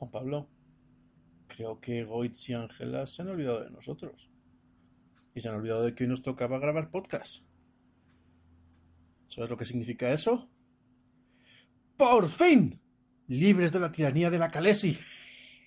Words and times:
Juan 0.00 0.10
Pablo, 0.10 0.48
creo 1.46 1.78
que 1.78 2.04
Goitz 2.04 2.48
y 2.48 2.54
Ángela 2.54 3.06
se 3.06 3.20
han 3.20 3.28
olvidado 3.28 3.62
de 3.62 3.70
nosotros. 3.70 4.30
Y 5.34 5.42
se 5.42 5.50
han 5.50 5.56
olvidado 5.56 5.82
de 5.82 5.94
que 5.94 6.04
hoy 6.04 6.08
nos 6.08 6.22
tocaba 6.22 6.58
grabar 6.58 6.90
podcast. 6.90 7.44
¿Sabes 9.26 9.50
lo 9.50 9.58
que 9.58 9.66
significa 9.66 10.10
eso? 10.10 10.48
¡Por 11.98 12.30
fin! 12.30 12.80
Libres 13.26 13.72
de 13.72 13.80
la 13.80 13.92
tiranía 13.92 14.30
de 14.30 14.38
la 14.38 14.50
Calesi. 14.50 14.98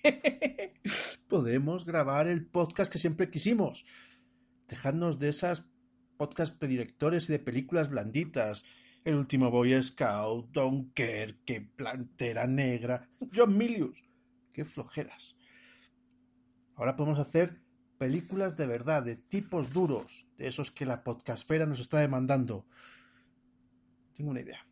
Podemos 1.28 1.84
grabar 1.84 2.26
el 2.26 2.44
podcast 2.44 2.92
que 2.92 2.98
siempre 2.98 3.30
quisimos. 3.30 3.86
Dejarnos 4.66 5.20
de 5.20 5.28
esas 5.28 5.64
podcasts 6.16 6.58
de 6.58 6.66
directores 6.66 7.28
y 7.30 7.34
de 7.34 7.38
películas 7.38 7.88
blanditas. 7.88 8.64
El 9.04 9.14
último 9.14 9.52
Boy 9.52 9.80
Scout, 9.80 10.50
Dunkerque, 10.50 11.60
Plantera 11.76 12.48
Negra, 12.48 13.08
John 13.32 13.56
Milius. 13.56 14.02
Qué 14.54 14.64
flojeras. 14.64 15.36
Ahora 16.76 16.94
podemos 16.94 17.18
hacer 17.18 17.60
películas 17.98 18.56
de 18.56 18.68
verdad, 18.68 19.04
de 19.04 19.16
tipos 19.16 19.72
duros, 19.72 20.26
de 20.38 20.46
esos 20.46 20.70
que 20.70 20.86
la 20.86 21.02
podcastfera 21.02 21.66
nos 21.66 21.80
está 21.80 21.98
demandando. 21.98 22.64
Tengo 24.14 24.30
una 24.30 24.40
idea. 24.40 24.64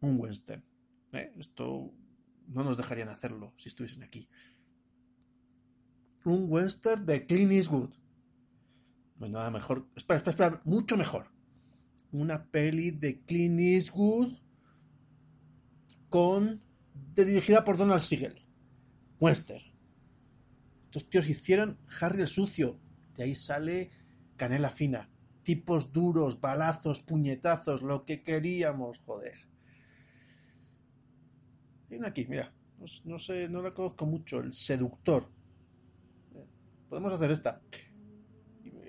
Un 0.00 0.20
western. 0.20 0.64
¿eh? 1.12 1.32
Esto 1.36 1.92
no 2.46 2.62
nos 2.62 2.76
dejarían 2.76 3.08
hacerlo 3.08 3.54
si 3.56 3.68
estuviesen 3.68 4.04
aquí. 4.04 4.28
Un 6.24 6.46
western 6.48 7.04
de 7.04 7.26
Clint 7.26 7.50
Eastwood. 7.50 7.90
No 9.16 9.26
hay 9.26 9.32
nada 9.32 9.50
mejor. 9.50 9.88
Espera, 9.96 10.18
espera, 10.18 10.30
espera. 10.30 10.62
Mucho 10.64 10.96
mejor. 10.96 11.26
Una 12.12 12.44
peli 12.44 12.92
de 12.92 13.20
Clint 13.24 13.58
Eastwood 13.58 14.38
con... 16.08 16.62
Dirigida 17.14 17.64
por 17.64 17.76
Donald 17.76 18.00
Siegel. 18.00 18.42
Western. 19.20 19.62
Estos 20.84 21.08
tíos 21.08 21.28
hicieron 21.28 21.78
Harry 22.00 22.22
el 22.22 22.26
Sucio. 22.26 22.78
De 23.16 23.24
ahí 23.24 23.34
sale 23.34 23.90
Canela 24.36 24.70
Fina. 24.70 25.08
Tipos 25.42 25.92
duros, 25.92 26.40
balazos, 26.40 27.00
puñetazos, 27.00 27.82
lo 27.82 28.02
que 28.02 28.22
queríamos, 28.22 29.00
joder. 29.04 29.34
Hay 31.90 32.00
aquí, 32.04 32.26
mira. 32.26 32.52
No, 33.04 33.18
sé, 33.18 33.48
no 33.48 33.62
la 33.62 33.74
conozco 33.74 34.06
mucho. 34.06 34.40
El 34.40 34.52
seductor. 34.52 35.28
Podemos 36.88 37.12
hacer 37.12 37.30
esta. 37.30 37.60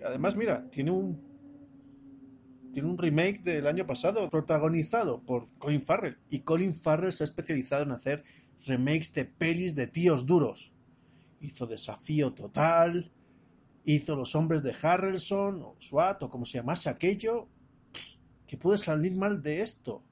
Además, 0.06 0.36
mira, 0.36 0.70
tiene 0.70 0.92
un. 0.92 1.33
Tiene 2.74 2.90
un 2.90 2.98
remake 2.98 3.44
del 3.44 3.68
año 3.68 3.86
pasado, 3.86 4.28
protagonizado 4.32 5.22
por 5.22 5.46
Colin 5.60 5.84
Farrell. 5.84 6.18
Y 6.32 6.40
Colin 6.40 6.74
Farrell 6.74 7.14
se 7.14 7.24
ha 7.24 7.26
especializado 7.26 7.84
en 7.84 7.92
hacer 7.92 8.24
remakes 8.66 9.14
de 9.14 9.26
pelis 9.26 9.76
de 9.76 9.86
tíos 9.86 10.26
duros. 10.26 10.74
Hizo 11.40 11.68
Desafío 11.68 12.34
Total. 12.34 13.12
Hizo 13.86 14.16
Los 14.16 14.34
Hombres 14.34 14.64
de 14.64 14.74
Harrelson, 14.82 15.62
o 15.62 15.76
SWAT, 15.80 16.24
o 16.24 16.30
como 16.32 16.46
se 16.46 16.58
llamase 16.58 16.90
aquello. 16.90 17.48
¿Qué 18.48 18.58
puede 18.58 18.80
salir 18.80 19.14
mal 19.14 19.44
de 19.44 19.62
esto? 19.62 20.04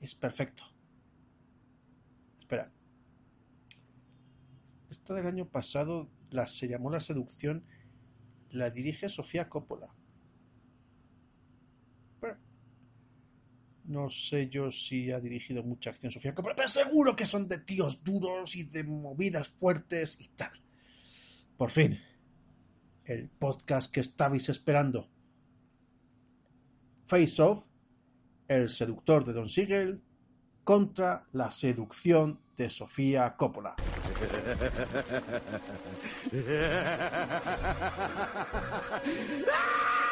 Es 0.00 0.14
perfecto. 0.14 0.62
Espera. 2.38 2.70
Esta 4.88 5.14
del 5.14 5.26
año 5.26 5.48
pasado 5.48 6.08
la, 6.30 6.46
se 6.46 6.68
llamó 6.68 6.90
La 6.90 7.00
Seducción. 7.00 7.64
La 8.50 8.70
dirige 8.70 9.08
Sofía 9.08 9.48
Coppola. 9.48 9.97
No 13.88 14.10
sé 14.10 14.48
yo 14.48 14.70
si 14.70 15.10
ha 15.10 15.18
dirigido 15.18 15.62
mucha 15.62 15.90
acción 15.90 16.12
Sofía 16.12 16.34
Coppola, 16.34 16.54
pero 16.54 16.68
seguro 16.68 17.16
que 17.16 17.26
son 17.26 17.48
de 17.48 17.58
tíos 17.58 18.04
duros 18.04 18.54
y 18.54 18.64
de 18.64 18.84
movidas 18.84 19.48
fuertes 19.48 20.16
y 20.20 20.28
tal. 20.28 20.52
Por 21.56 21.70
fin, 21.70 21.98
el 23.04 23.28
podcast 23.28 23.90
que 23.90 24.00
estabais 24.00 24.48
esperando. 24.50 25.08
Face 27.06 27.40
Off, 27.40 27.66
el 28.46 28.68
seductor 28.68 29.24
de 29.24 29.32
Don 29.32 29.48
Siegel, 29.48 30.02
contra 30.64 31.26
la 31.32 31.50
seducción 31.50 32.38
de 32.58 32.68
Sofía 32.68 33.34
Coppola. 33.36 33.74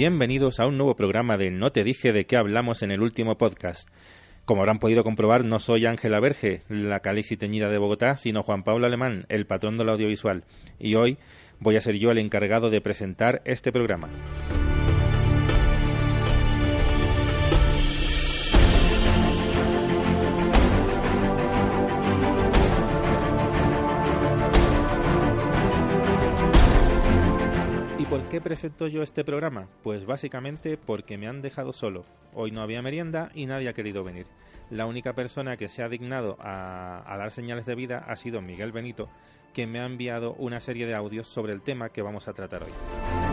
Bienvenidos 0.00 0.60
a 0.60 0.66
un 0.68 0.76
nuevo 0.76 0.94
programa 0.94 1.36
de 1.36 1.50
No 1.50 1.72
te 1.72 1.82
dije 1.82 2.12
de 2.12 2.24
qué 2.24 2.36
hablamos 2.36 2.84
en 2.84 2.92
el 2.92 3.02
último 3.02 3.36
podcast. 3.36 3.88
Como 4.44 4.60
habrán 4.60 4.78
podido 4.78 5.02
comprobar, 5.02 5.44
no 5.44 5.58
soy 5.58 5.86
Ángela 5.86 6.20
Verge, 6.20 6.62
la 6.68 7.00
calici 7.00 7.36
teñida 7.36 7.68
de 7.68 7.78
Bogotá, 7.78 8.16
sino 8.16 8.44
Juan 8.44 8.62
Pablo 8.62 8.86
Alemán, 8.86 9.26
el 9.28 9.44
patrón 9.44 9.76
del 9.76 9.88
audiovisual. 9.88 10.44
Y 10.78 10.94
hoy 10.94 11.18
voy 11.58 11.74
a 11.74 11.80
ser 11.80 11.96
yo 11.96 12.12
el 12.12 12.18
encargado 12.18 12.70
de 12.70 12.80
presentar 12.80 13.42
este 13.44 13.72
programa. 13.72 14.08
Por 28.28 28.32
qué 28.32 28.40
presento 28.42 28.86
yo 28.88 29.02
este 29.02 29.24
programa? 29.24 29.68
Pues 29.82 30.04
básicamente 30.04 30.76
porque 30.76 31.16
me 31.16 31.28
han 31.28 31.40
dejado 31.40 31.72
solo. 31.72 32.04
Hoy 32.34 32.50
no 32.50 32.60
había 32.60 32.82
merienda 32.82 33.30
y 33.34 33.46
nadie 33.46 33.70
ha 33.70 33.72
querido 33.72 34.04
venir. 34.04 34.26
La 34.68 34.84
única 34.84 35.14
persona 35.14 35.56
que 35.56 35.70
se 35.70 35.82
ha 35.82 35.88
dignado 35.88 36.36
a, 36.38 37.02
a, 37.06 37.16
dar 37.16 37.30
señales 37.30 37.64
de 37.64 37.74
vida 37.74 38.04
ha 38.06 38.16
sido 38.16 38.42
Miguel 38.42 38.70
Benito, 38.70 39.08
que 39.54 39.66
me 39.66 39.80
ha 39.80 39.86
enviado 39.86 40.34
una 40.34 40.60
serie 40.60 40.86
de 40.86 40.94
audios 40.94 41.26
sobre 41.26 41.54
el 41.54 41.62
tema 41.62 41.88
que 41.88 42.02
vamos 42.02 42.28
a 42.28 42.34
tratar 42.34 42.64
hoy. 42.64 43.27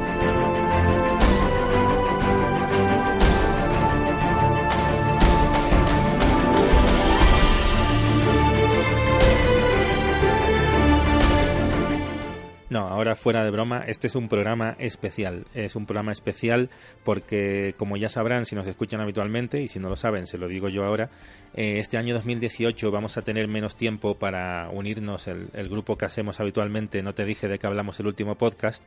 No, 12.68 12.88
ahora 12.88 13.16
fuera 13.16 13.44
de 13.44 13.52
broma, 13.52 13.84
este 13.88 14.08
es 14.08 14.16
un 14.16 14.28
programa 14.28 14.76
especial. 14.80 15.46
Es 15.54 15.76
un 15.76 15.86
programa 15.86 16.12
especial 16.12 16.72
porque, 17.04 17.76
como 17.78 17.96
ya 17.96 18.10
sabrán 18.10 18.46
si 18.46 18.56
nos 18.56 18.66
escuchan 18.66 19.02
habitualmente, 19.02 19.62
y 19.62 19.68
si 19.68 19.78
no 19.78 19.88
lo 19.88 19.96
saben, 19.96 20.26
se 20.26 20.40
lo 20.40 20.48
digo 20.48 20.68
yo 20.68 20.84
ahora, 20.84 21.12
eh, 21.54 21.78
este 21.78 21.98
año 21.98 22.16
2018 22.16 22.90
vamos 22.90 23.18
a 23.18 23.22
tener 23.22 23.48
menos 23.48 23.76
tiempo 23.76 24.16
para 24.16 24.70
unirnos 24.72 25.28
el, 25.28 25.70
grupo 25.70 25.96
que 25.96 26.06
hacemos 26.06 26.40
habitualmente, 26.40 27.04
no 27.04 27.14
te 27.14 27.24
dije 27.24 27.48
de 27.48 27.60
que 27.60 27.68
hablamos 27.68 28.00
el 28.00 28.08
último 28.08 28.36
podcast, 28.36 28.84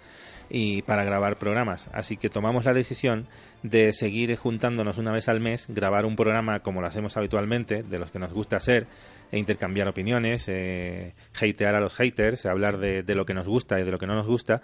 y 0.51 0.83
para 0.83 1.05
grabar 1.05 1.39
programas. 1.39 1.89
Así 1.93 2.17
que 2.17 2.31
tomamos 2.31 2.65
la 2.65 2.75
decisión 2.75 3.29
de 3.63 3.93
seguir 3.93 4.35
juntándonos 4.37 4.99
una 4.99 5.13
vez 5.13 5.29
al 5.29 5.39
mes, 5.39 5.67
grabar 5.69 6.05
un 6.05 6.17
programa 6.17 6.61
como 6.61 6.81
lo 6.81 6.89
hacemos 6.89 7.17
habitualmente, 7.17 7.85
de 7.85 7.99
los 7.99 8.11
que 8.11 8.19
nos 8.19 8.33
gusta 8.33 8.57
hacer, 8.57 8.89
e 9.31 9.39
intercambiar 9.39 9.89
opiniones, 9.89 10.47
eh, 10.49 11.15
hatear 11.35 11.75
a 11.75 11.81
los 11.81 11.95
haters, 11.95 12.47
hablar 12.47 12.79
de, 12.79 13.03
lo 13.15 13.27
que 13.27 13.35
nos 13.35 13.47
gusta 13.47 13.68
y 13.77 13.83
de 13.83 13.91
lo 13.91 13.99
que 13.99 14.07
no 14.07 14.15
nos 14.15 14.27
gusta, 14.27 14.63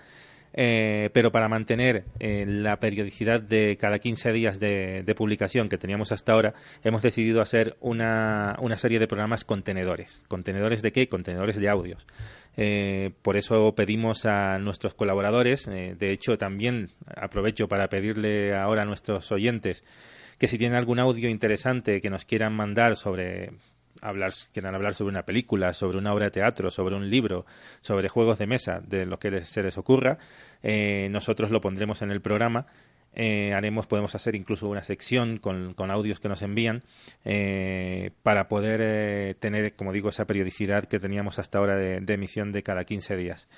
eh, 0.56 1.10
pero 1.12 1.32
para 1.32 1.48
mantener 1.48 2.04
eh, 2.20 2.44
la 2.46 2.78
periodicidad 2.78 3.40
de 3.40 3.76
cada 3.76 3.98
15 3.98 4.32
días 4.32 4.60
de, 4.60 5.14
publicación 5.16 5.68
que 5.68 5.78
teníamos 5.78 6.12
hasta 6.12 6.32
ahora, 6.32 6.54
hemos 6.84 7.02
decidido 7.02 7.40
hacer 7.40 7.76
una, 7.80 8.56
una 8.60 8.76
serie 8.76 9.00
de 9.00 9.08
programas 9.08 9.44
contenedores. 9.44 10.22
¿Contenedores 10.28 10.80
de 10.80 10.92
qué? 10.92 11.08
Contenedores 11.08 11.56
de 11.56 11.68
audios. 11.68 12.06
Eh, 12.56 13.10
por 13.22 13.36
eso 13.36 13.74
pedimos 13.74 14.26
a 14.26 14.58
nuestros 14.60 14.94
colaboradores, 14.94 15.66
de 15.66 16.10
hecho 16.12 16.38
también 16.38 16.90
aprovecho 17.16 17.66
para 17.66 17.88
pedirle 17.88 18.54
ahora 18.54 18.82
a 18.82 18.84
nuestros 18.84 19.32
oyentes 19.32 19.84
que 20.38 20.46
si 20.46 20.58
tienen 20.58 20.78
algún 20.78 21.00
audio 21.00 21.28
interesante 21.28 22.00
que 22.00 22.10
nos 22.10 22.24
quieran 22.24 22.54
mandar 22.54 22.96
sobre 22.96 23.52
hablar, 24.04 24.32
quieran 24.52 24.74
hablar 24.74 24.94
sobre 24.94 25.10
una 25.10 25.24
película, 25.24 25.72
sobre 25.72 25.98
una 25.98 26.12
obra 26.12 26.26
de 26.26 26.30
teatro, 26.30 26.70
sobre 26.70 26.94
un 26.94 27.10
libro, 27.10 27.46
sobre 27.80 28.08
juegos 28.08 28.38
de 28.38 28.46
mesa, 28.46 28.80
de 28.86 29.06
lo 29.06 29.18
que 29.18 29.44
se 29.44 29.62
les 29.62 29.78
ocurra, 29.78 30.18
eh, 30.62 31.08
nosotros 31.10 31.50
lo 31.50 31.60
pondremos 31.60 32.02
en 32.02 32.10
el 32.10 32.20
programa 32.20 32.66
eh, 33.16 33.54
haremos, 33.54 33.86
podemos 33.86 34.14
hacer 34.16 34.34
incluso 34.34 34.68
una 34.68 34.82
sección 34.82 35.38
con, 35.38 35.74
con 35.74 35.92
audios 35.92 36.18
que 36.18 36.28
nos 36.28 36.42
envían 36.42 36.82
eh, 37.24 38.10
para 38.24 38.48
poder 38.48 39.36
tener, 39.36 39.74
como 39.74 39.92
digo, 39.92 40.08
esa 40.08 40.26
periodicidad 40.26 40.86
que 40.86 40.98
teníamos 40.98 41.38
hasta 41.38 41.58
ahora 41.58 41.76
de, 41.76 42.00
de, 42.00 42.14
emisión 42.14 42.50
de 42.50 42.64
cada 42.64 42.84
15 42.84 43.16
días. 43.16 43.48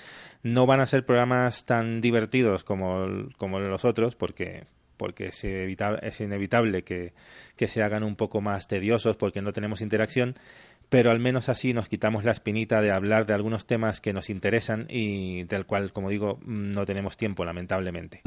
No 0.42 0.66
van 0.66 0.80
a 0.80 0.86
ser 0.86 1.06
programas 1.06 1.64
tan 1.64 2.02
divertidos 2.02 2.64
como, 2.64 3.30
como 3.38 3.58
los 3.58 3.86
otros, 3.86 4.14
porque 4.14 4.64
porque 4.96 5.26
es, 5.26 5.44
evitable, 5.44 6.00
es 6.02 6.20
inevitable 6.20 6.82
que, 6.82 7.12
que 7.56 7.68
se 7.68 7.82
hagan 7.82 8.02
un 8.02 8.16
poco 8.16 8.40
más 8.40 8.68
tediosos 8.68 9.16
porque 9.16 9.42
no 9.42 9.52
tenemos 9.52 9.80
interacción, 9.80 10.36
pero 10.88 11.10
al 11.10 11.18
menos 11.18 11.48
así 11.48 11.72
nos 11.72 11.88
quitamos 11.88 12.24
la 12.24 12.32
espinita 12.32 12.80
de 12.80 12.90
hablar 12.90 13.26
de 13.26 13.34
algunos 13.34 13.66
temas 13.66 14.00
que 14.00 14.12
nos 14.12 14.30
interesan 14.30 14.86
y 14.88 15.44
del 15.44 15.66
cual, 15.66 15.92
como 15.92 16.10
digo, 16.10 16.38
no 16.44 16.84
tenemos 16.86 17.16
tiempo, 17.16 17.44
lamentablemente. 17.44 18.22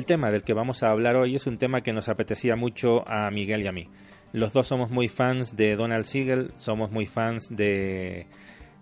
El 0.00 0.06
tema 0.06 0.30
del 0.30 0.44
que 0.44 0.54
vamos 0.54 0.82
a 0.82 0.90
hablar 0.90 1.16
hoy 1.16 1.36
es 1.36 1.46
un 1.46 1.58
tema 1.58 1.82
que 1.82 1.92
nos 1.92 2.08
apetecía 2.08 2.56
mucho 2.56 3.06
a 3.06 3.30
Miguel 3.30 3.60
y 3.60 3.66
a 3.66 3.72
mí. 3.72 3.90
Los 4.32 4.54
dos 4.54 4.66
somos 4.66 4.90
muy 4.90 5.08
fans 5.08 5.56
de 5.56 5.76
Donald 5.76 6.06
Siegel, 6.06 6.52
somos 6.56 6.90
muy 6.90 7.04
fans 7.04 7.54
de, 7.54 8.26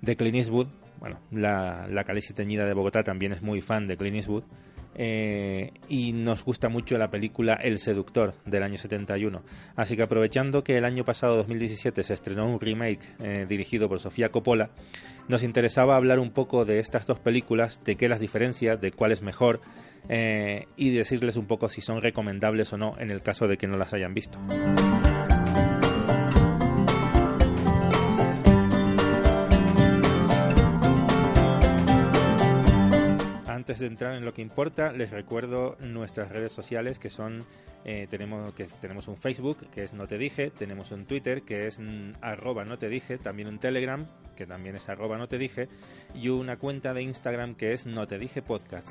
de 0.00 0.17
Clint 0.17 0.37
Eastwood. 0.37 0.69
Bueno, 1.00 1.19
la, 1.32 1.88
la 1.91 2.05
teñida 2.05 2.67
de 2.67 2.73
Bogotá 2.73 3.03
también 3.03 3.32
es 3.32 3.43
muy 3.43 3.61
fan 3.61 3.88
de 3.88 3.97
Clint 3.97 4.15
Eastwood. 4.15 4.44
Eh, 5.00 5.71
y 5.89 6.12
nos 6.12 6.45
gusta 6.45 6.69
mucho 6.69 6.99
la 6.99 7.09
película 7.09 7.55
El 7.55 7.79
Seductor 7.79 8.35
del 8.45 8.65
año 8.65 8.77
71. 8.77 9.43
Así 9.77 9.97
que 9.97 10.03
aprovechando 10.03 10.65
que 10.65 10.77
el 10.77 10.85
año 10.85 11.05
pasado, 11.05 11.37
2017, 11.37 12.03
se 12.03 12.15
estrenó 12.15 12.49
un 12.49 12.61
remake 12.61 13.15
eh, 13.21 13.47
dirigido 13.49 13.89
por 13.89 14.00
Sofía 14.00 14.31
Coppola, 14.31 14.71
nos 15.29 15.45
interesaba 15.45 15.95
hablar 15.95 16.19
un 16.19 16.33
poco 16.33 16.65
de 16.65 16.81
estas 16.81 17.06
dos 17.06 17.21
películas, 17.21 17.85
de 17.85 17.95
qué 17.95 18.09
las 18.09 18.19
diferencia, 18.19 18.77
de 18.77 18.91
cuál 18.91 19.12
es 19.12 19.23
mejor 19.23 19.61
eh, 20.09 20.67
y 20.77 20.91
decirles 20.91 21.37
un 21.37 21.47
poco 21.47 21.69
si 21.69 21.81
son 21.81 22.00
recomendables 22.00 22.73
o 22.73 22.77
no 22.77 22.95
en 22.99 23.12
el 23.12 23.23
caso 23.23 23.47
de 23.47 23.56
que 23.56 23.69
no 23.69 23.77
las 23.77 23.93
hayan 23.93 24.15
visto. 24.15 24.41
Antes 33.69 33.81
de 33.81 33.87
entrar 33.88 34.15
en 34.15 34.25
lo 34.25 34.32
que 34.32 34.41
importa, 34.41 34.93
les 34.93 35.11
recuerdo 35.11 35.76
nuestras 35.79 36.31
redes 36.31 36.53
sociales 36.53 36.99
que 36.99 37.11
son 37.11 37.44
eh, 37.85 38.06
tenemos 38.09 38.55
que 38.55 38.65
tenemos 38.81 39.09
un 39.09 39.19
Facebook 39.19 39.59
que 39.70 39.82
es 39.85 39.93
no 39.93 40.06
te 40.06 40.17
dije, 40.17 40.49
tenemos 40.49 40.91
un 40.91 41.05
Twitter 41.05 41.43
que 41.43 41.67
es 41.67 41.79
mm, 41.79 42.12
arroba 42.23 42.65
no 42.65 42.79
te 42.79 42.88
dije, 42.88 43.19
también 43.19 43.47
un 43.47 43.59
Telegram 43.59 44.06
que 44.37 44.47
también 44.47 44.75
es 44.76 44.88
arroba 44.88 45.19
no 45.19 45.29
te 45.29 45.37
dije 45.37 45.69
y 46.15 46.31
una 46.31 46.56
cuenta 46.56 46.94
de 46.94 47.03
Instagram 47.03 47.56
que 47.56 47.75
es 47.75 47.85
no 47.85 48.06
te 48.06 48.19
dije 48.19 48.41
podcast. 48.41 48.88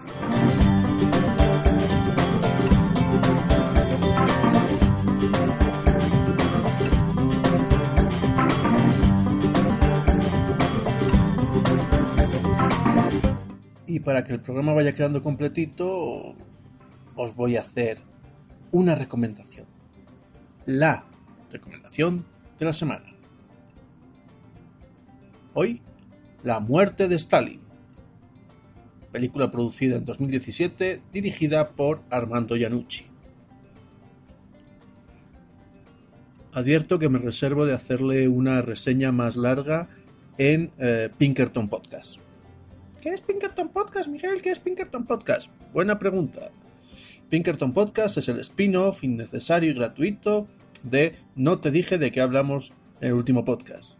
Y 13.87 14.01
para 14.01 14.25
que 14.25 14.33
el 14.33 14.41
programa 14.41 14.73
vaya 14.73 14.93
quedando 14.93 15.23
completito, 15.23 16.35
os 17.15 17.35
voy 17.35 17.55
a 17.55 17.61
hacer 17.61 17.99
una 18.71 18.95
recomendación. 18.95 19.65
La 20.65 21.05
recomendación 21.49 22.25
de 22.59 22.65
la 22.65 22.73
semana. 22.73 23.05
Hoy, 25.53 25.81
La 26.43 26.59
muerte 26.59 27.07
de 27.07 27.15
Stalin. 27.15 27.61
Película 29.11 29.51
producida 29.51 29.95
en 29.95 30.05
2017, 30.05 31.01
dirigida 31.11 31.69
por 31.69 32.01
Armando 32.09 32.55
Iannucci. 32.55 33.05
Advierto 36.53 36.99
que 36.99 37.09
me 37.09 37.19
reservo 37.19 37.65
de 37.65 37.73
hacerle 37.73 38.27
una 38.27 38.61
reseña 38.61 39.11
más 39.11 39.35
larga 39.35 39.87
en 40.37 40.71
eh, 40.77 41.09
Pinkerton 41.17 41.69
Podcast. 41.69 42.26
¿Qué 43.01 43.09
es 43.09 43.21
Pinkerton 43.21 43.69
Podcast, 43.69 44.09
Miguel? 44.09 44.41
¿Qué 44.41 44.49
es 44.49 44.59
Pinkerton 44.59 45.05
Podcast? 45.05 45.51
Buena 45.71 45.99
pregunta. 45.99 46.49
Pinkerton 47.29 47.71
Podcast 47.71 48.17
es 48.17 48.27
el 48.27 48.39
spin-off 48.39 49.03
innecesario 49.03 49.69
y 49.69 49.75
gratuito 49.75 50.47
de 50.83 51.15
No 51.35 51.59
te 51.59 51.69
dije 51.69 51.99
de 51.99 52.11
qué 52.11 52.21
hablamos 52.21 52.73
en 53.01 53.09
el 53.09 53.13
último 53.13 53.45
podcast. 53.45 53.99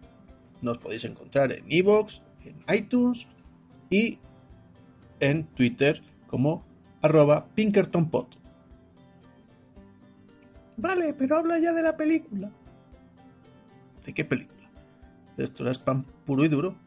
Nos 0.64 0.80
podéis 0.80 1.06
encontrar 1.06 1.52
en 1.52 1.64
iVoox, 1.68 2.22
en 2.44 2.76
iTunes 2.76 3.28
y 3.92 4.18
en 5.20 5.44
Twitter 5.46 6.02
como 6.26 6.66
arroba 7.02 7.48
PinkertonPod. 7.54 8.28
Vale, 10.78 11.14
pero 11.14 11.38
habla 11.38 11.60
ya 11.60 11.72
de 11.72 11.84
la 11.84 11.96
película. 11.98 12.52
¿De 14.06 14.14
qué 14.14 14.26
película? 14.26 14.72
Esto 15.38 15.64
era 15.64 15.72
spam 15.72 16.04
puro 16.26 16.44
y 16.44 16.48
duro. 16.48 16.87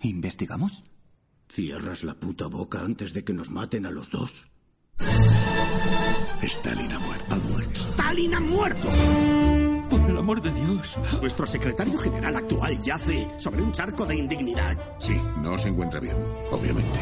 ¿Investigamos? 0.00 0.82
¿Cierras 1.48 2.02
la 2.02 2.14
puta 2.14 2.46
boca 2.46 2.80
antes 2.80 3.12
de 3.12 3.24
que 3.24 3.34
nos 3.34 3.50
maten 3.50 3.84
a 3.84 3.90
los 3.90 4.10
dos? 4.10 4.48
Stalin 6.40 6.92
ha 6.92 6.98
muerto. 6.98 7.34
Ha 7.34 7.36
muerto. 7.36 7.80
¡Stalin 7.80 8.34
ha 8.34 8.40
muerto! 8.40 9.41
Por 10.12 10.18
el 10.18 10.24
amor 10.24 10.42
de 10.42 10.52
Dios. 10.52 10.98
Nuestro 11.22 11.46
secretario 11.46 11.98
general 11.98 12.36
actual 12.36 12.76
yace 12.84 13.30
sobre 13.38 13.62
un 13.62 13.72
charco 13.72 14.04
de 14.04 14.14
indignidad. 14.14 14.76
Sí, 15.00 15.16
no 15.38 15.56
se 15.56 15.68
encuentra 15.68 16.00
bien, 16.00 16.14
obviamente. 16.50 16.98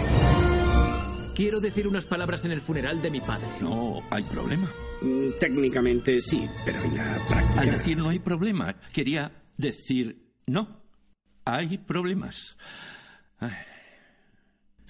Quiero 1.34 1.60
decir 1.60 1.88
unas 1.88 2.06
palabras 2.06 2.44
en 2.44 2.52
el 2.52 2.60
funeral 2.60 3.02
de 3.02 3.10
mi 3.10 3.20
padre. 3.20 3.48
No 3.60 4.00
hay 4.10 4.22
problema. 4.22 4.68
Mm, 5.02 5.30
Técnicamente 5.40 6.20
sí, 6.20 6.48
pero 6.64 6.80
en 6.84 6.96
la 6.96 7.18
práctica... 7.28 7.60
Al 7.60 7.70
decir 7.72 7.98
no 7.98 8.10
hay 8.10 8.20
problema, 8.20 8.76
quería 8.92 9.42
decir 9.56 10.30
no. 10.46 10.84
Hay 11.44 11.78
problemas. 11.78 12.56
Ay. 13.40 13.50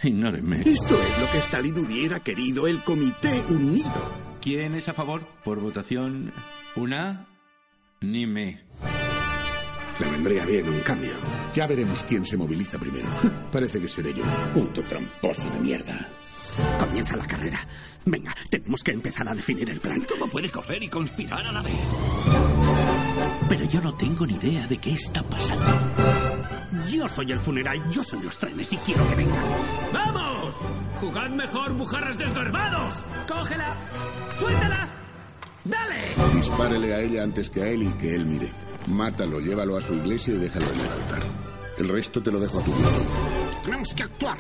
Ignórenme. 0.02 0.60
Esto 0.60 0.94
es 1.02 1.20
lo 1.20 1.30
que 1.32 1.38
Stalin 1.38 1.78
hubiera 1.78 2.20
querido, 2.20 2.66
el 2.66 2.82
Comité 2.82 3.44
Unido. 3.48 4.12
¿Quién 4.42 4.74
es 4.74 4.90
a 4.90 4.92
favor? 4.92 5.26
Por 5.42 5.60
votación 5.60 6.34
una 6.76 7.29
ni 8.02 8.26
me. 8.26 8.58
Le 9.98 10.10
vendría 10.10 10.46
bien 10.46 10.66
un 10.66 10.80
cambio. 10.80 11.12
Ya 11.52 11.66
veremos 11.66 12.02
quién 12.04 12.24
se 12.24 12.36
moviliza 12.36 12.78
primero. 12.78 13.08
Parece 13.52 13.80
que 13.80 13.88
seré 13.88 14.14
yo. 14.14 14.24
Puto 14.54 14.82
tramposo 14.82 15.50
de 15.50 15.60
mierda. 15.60 16.08
Comienza 16.78 17.16
la 17.16 17.26
carrera. 17.26 17.60
Venga, 18.06 18.34
tenemos 18.48 18.82
que 18.82 18.92
empezar 18.92 19.28
a 19.28 19.34
definir 19.34 19.68
el 19.68 19.80
plan. 19.80 20.00
¿Cómo 20.08 20.28
puede 20.28 20.48
correr 20.48 20.82
y 20.82 20.88
conspirar 20.88 21.46
a 21.46 21.52
la 21.52 21.62
vez? 21.62 21.74
Pero 23.48 23.64
yo 23.66 23.80
no 23.82 23.94
tengo 23.94 24.26
ni 24.26 24.34
idea 24.34 24.66
de 24.66 24.78
qué 24.78 24.92
está 24.92 25.22
pasando. 25.22 25.66
Yo 26.90 27.06
soy 27.06 27.32
el 27.32 27.38
funeral, 27.38 27.78
yo 27.90 28.02
soy 28.02 28.22
los 28.22 28.38
trenes 28.38 28.72
y 28.72 28.76
quiero 28.78 29.06
que 29.08 29.14
vengan. 29.16 29.44
¡Vamos! 29.92 30.56
¡Jugad 31.00 31.28
mejor, 31.30 31.74
bujarras 31.74 32.16
desgarbados! 32.16 32.94
¡Cógela! 33.28 33.76
¡Suéltala! 34.38 34.99
¡Dale! 35.64 35.94
Dispárele 36.34 36.94
a 36.94 37.00
ella 37.00 37.22
antes 37.22 37.50
que 37.50 37.62
a 37.62 37.68
él 37.68 37.82
y 37.82 37.92
que 37.92 38.14
él 38.14 38.26
mire. 38.26 38.50
Mátalo, 38.88 39.40
llévalo 39.40 39.76
a 39.76 39.80
su 39.80 39.94
iglesia 39.94 40.34
y 40.34 40.38
déjalo 40.38 40.66
en 40.66 40.80
el 40.80 40.88
altar. 40.88 41.22
El 41.78 41.88
resto 41.88 42.22
te 42.22 42.30
lo 42.30 42.40
dejo 42.40 42.60
a 42.60 42.64
tu 42.64 42.72
gusto. 42.72 43.06
Tenemos 43.62 43.94
que 43.94 44.02
actuar. 44.02 44.38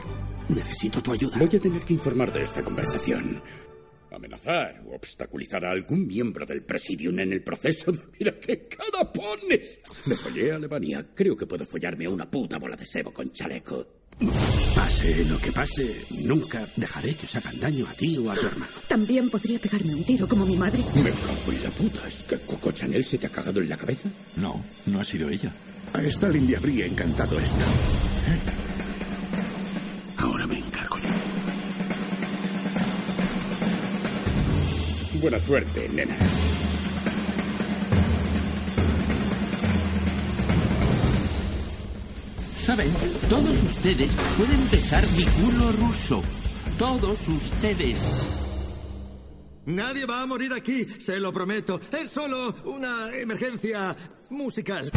Necesito 0.48 1.02
tu 1.02 1.12
ayuda. 1.12 1.38
Voy 1.38 1.46
a 1.46 1.60
tener 1.60 1.82
que 1.82 1.92
informar 1.92 2.32
de 2.32 2.42
esta 2.42 2.62
conversación. 2.62 3.42
Amenazar 4.10 4.82
o 4.86 4.96
obstaculizar 4.96 5.64
a 5.64 5.70
algún 5.70 6.06
miembro 6.06 6.44
del 6.44 6.62
presidium 6.64 7.20
en 7.20 7.32
el 7.32 7.44
proceso 7.44 7.92
de... 7.92 8.00
Mira 8.18 8.32
qué 8.40 8.66
cara 8.66 9.12
pones. 9.12 9.80
Me 10.06 10.16
follé 10.16 10.52
a 10.52 10.56
Alemania. 10.56 11.06
Creo 11.14 11.36
que 11.36 11.46
puedo 11.46 11.64
follarme 11.64 12.06
a 12.06 12.10
una 12.10 12.28
puta 12.28 12.58
bola 12.58 12.76
de 12.76 12.86
sebo 12.86 13.12
con 13.12 13.30
chaleco. 13.30 13.99
Pase 14.74 15.24
lo 15.24 15.38
que 15.38 15.50
pase, 15.50 16.04
nunca 16.10 16.66
dejaré 16.76 17.14
que 17.14 17.24
os 17.24 17.34
hagan 17.36 17.58
daño 17.58 17.86
a 17.88 17.94
ti 17.94 18.18
o 18.18 18.30
a 18.30 18.34
tu 18.34 18.46
hermano. 18.46 18.72
También 18.86 19.30
podría 19.30 19.58
pegarme 19.58 19.94
un 19.94 20.04
tiro 20.04 20.28
como 20.28 20.44
mi 20.44 20.56
madre. 20.56 20.84
Me 20.94 21.10
cago 21.10 21.52
en 21.52 21.62
la 21.62 21.70
puta. 21.70 22.06
¿Es 22.06 22.22
que 22.24 22.36
Coco 22.38 22.70
Chanel 22.72 23.04
se 23.04 23.16
te 23.16 23.26
ha 23.26 23.30
cagado 23.30 23.60
en 23.60 23.68
la 23.70 23.78
cabeza? 23.78 24.10
No, 24.36 24.62
no 24.86 25.00
ha 25.00 25.04
sido 25.04 25.30
ella. 25.30 25.50
A 25.94 26.02
Stalin 26.02 26.46
le 26.46 26.56
habría 26.56 26.84
encantado 26.84 27.38
esto. 27.40 27.64
Ahora 30.18 30.46
me 30.46 30.58
encargo 30.58 30.98
yo. 30.98 31.08
Buena 35.20 35.40
suerte, 35.40 35.88
nenas. 35.94 36.18
¿Saben? 42.60 42.92
Todos 43.28 43.62
ustedes 43.62 44.10
pueden 44.36 44.70
besar 44.70 45.02
mi 45.16 45.24
culo 45.24 45.72
ruso. 45.72 46.22
Todos 46.78 47.26
ustedes. 47.26 47.98
Nadie 49.64 50.04
va 50.04 50.22
a 50.22 50.26
morir 50.26 50.52
aquí, 50.52 50.84
se 50.84 51.18
lo 51.18 51.32
prometo. 51.32 51.80
Es 51.90 52.10
solo 52.10 52.54
una 52.64 53.16
emergencia 53.16 53.96
musical. 54.28 54.90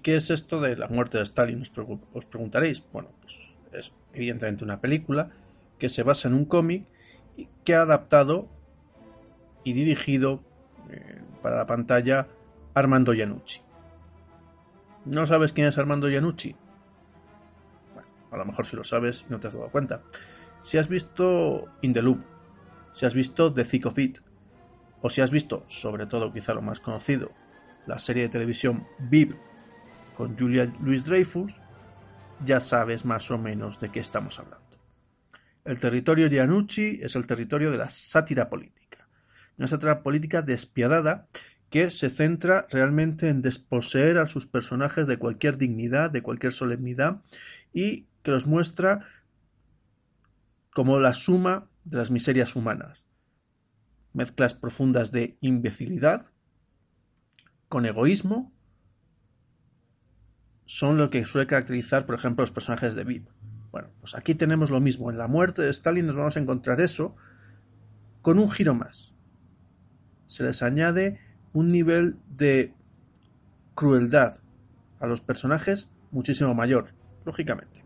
Qué 0.00 0.16
es 0.16 0.30
esto 0.30 0.60
de 0.60 0.76
la 0.76 0.88
muerte 0.88 1.18
de 1.18 1.24
Stalin? 1.24 1.62
Os, 1.62 1.74
pregu- 1.74 2.00
os 2.12 2.24
preguntaréis. 2.26 2.82
Bueno, 2.92 3.10
pues 3.20 3.38
es 3.72 3.92
evidentemente 4.12 4.64
una 4.64 4.80
película 4.80 5.30
que 5.78 5.88
se 5.88 6.02
basa 6.02 6.28
en 6.28 6.34
un 6.34 6.44
cómic 6.44 6.84
que 7.64 7.74
ha 7.74 7.82
adaptado 7.82 8.48
y 9.64 9.72
dirigido 9.72 10.42
eh, 10.90 11.20
para 11.42 11.56
la 11.56 11.66
pantalla 11.66 12.28
Armando 12.74 13.14
Iannucci. 13.14 13.62
¿No 15.04 15.26
sabes 15.26 15.52
quién 15.52 15.66
es 15.66 15.78
Armando 15.78 16.08
Iannucci? 16.08 16.54
Bueno, 17.94 18.08
a 18.30 18.36
lo 18.36 18.44
mejor 18.44 18.66
si 18.66 18.76
lo 18.76 18.84
sabes 18.84 19.24
y 19.28 19.32
no 19.32 19.40
te 19.40 19.48
has 19.48 19.54
dado 19.54 19.70
cuenta. 19.70 20.02
Si 20.62 20.76
has 20.76 20.88
visto 20.88 21.68
In 21.80 21.94
the 21.94 22.02
Loop, 22.02 22.20
si 22.92 23.06
has 23.06 23.14
visto 23.14 23.52
The 23.52 23.64
Thick 23.64 23.86
of 23.86 23.98
It, 23.98 24.18
o 25.00 25.08
si 25.08 25.22
has 25.22 25.30
visto, 25.30 25.64
sobre 25.68 26.06
todo 26.06 26.32
quizá 26.32 26.52
lo 26.52 26.60
más 26.60 26.80
conocido, 26.80 27.30
la 27.86 27.98
serie 27.98 28.24
de 28.24 28.28
televisión 28.28 28.86
Viv 28.98 29.38
con 30.20 30.36
Julia 30.36 30.70
Louis 30.82 31.02
Dreyfus, 31.02 31.50
ya 32.44 32.60
sabes 32.60 33.06
más 33.06 33.30
o 33.30 33.38
menos 33.38 33.80
de 33.80 33.90
qué 33.90 34.00
estamos 34.00 34.38
hablando. 34.38 34.76
El 35.64 35.80
territorio 35.80 36.28
de 36.28 36.36
Iannucci 36.36 37.00
es 37.00 37.16
el 37.16 37.26
territorio 37.26 37.70
de 37.70 37.78
la 37.78 37.88
sátira 37.88 38.50
política. 38.50 39.08
Una 39.56 39.66
sátira 39.66 40.02
política 40.02 40.42
despiadada 40.42 41.26
que 41.70 41.90
se 41.90 42.10
centra 42.10 42.66
realmente 42.70 43.30
en 43.30 43.40
desposeer 43.40 44.18
a 44.18 44.26
sus 44.26 44.46
personajes 44.46 45.06
de 45.06 45.16
cualquier 45.16 45.56
dignidad, 45.56 46.10
de 46.10 46.20
cualquier 46.20 46.52
solemnidad 46.52 47.22
y 47.72 48.04
que 48.22 48.32
los 48.32 48.46
muestra 48.46 49.06
como 50.74 50.98
la 50.98 51.14
suma 51.14 51.66
de 51.84 51.96
las 51.96 52.10
miserias 52.10 52.56
humanas. 52.56 53.06
Mezclas 54.12 54.52
profundas 54.52 55.12
de 55.12 55.38
imbecilidad 55.40 56.30
con 57.70 57.86
egoísmo 57.86 58.52
son 60.70 60.98
lo 60.98 61.10
que 61.10 61.26
suele 61.26 61.48
caracterizar, 61.48 62.06
por 62.06 62.14
ejemplo, 62.14 62.44
los 62.44 62.52
personajes 62.52 62.94
de 62.94 63.02
Viv. 63.02 63.24
Bueno, 63.72 63.88
pues 63.98 64.14
aquí 64.14 64.36
tenemos 64.36 64.70
lo 64.70 64.80
mismo. 64.80 65.10
En 65.10 65.18
la 65.18 65.26
muerte 65.26 65.62
de 65.62 65.70
Stalin 65.70 66.06
nos 66.06 66.14
vamos 66.14 66.36
a 66.36 66.40
encontrar 66.40 66.80
eso 66.80 67.16
con 68.22 68.38
un 68.38 68.48
giro 68.48 68.72
más. 68.72 69.12
Se 70.28 70.44
les 70.44 70.62
añade 70.62 71.18
un 71.52 71.72
nivel 71.72 72.18
de 72.28 72.72
crueldad 73.74 74.38
a 75.00 75.08
los 75.08 75.20
personajes 75.20 75.88
muchísimo 76.12 76.54
mayor, 76.54 76.94
lógicamente. 77.24 77.82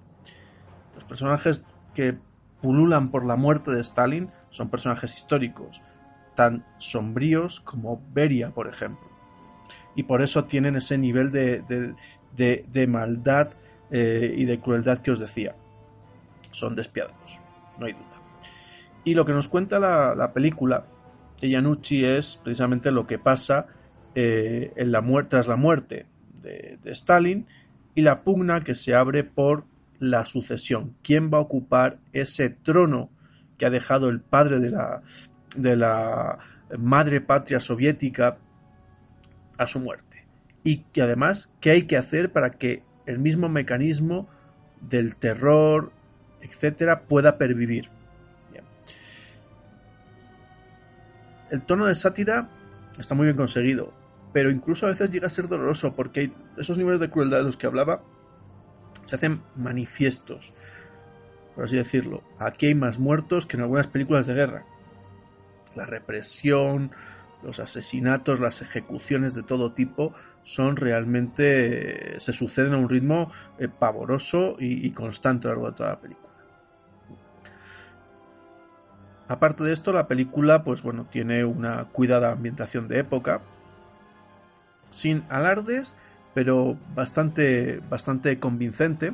Los 0.94 1.04
personajes 1.04 1.64
que 1.94 2.18
pululan 2.60 3.10
por 3.10 3.24
la 3.24 3.36
muerte 3.36 3.70
de 3.70 3.80
Stalin 3.80 4.28
son 4.50 4.68
personajes 4.68 5.16
históricos, 5.16 5.80
tan 6.34 6.66
sombríos 6.76 7.60
como 7.60 8.02
Beria, 8.12 8.50
por 8.50 8.68
ejemplo. 8.68 9.08
Y 9.96 10.02
por 10.02 10.20
eso 10.20 10.44
tienen 10.44 10.76
ese 10.76 10.98
nivel 10.98 11.30
de, 11.32 11.62
de, 11.62 11.94
de, 12.36 12.86
maldad 12.88 13.52
eh, 13.90 14.34
y 14.36 14.44
de 14.44 14.60
crueldad 14.60 14.98
que 14.98 15.10
os 15.10 15.18
decía. 15.18 15.54
Son 16.50 16.76
despiadados, 16.76 17.40
no 17.78 17.86
hay 17.86 17.92
duda. 17.92 18.04
Y 19.04 19.14
lo 19.14 19.24
que 19.24 19.32
nos 19.32 19.48
cuenta 19.48 19.78
la, 19.78 20.14
la 20.14 20.32
película 20.32 20.86
de 21.40 21.48
Iannucci 21.48 22.04
es 22.04 22.40
precisamente 22.42 22.90
lo 22.90 23.06
que 23.06 23.18
pasa 23.18 23.66
eh, 24.14 24.72
en 24.76 24.92
la 24.92 25.00
muerte, 25.00 25.30
tras 25.30 25.48
la 25.48 25.56
muerte 25.56 26.06
de, 26.42 26.78
de 26.82 26.92
Stalin 26.92 27.46
y 27.94 28.02
la 28.02 28.22
pugna 28.22 28.62
que 28.62 28.74
se 28.74 28.94
abre 28.94 29.24
por 29.24 29.64
la 29.98 30.24
sucesión. 30.24 30.94
¿Quién 31.02 31.30
va 31.32 31.38
a 31.38 31.42
ocupar 31.42 31.98
ese 32.12 32.50
trono 32.50 33.10
que 33.58 33.66
ha 33.66 33.70
dejado 33.70 34.08
el 34.08 34.20
padre 34.20 34.60
de 34.60 34.70
la, 34.70 35.02
de 35.56 35.76
la 35.76 36.38
madre 36.78 37.20
patria 37.20 37.60
soviética 37.60 38.38
a 39.58 39.66
su 39.66 39.80
muerte? 39.80 40.13
Y 40.64 40.78
que 40.78 41.02
además, 41.02 41.50
¿qué 41.60 41.70
hay 41.70 41.82
que 41.82 41.98
hacer 41.98 42.32
para 42.32 42.52
que 42.52 42.82
el 43.06 43.18
mismo 43.18 43.50
mecanismo 43.50 44.26
del 44.80 45.14
terror, 45.14 45.92
etcétera, 46.40 47.02
pueda 47.02 47.36
pervivir? 47.36 47.90
Bien. 48.50 48.64
El 51.50 51.62
tono 51.62 51.84
de 51.86 51.94
sátira 51.94 52.48
está 52.98 53.14
muy 53.14 53.26
bien 53.26 53.36
conseguido, 53.36 53.92
pero 54.32 54.50
incluso 54.50 54.86
a 54.86 54.88
veces 54.88 55.10
llega 55.10 55.26
a 55.26 55.30
ser 55.30 55.48
doloroso 55.48 55.94
porque 55.94 56.32
esos 56.56 56.78
niveles 56.78 57.00
de 57.00 57.10
crueldad 57.10 57.38
de 57.38 57.44
los 57.44 57.58
que 57.58 57.66
hablaba 57.66 58.00
se 59.04 59.16
hacen 59.16 59.42
manifiestos, 59.54 60.54
por 61.54 61.64
así 61.64 61.76
decirlo. 61.76 62.22
Aquí 62.38 62.66
hay 62.66 62.74
más 62.74 62.98
muertos 62.98 63.44
que 63.44 63.58
en 63.58 63.62
algunas 63.64 63.86
películas 63.86 64.26
de 64.26 64.34
guerra. 64.34 64.64
La 65.76 65.84
represión, 65.84 66.92
los 67.44 67.60
asesinatos, 67.60 68.40
las 68.40 68.62
ejecuciones 68.62 69.34
de 69.34 69.42
todo 69.42 69.72
tipo 69.72 70.14
son 70.42 70.76
realmente. 70.76 72.18
se 72.20 72.32
suceden 72.32 72.72
a 72.72 72.78
un 72.78 72.88
ritmo 72.88 73.30
eh, 73.58 73.68
pavoroso 73.68 74.56
y, 74.58 74.86
y, 74.86 74.90
constante 74.92 75.48
a 75.48 75.50
lo 75.50 75.56
largo 75.56 75.70
de 75.70 75.76
toda 75.76 75.90
la 75.90 76.00
película. 76.00 76.24
Aparte 79.28 79.64
de 79.64 79.72
esto, 79.72 79.92
la 79.92 80.06
película, 80.06 80.64
pues 80.64 80.82
bueno, 80.82 81.06
tiene 81.10 81.44
una 81.44 81.84
cuidada 81.86 82.32
ambientación 82.32 82.88
de 82.88 82.98
época, 82.98 83.40
sin 84.90 85.24
alardes, 85.28 85.96
pero 86.34 86.76
bastante, 86.94 87.80
bastante 87.88 88.38
convincente. 88.38 89.12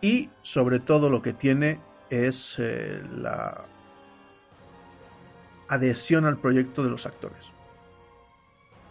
y 0.00 0.30
sobre 0.42 0.78
todo 0.78 1.10
lo 1.10 1.22
que 1.22 1.32
tiene 1.32 1.80
es 2.08 2.56
eh, 2.58 3.02
la 3.16 3.64
adhesión 5.68 6.24
al 6.24 6.38
proyecto 6.38 6.82
de 6.82 6.90
los 6.90 7.06
actores. 7.06 7.52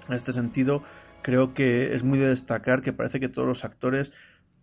En 0.07 0.15
este 0.15 0.31
sentido, 0.31 0.83
creo 1.21 1.53
que 1.53 1.95
es 1.95 2.03
muy 2.03 2.17
de 2.19 2.29
destacar 2.29 2.81
que 2.81 2.93
parece 2.93 3.19
que 3.19 3.29
todos 3.29 3.47
los 3.47 3.65
actores 3.65 4.13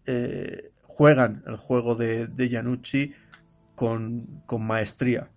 eh, 0.07 0.71
juegan 0.83 1.43
el 1.47 1.57
juego 1.57 1.95
de, 1.95 2.27
de 2.27 3.15
con, 3.75 4.43
maestría. 4.61 5.31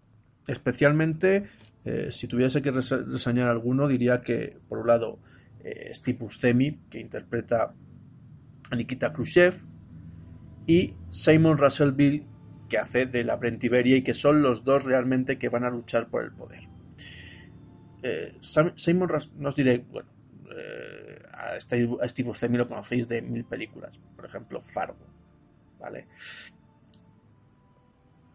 Especialmente, 0.48 1.46
eh, 1.84 2.10
si 2.12 2.28
tuviese 2.28 2.62
que 2.62 2.72
reseñar 2.72 3.48
alguno, 3.48 3.88
diría 3.88 4.22
que, 4.22 4.58
por 4.70 4.80
un 4.80 4.88
lado, 4.88 5.20
eh, 5.64 5.92
Steve 5.94 6.20
que 6.90 7.00
interpreta 7.00 7.74
a 8.70 8.76
Nikita 8.76 9.12
Khrushchev, 9.12 9.60
y 10.68 10.94
Simon 11.10 11.58
Russellville, 11.58 12.26
que 12.68 12.78
hace 12.78 13.06
de 13.06 13.24
la 13.24 13.36
Brentiberia 13.36 13.98
y 13.98 14.02
que 14.02 14.14
son 14.14 14.42
los 14.42 14.64
dos 14.64 14.84
realmente 14.84 15.38
que 15.38 15.50
van 15.50 15.64
a 15.64 15.70
luchar 15.70 16.10
por 16.10 16.24
el 16.24 16.32
poder. 16.32 16.62
Eh, 18.04 18.38
Simon 18.42 19.10
no 19.38 19.50
os 19.50 19.56
diré, 19.56 19.80
bueno, 19.80 20.10
eh, 20.56 21.22
a 21.34 21.60
Steve, 21.60 21.98
a 22.02 22.08
Steve 22.08 22.58
lo 22.58 22.68
conocéis 22.68 23.08
de 23.08 23.22
mil 23.22 23.44
películas, 23.44 24.00
por 24.16 24.26
ejemplo, 24.26 24.62
Fargo, 24.62 25.06
¿vale? 25.80 26.08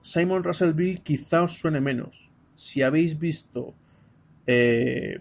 Simon 0.01 0.43
Russellville 0.43 1.03
quizá 1.03 1.43
os 1.43 1.53
suene 1.53 1.81
menos. 1.81 2.31
Si 2.55 2.83
habéis 2.83 3.19
visto 3.19 3.75
eh, 4.47 5.21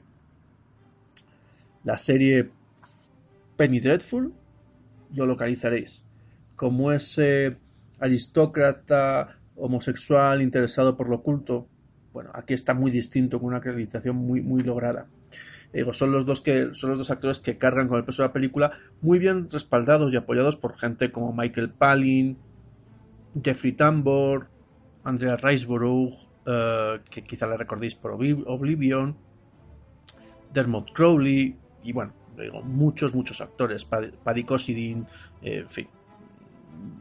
la 1.83 1.97
serie 1.97 2.49
Penny 3.57 3.79
Dreadful, 3.79 4.33
lo 5.13 5.25
localizaréis. 5.25 6.03
Como 6.55 6.91
ese 6.91 7.57
aristócrata 8.01 9.37
homosexual 9.55 10.41
interesado 10.41 10.97
por 10.97 11.07
lo 11.07 11.17
oculto, 11.17 11.67
bueno, 12.13 12.31
aquí 12.33 12.53
está 12.53 12.73
muy 12.73 12.91
distinto 12.91 13.39
con 13.39 13.49
una 13.49 13.57
acreditación 13.57 14.17
muy, 14.17 14.41
muy 14.41 14.63
lograda. 14.63 15.07
Digo, 15.71 15.93
son 15.93 16.11
los 16.11 16.25
dos 16.25 16.41
que 16.41 16.73
son 16.73 16.89
los 16.89 16.99
dos 16.99 17.11
actores 17.11 17.39
que 17.39 17.55
cargan 17.55 17.87
con 17.87 17.97
el 17.97 18.03
peso 18.03 18.23
de 18.23 18.27
la 18.27 18.33
película, 18.33 18.71
muy 19.01 19.19
bien 19.19 19.49
respaldados 19.49 20.11
y 20.11 20.17
apoyados 20.17 20.57
por 20.57 20.77
gente 20.77 21.11
como 21.11 21.31
Michael 21.31 21.69
Palin, 21.69 22.37
Jeffrey 23.41 23.71
Tambor, 23.71 24.49
Andrea 25.05 25.37
Riseborough, 25.37 26.13
eh, 26.45 26.99
que 27.09 27.23
quizá 27.23 27.47
le 27.47 27.55
recordéis 27.55 27.95
por 27.95 28.11
Oblivion, 28.11 29.15
Dermot 30.53 30.91
Crowley, 30.91 31.55
y 31.83 31.93
bueno, 31.93 32.13
digo, 32.37 32.61
muchos, 32.63 33.15
muchos 33.15 33.39
actores, 33.39 33.85
Paddy 33.85 34.43
Cosidin, 34.43 35.07
eh, 35.41 35.59
en 35.59 35.69
fin, 35.69 35.87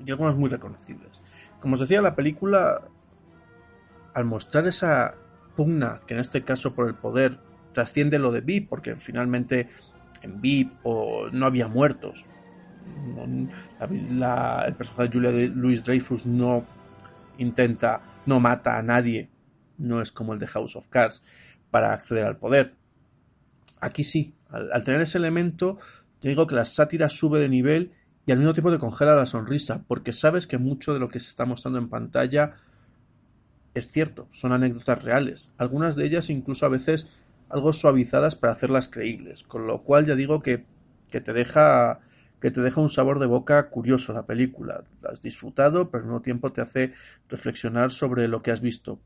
y 0.04 0.10
algunos 0.10 0.36
muy 0.36 0.50
reconocibles. 0.50 1.22
Como 1.60 1.74
os 1.74 1.80
decía, 1.80 2.00
la 2.00 2.14
película, 2.14 2.88
al 4.14 4.24
mostrar 4.24 4.66
esa 4.66 5.14
pugna, 5.56 6.00
que 6.06 6.14
en 6.14 6.20
este 6.20 6.42
caso 6.42 6.74
por 6.74 6.88
el 6.88 6.94
poder 6.94 7.38
trasciende 7.72 8.18
lo 8.18 8.32
de 8.32 8.40
VIP, 8.40 8.68
porque 8.68 8.96
finalmente 8.96 9.68
en 10.22 10.40
VIP 10.40 10.72
no 11.32 11.46
había 11.46 11.68
muertos. 11.68 12.24
el 13.16 14.74
personaje 14.74 15.02
de 15.02 15.12
Julia 15.12 15.30
Louis 15.54 15.84
Dreyfus 15.84 16.26
no 16.26 16.64
intenta, 17.38 18.02
no 18.26 18.40
mata 18.40 18.78
a 18.78 18.82
nadie, 18.82 19.30
no 19.78 20.00
es 20.00 20.12
como 20.12 20.34
el 20.34 20.38
de 20.38 20.46
House 20.46 20.76
of 20.76 20.88
Cards 20.88 21.22
para 21.70 21.92
acceder 21.92 22.24
al 22.24 22.36
poder. 22.36 22.74
Aquí 23.80 24.04
sí, 24.04 24.34
al, 24.50 24.84
tener 24.84 25.00
ese 25.00 25.18
elemento, 25.18 25.78
te 26.20 26.28
digo 26.28 26.46
que 26.46 26.54
la 26.54 26.66
sátira 26.66 27.08
sube 27.08 27.38
de 27.40 27.48
nivel 27.48 27.92
y 28.26 28.32
al 28.32 28.38
mismo 28.38 28.52
tiempo 28.52 28.70
te 28.70 28.78
congela 28.78 29.14
la 29.14 29.26
sonrisa, 29.26 29.82
porque 29.88 30.12
sabes 30.12 30.46
que 30.46 30.58
mucho 30.58 30.94
de 30.94 31.00
lo 31.00 31.08
que 31.08 31.20
se 31.20 31.28
está 31.28 31.46
mostrando 31.46 31.78
en 31.78 31.88
pantalla 31.88 32.56
es 33.74 33.88
cierto, 33.88 34.26
son 34.30 34.52
anécdotas 34.52 35.04
reales, 35.04 35.50
algunas 35.56 35.96
de 35.96 36.04
ellas 36.04 36.28
incluso 36.30 36.66
a 36.66 36.70
veces 36.70 37.06
algo 37.48 37.72
suavizadas 37.72 38.36
para 38.36 38.52
hacerlas 38.52 38.88
creíbles, 38.88 39.42
con 39.42 39.66
lo 39.66 39.82
cual 39.82 40.06
ya 40.06 40.14
digo 40.14 40.42
que, 40.42 40.64
te 41.10 41.32
deja 41.32 42.00
que 42.40 42.50
te 42.50 42.62
deja 42.62 42.80
un 42.80 42.88
sabor 42.88 43.18
de 43.18 43.26
boca 43.26 43.68
curioso 43.68 44.14
la 44.14 44.24
película. 44.24 44.84
La 45.02 45.10
has 45.10 45.20
disfrutado, 45.20 45.90
pero 45.90 46.04
al 46.04 46.08
mismo 46.08 46.22
tiempo 46.22 46.52
te 46.52 46.62
hace 46.62 46.94
reflexionar 47.28 47.90
sobre 47.90 48.28
lo 48.28 48.42
que 48.42 48.50
has 48.50 48.62
visto. 48.62 48.98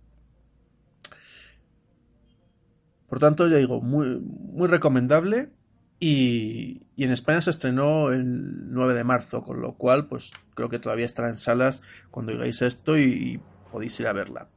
Por 3.09 3.19
tanto, 3.19 3.49
ya 3.49 3.57
digo, 3.57 3.81
muy, 3.81 4.21
muy 4.21 4.69
recomendable. 4.69 5.51
Y, 6.07 6.83
y, 6.97 7.05
en 7.05 7.13
España 7.13 7.41
se 7.41 7.49
estrenó 7.49 8.11
el 8.11 8.75
9 8.75 8.93
de 8.93 9.05
marzo, 9.05 9.43
con 9.43 9.63
lo 9.63 9.73
cual, 9.73 10.07
pues 10.07 10.33
creo 10.55 10.69
que 10.69 10.79
todavía 10.79 11.07
estará 11.07 11.29
en 11.29 11.37
salas 11.37 11.81
cuando 12.11 12.33
oigáis 12.33 12.61
esto 12.61 12.99
y 12.99 13.41
podéis 13.73 13.99
ir 14.01 14.09
a 14.09 14.13
verla. 14.13 14.49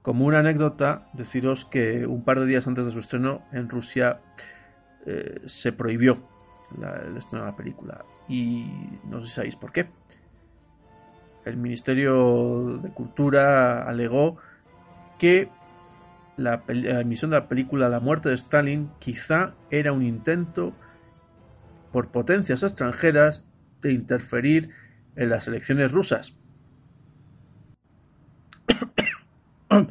Como 0.00 0.24
una 0.24 0.38
anécdota, 0.38 1.10
deciros 1.12 1.66
que 1.66 2.06
un 2.06 2.24
par 2.24 2.40
de 2.40 2.46
días 2.46 2.66
antes 2.66 2.86
de 2.86 2.90
su 2.90 3.00
estreno 3.00 3.42
en 3.52 3.68
Rusia 3.68 4.22
eh, 5.04 5.42
se 5.44 5.72
prohibió 5.72 6.26
el 6.80 7.18
estreno 7.18 7.44
de 7.44 7.50
la 7.50 7.56
película. 7.56 8.06
Y 8.26 8.64
no 9.04 9.20
sé 9.20 9.26
si 9.26 9.32
sabéis 9.32 9.56
por 9.56 9.72
qué. 9.72 9.90
El 11.44 11.58
Ministerio 11.58 12.78
de 12.78 12.88
Cultura 12.88 13.86
alegó 13.86 14.38
que 15.18 15.50
la, 16.36 16.62
la 16.66 17.00
emisión 17.00 17.30
de 17.30 17.38
la 17.38 17.48
película 17.48 17.88
La 17.88 18.00
muerte 18.00 18.28
de 18.28 18.34
Stalin 18.34 18.90
quizá 18.98 19.54
era 19.70 19.92
un 19.92 20.02
intento 20.02 20.74
por 21.92 22.08
potencias 22.08 22.62
extranjeras 22.62 23.48
de 23.80 23.92
interferir 23.92 24.70
en 25.16 25.30
las 25.30 25.48
elecciones 25.48 25.92
rusas 25.92 26.34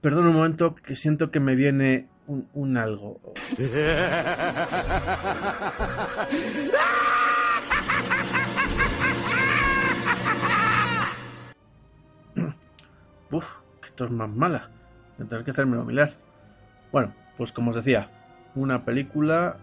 Perdón 0.00 0.26
un 0.26 0.34
momento 0.34 0.74
que 0.74 0.96
siento 0.96 1.30
que 1.30 1.40
me 1.40 1.54
viene 1.54 2.08
un, 2.26 2.76
algo. 2.76 3.20
Uf, 13.30 13.46
que 13.80 13.88
esto 13.88 14.04
es 14.04 14.10
más 14.10 14.28
mala. 14.28 14.70
Tendré 15.28 15.44
que 15.44 15.50
hacérmelo 15.52 15.84
mirar. 15.84 16.10
Bueno, 16.90 17.14
pues 17.36 17.52
como 17.52 17.70
os 17.70 17.76
decía, 17.76 18.10
una 18.54 18.84
película 18.84 19.56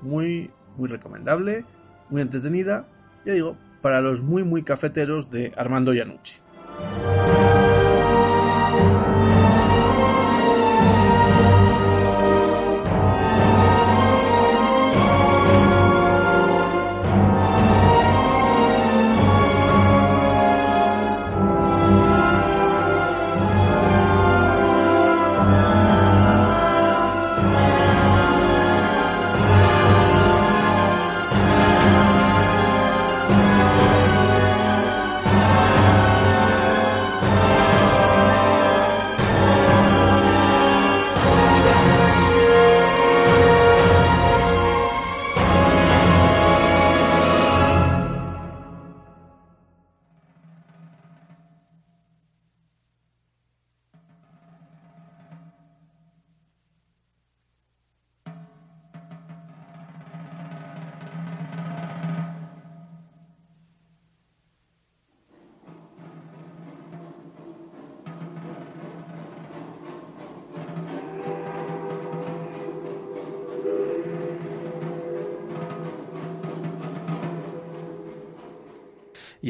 muy, 0.00 0.50
muy 0.76 0.88
recomendable, 0.88 1.64
muy 2.10 2.22
entretenida, 2.22 2.86
ya 3.24 3.32
digo, 3.32 3.56
para 3.82 4.00
los 4.00 4.22
muy, 4.22 4.44
muy 4.44 4.62
cafeteros 4.62 5.30
de 5.30 5.52
Armando 5.56 5.92
Iannucci. 5.92 6.38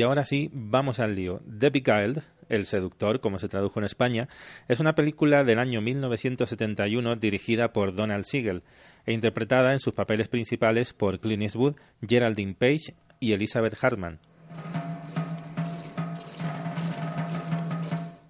Ahora 0.07 0.25
sí, 0.25 0.51
vamos 0.53 1.01
al 1.01 1.15
lío. 1.15 1.41
The 1.59 1.71
Beguiled, 1.71 2.23
El 2.49 2.67
seductor, 2.67 3.21
como 3.21 3.39
se 3.39 3.49
tradujo 3.49 3.79
en 3.79 3.87
España, 3.87 4.29
es 4.69 4.81
una 4.81 4.95
película 4.95 5.45
del 5.45 5.59
año 5.59 5.81
1971 5.81 7.17
dirigida 7.17 7.73
por 7.73 7.95
Donald 7.95 8.25
Siegel 8.25 8.63
e 9.07 9.13
interpretada 9.13 9.73
en 9.73 9.81
sus 9.81 9.95
papeles 9.95 10.29
principales 10.29 10.93
por 10.93 11.21
Clint 11.21 11.43
Eastwood, 11.43 11.77
Geraldine 12.07 12.55
Page 12.55 12.95
y 13.21 13.33
Elizabeth 13.33 13.83
Hartman. 13.83 14.21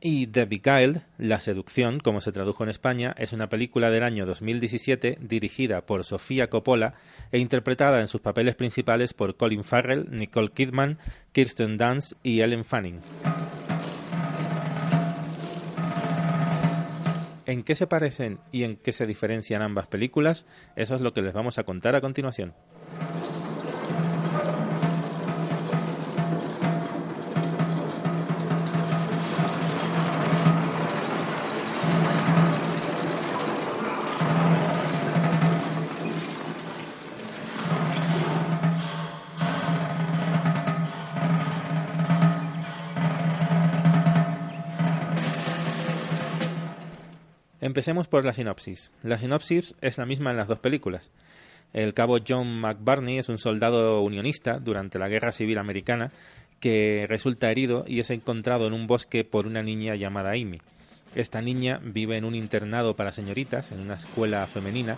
Y 0.06 0.26
The 0.26 0.44
Beguiled, 0.44 1.00
La 1.16 1.40
seducción, 1.40 1.98
como 1.98 2.20
se 2.20 2.30
tradujo 2.30 2.62
en 2.62 2.68
España, 2.68 3.14
es 3.16 3.32
una 3.32 3.48
película 3.48 3.88
del 3.88 4.02
año 4.02 4.26
2017 4.26 5.16
dirigida 5.18 5.86
por 5.86 6.04
Sofía 6.04 6.50
Coppola 6.50 6.92
e 7.32 7.38
interpretada 7.38 8.02
en 8.02 8.08
sus 8.08 8.20
papeles 8.20 8.54
principales 8.54 9.14
por 9.14 9.38
Colin 9.38 9.64
Farrell, 9.64 10.06
Nicole 10.10 10.50
Kidman, 10.50 10.98
Kirsten 11.32 11.78
Dunst 11.78 12.12
y 12.22 12.42
Ellen 12.42 12.66
Fanning. 12.66 13.00
¿En 17.46 17.62
qué 17.62 17.74
se 17.74 17.86
parecen 17.86 18.40
y 18.52 18.64
en 18.64 18.76
qué 18.76 18.92
se 18.92 19.06
diferencian 19.06 19.62
ambas 19.62 19.86
películas? 19.86 20.46
Eso 20.76 20.96
es 20.96 21.00
lo 21.00 21.14
que 21.14 21.22
les 21.22 21.32
vamos 21.32 21.56
a 21.56 21.64
contar 21.64 21.94
a 21.96 22.02
continuación. 22.02 22.52
Empecemos 47.74 48.06
por 48.06 48.24
la 48.24 48.32
sinopsis. 48.32 48.92
La 49.02 49.18
sinopsis 49.18 49.74
es 49.80 49.98
la 49.98 50.06
misma 50.06 50.30
en 50.30 50.36
las 50.36 50.46
dos 50.46 50.60
películas. 50.60 51.10
El 51.72 51.92
cabo 51.92 52.18
John 52.24 52.60
McBurney 52.60 53.18
es 53.18 53.28
un 53.28 53.38
soldado 53.38 54.00
unionista 54.02 54.60
durante 54.60 55.00
la 55.00 55.08
Guerra 55.08 55.32
Civil 55.32 55.58
Americana 55.58 56.12
que 56.60 57.04
resulta 57.08 57.50
herido 57.50 57.84
y 57.88 57.98
es 57.98 58.10
encontrado 58.10 58.68
en 58.68 58.74
un 58.74 58.86
bosque 58.86 59.24
por 59.24 59.48
una 59.48 59.60
niña 59.64 59.96
llamada 59.96 60.34
Amy. 60.34 60.60
Esta 61.16 61.42
niña 61.42 61.80
vive 61.82 62.16
en 62.16 62.24
un 62.24 62.36
internado 62.36 62.94
para 62.94 63.10
señoritas, 63.10 63.72
en 63.72 63.80
una 63.80 63.94
escuela 63.94 64.46
femenina, 64.46 64.96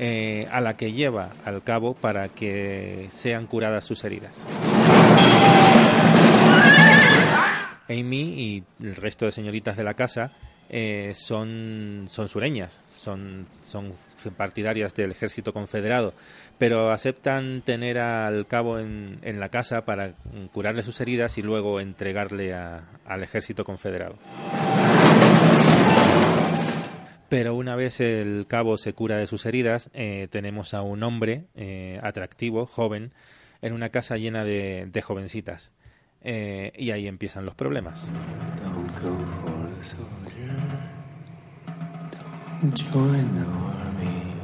eh, 0.00 0.48
a 0.50 0.60
la 0.60 0.76
que 0.76 0.92
lleva 0.92 1.30
al 1.44 1.62
cabo 1.62 1.94
para 1.94 2.28
que 2.28 3.06
sean 3.10 3.46
curadas 3.46 3.84
sus 3.84 4.02
heridas. 4.02 4.32
Amy 7.88 8.34
y 8.36 8.64
el 8.82 8.96
resto 8.96 9.26
de 9.26 9.30
señoritas 9.30 9.76
de 9.76 9.84
la 9.84 9.94
casa 9.94 10.32
eh, 10.72 11.14
son, 11.14 12.06
son 12.08 12.28
sureñas, 12.28 12.80
son, 12.94 13.48
son 13.66 13.92
partidarias 14.36 14.94
del 14.94 15.10
ejército 15.10 15.52
confederado, 15.52 16.14
pero 16.58 16.92
aceptan 16.92 17.62
tener 17.62 17.98
al 17.98 18.46
cabo 18.46 18.78
en, 18.78 19.18
en 19.22 19.40
la 19.40 19.48
casa 19.48 19.84
para 19.84 20.14
curarle 20.52 20.84
sus 20.84 21.00
heridas 21.00 21.38
y 21.38 21.42
luego 21.42 21.80
entregarle 21.80 22.54
al 22.54 23.22
ejército 23.24 23.64
confederado. 23.64 24.14
Pero 27.28 27.56
una 27.56 27.74
vez 27.74 27.98
el 28.00 28.46
cabo 28.48 28.76
se 28.76 28.92
cura 28.92 29.16
de 29.16 29.26
sus 29.26 29.46
heridas, 29.46 29.90
eh, 29.92 30.28
tenemos 30.30 30.72
a 30.72 30.82
un 30.82 31.02
hombre 31.02 31.46
eh, 31.56 31.98
atractivo, 32.00 32.66
joven, 32.66 33.12
en 33.60 33.72
una 33.72 33.88
casa 33.88 34.16
llena 34.18 34.44
de, 34.44 34.86
de 34.86 35.02
jovencitas. 35.02 35.72
y 36.22 36.90
ahí 36.92 37.08
empiezan 37.08 37.44
los 37.44 37.56
problemas. 37.56 38.08
Join 42.68 43.34
the 43.36 43.46
army. 43.46 44.34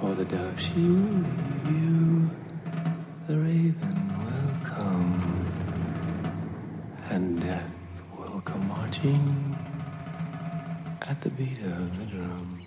For 0.00 0.14
the 0.14 0.24
dove 0.24 0.60
she 0.60 0.72
will 0.74 1.22
leave 1.22 1.66
you, 1.70 2.30
the 3.28 3.38
raven 3.38 3.98
will 4.18 4.66
come, 4.66 5.46
and 7.08 7.40
death 7.40 8.02
will 8.18 8.40
come 8.40 8.66
marching 8.66 9.56
at 11.02 11.20
the 11.20 11.30
beat 11.30 11.60
of 11.62 11.98
the 11.98 12.16
drum. 12.16 12.59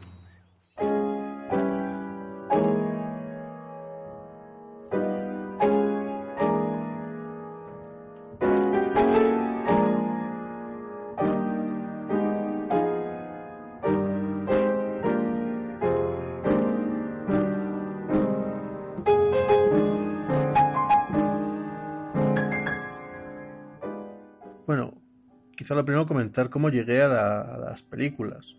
Quizá 25.63 25.75
lo 25.75 25.85
primero 25.85 26.05
comentar 26.05 26.49
cómo 26.49 26.69
llegué 26.69 27.03
a, 27.03 27.57
las 27.57 27.83
películas. 27.83 28.57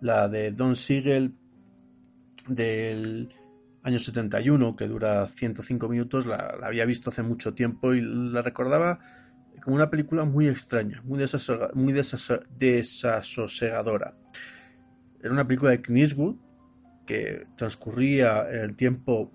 la 0.00 0.28
de 0.28 0.52
Don 0.52 0.76
Siegel 0.76 1.34
del 2.46 3.34
año 3.82 3.98
71, 3.98 4.76
que 4.76 4.86
dura 4.86 5.26
105 5.26 5.88
minutos, 5.88 6.26
la, 6.26 6.58
había 6.62 6.84
visto 6.84 7.10
hace 7.10 7.24
mucho 7.24 7.54
tiempo 7.54 7.92
y 7.92 8.02
la 8.02 8.40
recordaba 8.40 9.00
como 9.64 9.74
una 9.74 9.90
película 9.90 10.24
muy 10.24 10.46
extraña, 10.46 11.02
muy, 11.02 11.24
muy 11.74 11.92
desasosegadora. 12.56 14.14
Era 15.20 15.32
una 15.32 15.44
película 15.44 15.72
de 15.72 15.82
Clint 15.82 16.38
que 17.04 17.48
transcurría 17.56 18.48
en 18.48 18.60
el 18.60 18.76
tiempo 18.76 19.32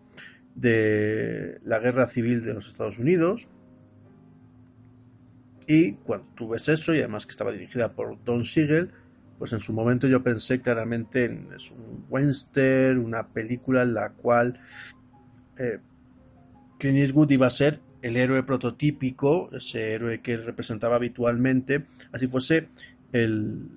de 0.55 1.59
la 1.65 1.79
guerra 1.79 2.05
civil 2.05 2.45
de 2.45 2.53
los 2.53 2.69
Estados 2.69 2.97
Unidos 2.97 3.49
y 5.67 5.93
cuando 5.93 6.27
tú 6.35 6.49
ves 6.49 6.69
eso, 6.69 6.93
y 6.93 6.99
además 6.99 7.25
que 7.25 7.31
estaba 7.31 7.51
dirigida 7.51 7.93
por 7.93 8.23
Don 8.23 8.43
Siegel, 8.43 8.91
pues 9.37 9.51
en 9.53 9.59
su 9.59 9.73
momento 9.73 10.07
yo 10.07 10.23
pensé 10.23 10.61
claramente 10.61 11.25
en 11.25 11.49
es 11.55 11.71
un 11.71 12.05
western, 12.09 12.99
una 12.99 13.27
película 13.27 13.81
en 13.81 13.93
la 13.93 14.11
cual 14.11 14.59
eh, 15.57 15.79
Clint 16.77 16.97
Eastwood 16.97 17.31
iba 17.31 17.47
a 17.47 17.49
ser 17.49 17.81
el 18.01 18.17
héroe 18.17 18.43
prototípico, 18.43 19.49
ese 19.53 19.93
héroe 19.93 20.21
que 20.21 20.37
representaba 20.37 20.95
habitualmente, 20.95 21.85
así 22.11 22.27
fuese 22.27 22.69
el, 23.11 23.67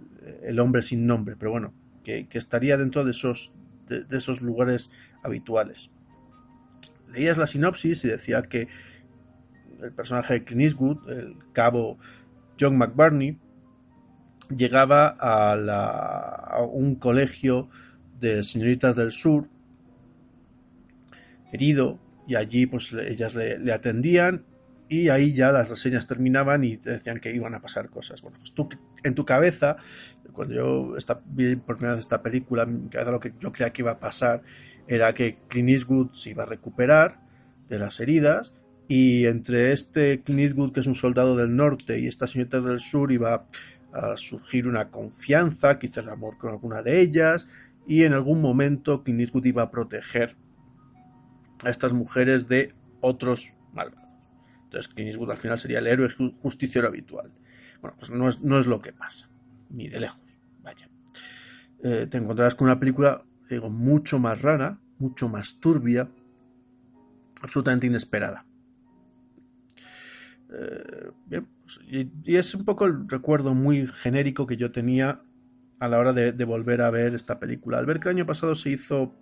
hombre 0.61 0.83
sin 0.83 1.07
nombre, 1.07 1.35
pero 1.39 1.51
bueno, 1.51 1.73
que, 2.05 2.29
estaría 2.33 2.77
dentro 2.77 3.05
de 3.05 3.13
esos, 3.13 3.53
de 3.89 4.17
esos 4.17 4.43
lugares 4.43 4.91
habituales. 5.23 5.91
Leías 7.11 7.39
la 7.39 7.47
sinopsis 7.47 8.05
y 8.05 8.09
decía 8.09 8.43
que 8.43 8.69
el 9.83 9.93
personaje 9.93 10.35
de 10.35 10.45
Clint 10.45 10.63
Eastwood, 10.63 11.09
el 11.11 11.37
cabo 11.53 11.99
John 12.59 12.77
McBurney, 12.77 13.39
llegaba 14.55 15.17
a, 15.19 16.63
un 16.65 16.97
colegio 16.97 17.69
de 18.21 18.43
señoritas 18.43 18.97
del 18.97 19.13
sur, 19.13 19.49
herido, 21.53 21.99
y 22.27 22.35
allí 22.35 22.67
pues 22.67 22.93
ellas 22.93 23.35
le, 23.35 23.73
atendían 23.73 24.45
y 24.89 25.09
ahí 25.09 25.35
ya 25.35 25.53
las 25.53 25.69
reseñas 25.69 26.07
terminaban 26.07 26.65
y 26.65 26.77
te 26.77 26.91
decían 26.91 27.21
que 27.21 27.35
iban 27.35 27.55
a 27.55 27.61
pasar 27.61 27.91
cosas. 27.91 28.23
Bueno, 28.23 28.39
pues 28.39 28.53
tú 28.53 28.69
en 29.03 29.15
tu 29.15 29.25
cabeza, 29.25 29.77
cuando 30.33 30.55
yo 30.55 30.95
vi 31.27 31.57
por 31.57 31.77
primera 31.77 31.95
vez 31.95 32.01
esta 32.01 32.23
película, 32.23 32.63
en 32.63 32.91
lo 32.93 33.21
que 33.21 33.33
yo 33.41 33.53
creía 33.53 33.71
que 33.71 33.83
iba 33.83 33.93
a 33.93 34.01
pasar 34.01 34.43
era 34.87 35.15
que 35.15 35.39
Clint 35.49 35.71
Eastwood 35.71 36.13
se 36.13 36.31
iba 36.31 36.45
a 36.45 36.47
recuperar 36.47 37.21
de 37.69 37.79
las 37.79 38.01
heridas 38.01 38.53
y 38.89 39.27
entre 39.27 39.73
este 39.73 40.23
Clint 40.23 40.73
que 40.73 40.81
es 40.81 40.87
un 40.87 40.95
soldado 40.95 41.37
del 41.37 41.55
norte, 41.55 42.01
y 42.01 42.07
estas 42.07 42.31
señoritas 42.31 42.65
del 42.65 42.81
sur, 42.81 43.13
iba 43.13 43.47
a 43.93 44.17
surgir 44.17 44.67
una 44.67 44.91
confianza, 44.91 45.79
quizá 45.79 46.01
el 46.01 46.09
amor 46.09 46.39
con 46.39 46.51
alguna 46.51 46.83
de 46.83 47.01
ellas, 47.01 47.47
y 47.87 48.05
en 48.05 48.15
algún 48.15 48.41
momento 48.41 49.05
Clint 49.05 49.21
Eastwood 49.21 49.45
iba 49.45 49.63
a 49.63 49.71
proteger 49.71 50.37
a 51.65 51.71
estas 51.71 51.93
mujeres 51.93 52.49
de 52.49 52.75
otros 53.01 53.55
malvados. 53.75 54.09
Entonces 54.65 54.89
Clint 54.93 55.31
al 55.31 55.37
final 55.37 55.59
sería 55.59 55.79
el 55.81 55.87
héroe 55.87 56.09
justiciero 56.11 56.89
habitual. 56.89 57.33
Bueno, 57.83 57.97
pues 57.99 58.11
no 58.11 58.29
es, 58.29 58.41
no 58.41 58.59
es 58.59 58.67
lo 58.67 58.81
que 58.81 58.93
pasa, 58.93 59.29
ni 59.71 59.89
de 59.89 60.01
lejos, 60.01 60.43
vaya. 60.63 60.89
Eh, 61.85 62.07
te 62.11 62.19
encontrarás 62.19 62.55
con 62.55 62.67
una 62.67 62.81
película, 62.81 63.23
digo, 63.51 63.69
mucho 63.71 64.19
más 64.19 64.41
rara, 64.41 64.81
mucho 64.99 65.29
más 65.29 65.61
turbia, 65.61 66.11
absolutamente 67.41 67.87
inesperada. 67.87 68.48
Eh, 70.51 71.11
pues, 71.29 71.81
y, 71.87 72.37
es 72.37 72.55
un 72.55 72.65
poco 72.65 72.87
el 72.87 73.09
recuerdo 73.09 73.55
muy 73.55 73.87
genérico 73.87 74.47
que 74.47 74.57
yo 74.57 74.73
tenía 74.73 75.23
a 75.79 75.89
la 75.89 75.99
hora 75.99 76.13
de, 76.13 76.45
volver 76.45 76.83
a 76.83 76.91
ver 76.91 77.15
esta 77.15 77.39
película. 77.39 77.79
Al 77.79 77.87
ver 77.87 78.01
que 78.01 78.09
el 78.09 78.17
año 78.17 78.27
pasado 78.27 78.55
se 78.55 78.71
hizo 78.71 79.15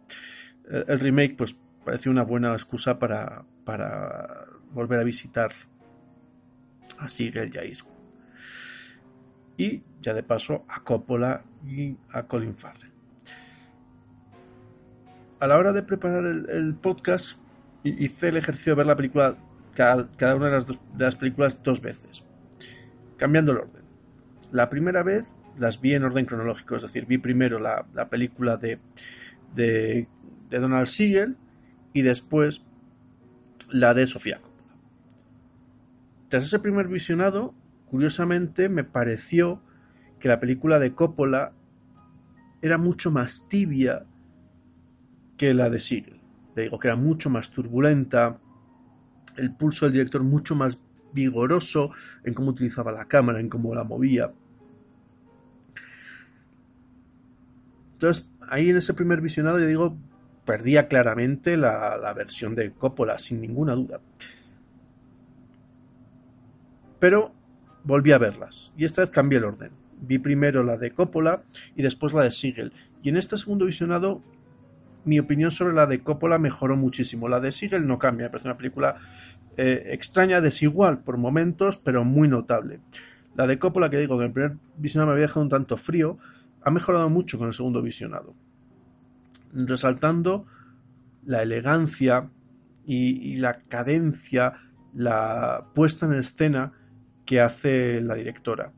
eh, 0.70 0.84
el 0.88 1.00
remake, 1.00 1.36
pues 1.36 1.56
pareció 1.84 2.10
una 2.10 2.22
buena 2.22 2.52
excusa 2.52 2.98
para, 2.98 3.44
para 3.64 4.46
volver 4.72 5.00
a 5.00 5.04
visitar 5.04 5.52
a 6.98 7.08
Sigel 7.08 7.52
y 9.56 9.64
Y 9.64 9.82
ya 10.00 10.14
de 10.14 10.22
paso 10.22 10.64
a 10.68 10.82
Coppola 10.82 11.44
y 11.66 11.96
a 12.10 12.26
Colin 12.26 12.56
Farrell. 12.56 12.92
A 15.38 15.46
la 15.46 15.58
hora 15.58 15.72
de 15.72 15.82
preparar 15.82 16.24
el 16.24 16.74
podcast, 16.76 17.38
hice 17.84 18.28
el 18.28 18.38
ejercicio 18.38 18.72
de 18.72 18.76
ver 18.78 18.86
la 18.86 18.96
película 18.96 19.36
cada, 19.76 20.34
una 20.34 20.48
de 20.48 20.78
las, 20.98 21.16
películas 21.16 21.62
dos 21.62 21.80
veces. 21.80 22.24
cambiando 23.16 23.52
el 23.52 23.58
orden. 23.58 23.82
La 24.50 24.68
primera 24.70 25.02
vez 25.02 25.34
las 25.58 25.80
vi 25.80 25.94
en 25.94 26.04
orden 26.04 26.26
cronológico, 26.26 26.76
es 26.76 26.82
decir, 26.82 27.06
vi 27.06 27.18
primero 27.18 27.58
la, 27.58 27.84
película 28.10 28.56
de, 28.56 28.78
de, 29.54 30.08
Donald 30.50 30.86
Siegel 30.86 31.36
y 31.92 32.02
después 32.02 32.62
la 33.70 33.94
de 33.94 34.06
Sofía 34.06 34.40
Coppola. 34.40 34.74
Tras 36.28 36.44
ese 36.44 36.58
primer 36.58 36.88
visionado, 36.88 37.54
curiosamente 37.90 38.68
me 38.68 38.84
pareció 38.84 39.60
que 40.18 40.28
la 40.28 40.40
película 40.40 40.78
de 40.78 40.92
Coppola 40.92 41.52
era 42.62 42.78
mucho 42.78 43.10
más 43.10 43.48
tibia 43.48 44.04
que 45.36 45.54
la 45.54 45.70
de 45.70 45.80
Siegel. 45.80 46.20
Le 46.54 46.64
digo 46.64 46.78
que 46.78 46.88
era 46.88 46.96
mucho 46.96 47.28
más 47.30 47.50
turbulenta, 47.50 48.38
el 49.36 49.54
pulso 49.54 49.86
del 49.86 49.94
director 49.94 50.22
mucho 50.22 50.54
más 50.54 50.78
vigoroso 51.12 51.90
en 52.24 52.34
cómo 52.34 52.50
utilizaba 52.50 52.92
la 52.92 53.06
cámara, 53.06 53.40
en 53.40 53.48
cómo 53.48 53.74
la 53.74 53.84
movía. 53.84 54.32
Entonces, 57.94 58.26
ahí 58.48 58.70
en 58.70 58.76
ese 58.76 58.94
primer 58.94 59.20
visionado, 59.20 59.58
yo 59.58 59.66
digo, 59.66 59.96
perdía 60.44 60.88
claramente 60.88 61.56
la, 61.56 61.96
la 61.96 62.12
versión 62.12 62.54
de 62.54 62.72
Coppola, 62.72 63.18
sin 63.18 63.40
ninguna 63.40 63.74
duda. 63.74 64.00
Pero 67.00 67.32
volví 67.84 68.12
a 68.12 68.18
verlas, 68.18 68.72
y 68.76 68.84
esta 68.84 69.02
vez 69.02 69.10
cambié 69.10 69.38
el 69.38 69.44
orden. 69.44 69.70
Vi 70.00 70.18
primero 70.18 70.62
la 70.62 70.76
de 70.76 70.90
Coppola 70.90 71.42
y 71.74 71.82
después 71.82 72.12
la 72.12 72.24
de 72.24 72.32
Siegel. 72.32 72.72
Y 73.02 73.08
en 73.08 73.16
este 73.16 73.38
segundo 73.38 73.64
visionado, 73.64 74.22
mi 75.06 75.18
opinión 75.18 75.50
sobre 75.50 75.74
la 75.74 75.86
de 75.86 76.02
Coppola 76.02 76.38
mejoró 76.38 76.76
muchísimo. 76.76 77.28
La 77.28 77.40
de 77.40 77.52
Siegel 77.52 77.86
no 77.86 77.98
cambia, 77.98 78.26
me 78.26 78.30
parece 78.30 78.48
una 78.48 78.58
película 78.58 78.96
eh, 79.56 79.88
extraña, 79.92 80.40
desigual 80.40 80.98
por 81.02 81.16
momentos, 81.16 81.78
pero 81.78 82.04
muy 82.04 82.28
notable. 82.28 82.80
La 83.36 83.46
de 83.46 83.58
Coppola, 83.58 83.88
que 83.88 83.98
digo 83.98 84.18
que 84.18 84.24
en 84.24 84.28
el 84.28 84.32
primer 84.32 84.56
visionado 84.76 85.08
me 85.08 85.12
había 85.12 85.26
dejado 85.26 85.42
un 85.42 85.48
tanto 85.48 85.76
frío, 85.76 86.18
ha 86.62 86.70
mejorado 86.70 87.08
mucho 87.08 87.38
con 87.38 87.46
el 87.48 87.54
segundo 87.54 87.80
visionado, 87.80 88.34
resaltando 89.52 90.46
la 91.24 91.42
elegancia 91.42 92.30
y, 92.84 93.36
la 93.36 93.58
cadencia, 93.58 94.54
la 94.94 95.66
puesta 95.74 96.06
en 96.06 96.14
escena 96.14 96.72
que 97.24 97.40
hace 97.40 98.00
la 98.00 98.14
directora. 98.14 98.72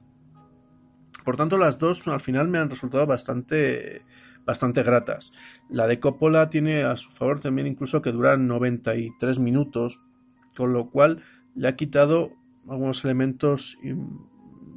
Por 1.25 1.37
tanto, 1.37 1.59
las 1.59 1.79
dos 1.79 2.07
al 2.09 2.21
final 2.21 2.49
me 2.49 2.59
han 2.59 2.71
resultado 2.71 3.07
bastante, 3.07 4.03
bastante 4.49 4.83
gratas. 4.83 5.31
La 5.69 5.87
de 5.87 6.01
Coppola 6.01 6.49
tiene 6.49 6.83
a 6.83 6.97
su 6.97 7.11
favor 7.11 7.39
también 7.39 7.67
incluso 7.67 8.01
que 8.01 8.13
dura 8.13 8.39
93 8.39 9.39
minutos, 9.41 10.01
con 10.57 10.73
lo 10.73 10.89
cual 10.89 11.23
le 11.55 11.69
ha 11.69 11.77
quitado 11.77 12.33
algunos 12.67 13.05
elementos 13.05 13.77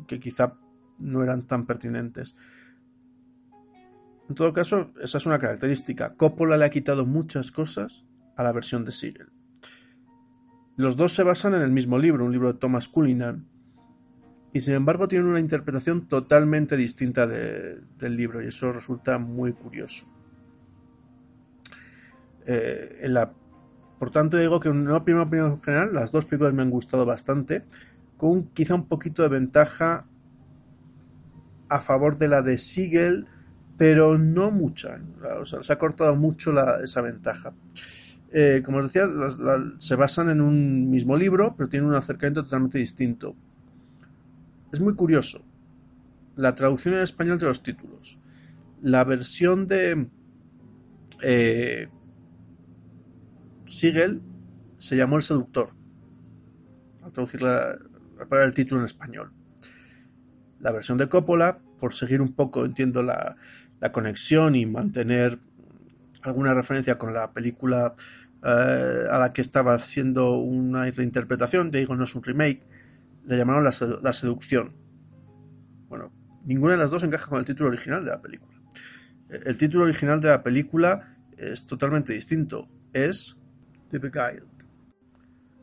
que 0.07 0.19
quizá 0.19 0.57
no 0.99 1.23
eran 1.23 1.47
tan 1.47 1.65
pertinentes. 1.67 2.35
En 4.27 4.35
todo 4.35 4.51
caso, 4.51 4.91
esa 5.01 5.17
es 5.19 5.25
una 5.25 5.39
característica. 5.39 6.15
Coppola 6.15 6.57
le 6.57 6.65
ha 6.65 6.69
quitado 6.69 7.05
muchas 7.05 7.49
cosas 7.49 8.03
a 8.35 8.43
la 8.43 8.51
versión 8.51 8.83
de 8.83 8.91
Siegel. 8.91 9.29
Los 10.75 10.97
dos 10.97 11.13
se 11.13 11.23
basan 11.23 11.53
en 11.53 11.61
el 11.61 11.71
mismo 11.71 11.97
libro, 11.97 12.25
un 12.25 12.33
libro 12.33 12.51
de 12.51 12.59
Thomas 12.59 12.89
Cullinan, 12.89 13.47
y 14.53 14.61
sin 14.61 14.73
embargo 14.73 15.07
tienen 15.07 15.29
una 15.29 15.39
interpretación 15.39 16.07
totalmente 16.07 16.77
distinta 16.77 17.27
del 17.27 18.15
libro, 18.17 18.43
y 18.43 18.47
eso 18.47 18.71
resulta 18.71 19.17
muy 19.17 19.53
curioso. 19.53 20.05
Eh, 22.45 23.05
la 23.07 23.31
por 24.01 24.09
tanto, 24.09 24.37
digo 24.37 24.59
que 24.59 24.67
en 24.67 24.87
una 24.87 25.03
primera 25.03 25.25
opinión 25.25 25.61
general, 25.61 25.93
las 25.93 26.11
dos 26.11 26.25
películas 26.25 26.55
me 26.55 26.63
han 26.63 26.71
gustado 26.71 27.05
bastante, 27.05 27.65
con 28.17 28.45
quizá 28.47 28.73
un 28.73 28.87
poquito 28.87 29.21
de 29.21 29.29
ventaja 29.29 30.07
a 31.69 31.79
favor 31.79 32.17
de 32.17 32.27
la 32.27 32.41
de 32.41 32.57
Siegel, 32.57 33.27
pero 33.77 34.17
no 34.17 34.49
mucha. 34.49 34.99
O 35.39 35.45
sea, 35.45 35.61
se 35.61 35.71
ha 35.71 35.77
cortado 35.77 36.15
mucho 36.15 36.51
esa 36.81 37.01
ventaja. 37.01 37.53
Eh, 38.33 38.63
como 38.65 38.79
os 38.79 38.85
decía, 38.91 39.07
se 39.77 39.95
basan 39.95 40.31
en 40.31 40.41
un 40.41 40.89
mismo 40.89 41.15
libro, 41.15 41.53
pero 41.55 41.69
tienen 41.69 41.87
un 41.87 41.93
acercamiento 41.93 42.43
totalmente 42.43 42.79
distinto. 42.79 43.35
Es 44.71 44.79
muy 44.79 44.95
curioso. 44.95 45.43
La 46.35 46.55
traducción 46.55 46.95
en 46.95 47.01
español 47.01 47.37
de 47.39 47.45
los 47.45 47.61
títulos. 47.61 48.17
La 48.81 49.03
versión 49.03 49.67
de 49.67 50.07
eh, 51.21 51.89
Siegel 53.67 54.21
se 54.77 54.95
llamó 54.95 55.17
El 55.17 55.23
Seductor, 55.23 55.69
al 57.03 57.11
traducir 57.11 57.41
para 58.29 58.43
el 58.43 58.53
título 58.53 58.81
en 58.81 58.85
español. 58.85 59.31
La 60.59 60.71
versión 60.71 60.97
de 60.97 61.09
Coppola, 61.09 61.59
por 61.79 61.93
seguir 61.93 62.21
un 62.21 62.33
poco, 62.33 62.65
entiendo, 62.65 63.03
la, 63.03 63.37
conexión 63.91 64.55
y 64.55 64.65
mantener 64.65 65.39
alguna 66.21 66.53
referencia 66.53 66.99
con 66.99 67.13
la 67.13 67.31
película 67.31 67.95
eh, 68.43 69.07
a 69.09 69.17
la 69.17 69.33
que 69.33 69.41
estaba 69.41 69.73
haciendo 69.73 70.37
una 70.37 70.89
reinterpretación, 70.91 71.71
digo, 71.71 71.95
no 71.95 72.03
es 72.03 72.13
un 72.13 72.23
remake, 72.23 72.61
le 73.25 73.37
llamaron 73.37 73.63
la, 73.63 73.71
la, 74.01 74.13
seducción. 74.13 74.73
Bueno, 75.89 76.11
ninguna 76.45 76.73
de 76.73 76.79
las 76.79 76.91
dos 76.91 77.03
encaja 77.03 77.27
con 77.27 77.39
el 77.39 77.45
título 77.45 77.69
original 77.69 78.03
de 78.03 78.11
la 78.11 78.21
película. 78.21 78.59
El 79.29 79.57
título 79.57 79.85
original 79.85 80.19
de 80.19 80.29
la 80.29 80.43
película 80.43 81.15
es 81.37 81.65
totalmente 81.65 82.13
distinto. 82.13 82.67
Es 82.93 83.37
The 83.89 83.99
Beguiled, 83.99 84.47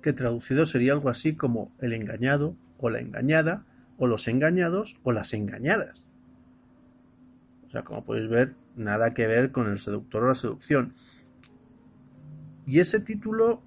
que 0.02 0.12
traducido 0.12 0.66
sería 0.66 0.92
algo 0.92 1.08
así 1.08 1.34
como 1.34 1.72
el 1.80 1.92
engañado 1.92 2.56
o 2.78 2.90
la 2.90 3.00
engañada, 3.00 3.64
o 3.98 4.06
los 4.06 4.28
engañados 4.28 4.98
o 5.02 5.12
las 5.12 5.34
engañadas. 5.34 6.08
O 7.66 7.70
sea, 7.70 7.82
como 7.82 8.04
podéis 8.04 8.28
ver, 8.28 8.54
nada 8.76 9.12
que 9.12 9.26
ver 9.26 9.52
con 9.52 9.68
el 9.68 9.78
seductor 9.78 10.24
o 10.24 10.28
la 10.28 10.34
seducción. 10.34 10.94
Y 12.66 12.80
ese 12.80 13.00
título 13.00 13.62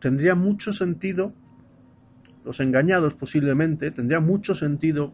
tendría 0.00 0.34
mucho 0.34 0.72
sentido, 0.72 1.34
los 2.48 2.60
engañados 2.60 3.12
posiblemente, 3.12 3.90
tendría 3.90 4.20
mucho 4.20 4.54
sentido 4.54 5.12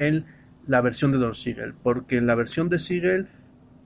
en 0.00 0.26
la 0.66 0.80
versión 0.80 1.12
de 1.12 1.18
Don 1.18 1.32
Siegel, 1.32 1.74
porque 1.80 2.16
en 2.16 2.26
la 2.26 2.34
versión 2.34 2.68
de 2.68 2.80
Siegel 2.80 3.28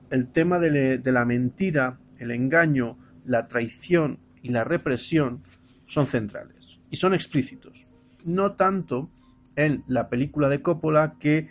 el 0.08 0.28
tema 0.28 0.58
de, 0.58 0.96
de 0.96 1.12
la 1.12 1.26
mentira, 1.26 1.98
el 2.18 2.30
engaño, 2.30 2.96
la 3.26 3.48
traición 3.48 4.18
y 4.42 4.48
la 4.48 4.64
represión 4.64 5.42
son 5.84 6.06
centrales 6.06 6.80
y 6.88 6.96
son 6.96 7.12
explícitos. 7.12 7.86
No 8.24 8.52
tanto 8.52 9.10
en 9.54 9.84
la 9.86 10.08
película 10.08 10.48
de 10.48 10.62
Coppola 10.62 11.16
que 11.20 11.50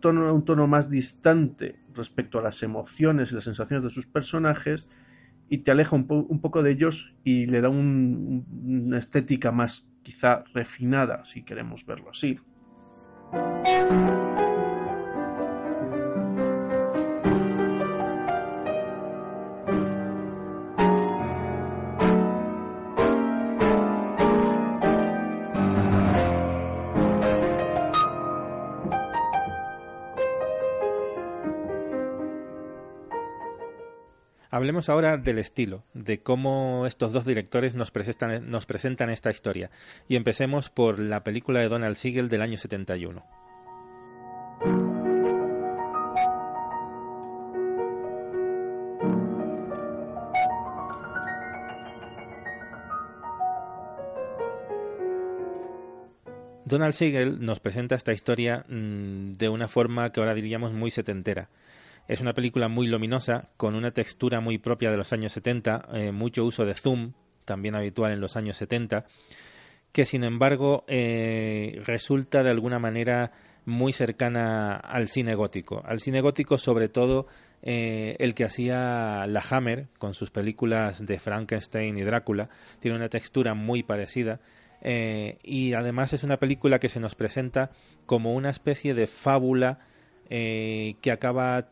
toma 0.00 0.32
un 0.32 0.46
tono 0.46 0.66
más 0.66 0.88
distante 0.88 1.78
respecto 1.94 2.38
a 2.38 2.42
las 2.42 2.62
emociones 2.62 3.30
y 3.30 3.34
las 3.34 3.44
sensaciones 3.44 3.84
de 3.84 3.90
sus 3.90 4.06
personajes 4.06 4.88
y 5.50 5.58
te 5.58 5.70
aleja 5.70 5.96
un, 5.96 6.06
poco 6.40 6.62
de 6.62 6.70
ellos 6.70 7.14
y 7.24 7.44
le 7.44 7.60
da 7.60 7.68
una 7.68 8.98
estética 8.98 9.52
más 9.52 9.87
quizá 10.02 10.44
refinada, 10.54 11.24
si 11.24 11.42
queremos 11.42 11.84
verlo 11.84 12.10
así. 12.10 12.40
Hablemos 34.68 34.90
ahora 34.90 35.16
del 35.16 35.38
estilo, 35.38 35.82
de 35.94 36.20
cómo 36.20 36.84
estos 36.86 37.10
dos 37.10 37.24
directores 37.24 37.74
nos 37.74 37.90
presentan, 37.90 39.08
esta 39.08 39.30
historia. 39.30 39.70
Y 40.08 40.16
empecemos 40.16 40.68
por 40.68 40.98
la 40.98 41.24
película 41.24 41.60
de 41.60 41.70
Donald 41.70 41.96
Siegel 41.96 42.28
del 42.28 42.42
año 42.42 42.58
71. 42.58 43.24
Donald 56.66 56.92
Siegel 56.92 57.42
nos 57.42 57.58
presenta 57.60 57.94
esta 57.94 58.12
historia 58.12 58.66
mm, 58.68 59.32
de 59.32 59.48
una 59.48 59.68
forma 59.68 60.12
que 60.12 60.20
ahora 60.20 60.34
diríamos 60.34 60.74
muy 60.74 60.90
setentera. 60.90 61.48
Es 62.08 62.22
una 62.22 62.32
película 62.32 62.68
muy 62.68 62.86
luminosa, 62.86 63.50
con 63.58 63.74
una 63.74 63.90
textura 63.90 64.40
muy 64.40 64.56
propia 64.56 64.90
de 64.90 64.96
los 64.96 65.12
años 65.12 65.34
70, 65.34 65.88
eh, 65.92 66.10
mucho 66.10 66.42
uso 66.42 66.64
de 66.64 66.72
zoom, 66.72 67.12
también 67.44 67.74
habitual 67.74 68.12
en 68.12 68.20
los 68.22 68.34
años 68.34 68.56
70, 68.56 69.04
que 69.92 70.06
sin 70.06 70.24
embargo 70.24 70.84
eh, 70.88 71.82
resulta 71.84 72.42
de 72.42 72.48
alguna 72.48 72.78
manera 72.78 73.32
muy 73.66 73.92
cercana 73.92 74.74
al 74.76 75.08
cine 75.08 75.34
gótico. 75.34 75.82
Al 75.84 76.00
cine 76.00 76.22
gótico 76.22 76.56
sobre 76.56 76.88
todo 76.88 77.26
eh, 77.60 78.16
el 78.20 78.34
que 78.34 78.44
hacía 78.44 79.26
la 79.26 79.44
Hammer 79.50 79.88
con 79.98 80.14
sus 80.14 80.30
películas 80.30 81.04
de 81.04 81.20
Frankenstein 81.20 81.98
y 81.98 82.02
Drácula, 82.02 82.48
tiene 82.80 82.96
una 82.96 83.10
textura 83.10 83.52
muy 83.52 83.82
parecida 83.82 84.40
y 84.80 85.72
además 85.74 86.12
es 86.12 86.22
una 86.22 86.36
película 86.38 86.78
que 86.78 86.88
se 86.88 87.00
nos 87.00 87.16
presenta 87.16 87.72
como 88.06 88.32
una 88.34 88.48
especie 88.48 88.94
de 88.94 89.08
fábula 89.08 89.80
que 90.28 91.10
acaba 91.10 91.68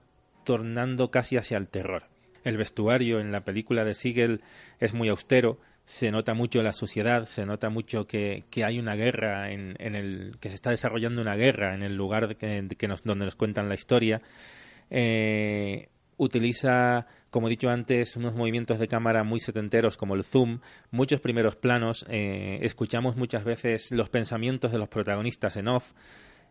tornando 0.46 1.10
casi 1.10 1.36
hacia 1.36 1.58
el 1.58 1.68
terror. 1.68 2.04
El 2.44 2.56
vestuario 2.56 3.18
en 3.18 3.32
la 3.32 3.44
película 3.44 3.84
de 3.84 3.94
Siegel 3.94 4.42
es 4.78 4.94
muy 4.94 5.08
austero, 5.08 5.58
se 5.84 6.12
nota 6.12 6.34
mucho 6.34 6.62
la 6.62 6.72
suciedad, 6.72 7.26
se 7.26 7.44
nota 7.44 7.68
mucho 7.68 8.06
que, 8.06 8.44
hay 8.64 8.78
una 8.78 8.94
guerra 8.94 9.50
en, 9.50 9.76
el 9.80 10.36
que 10.38 10.48
se 10.48 10.54
está 10.54 10.70
desarrollando 10.70 11.20
una 11.20 11.34
guerra 11.34 11.74
en 11.74 11.82
el 11.82 11.96
lugar 11.96 12.36
que, 12.36 12.62
donde 13.04 13.24
nos 13.24 13.34
cuentan 13.34 13.68
la 13.68 13.74
historia. 13.74 14.22
Eh, 14.88 15.88
utiliza, 16.16 17.08
como 17.30 17.48
he 17.48 17.50
dicho 17.50 17.68
antes, 17.68 18.14
unos 18.14 18.36
movimientos 18.36 18.78
de 18.78 18.86
cámara 18.86 19.24
muy 19.24 19.40
setenteros 19.40 19.96
como 19.96 20.14
el 20.14 20.22
zoom, 20.22 20.60
muchos 20.92 21.20
primeros 21.20 21.56
planos, 21.56 22.06
eh, 22.08 22.60
escuchamos 22.62 23.16
muchas 23.16 23.42
veces 23.42 23.90
los 23.90 24.10
pensamientos 24.10 24.70
de 24.70 24.78
los 24.78 24.88
protagonistas 24.88 25.56
en 25.56 25.66
off. 25.66 25.92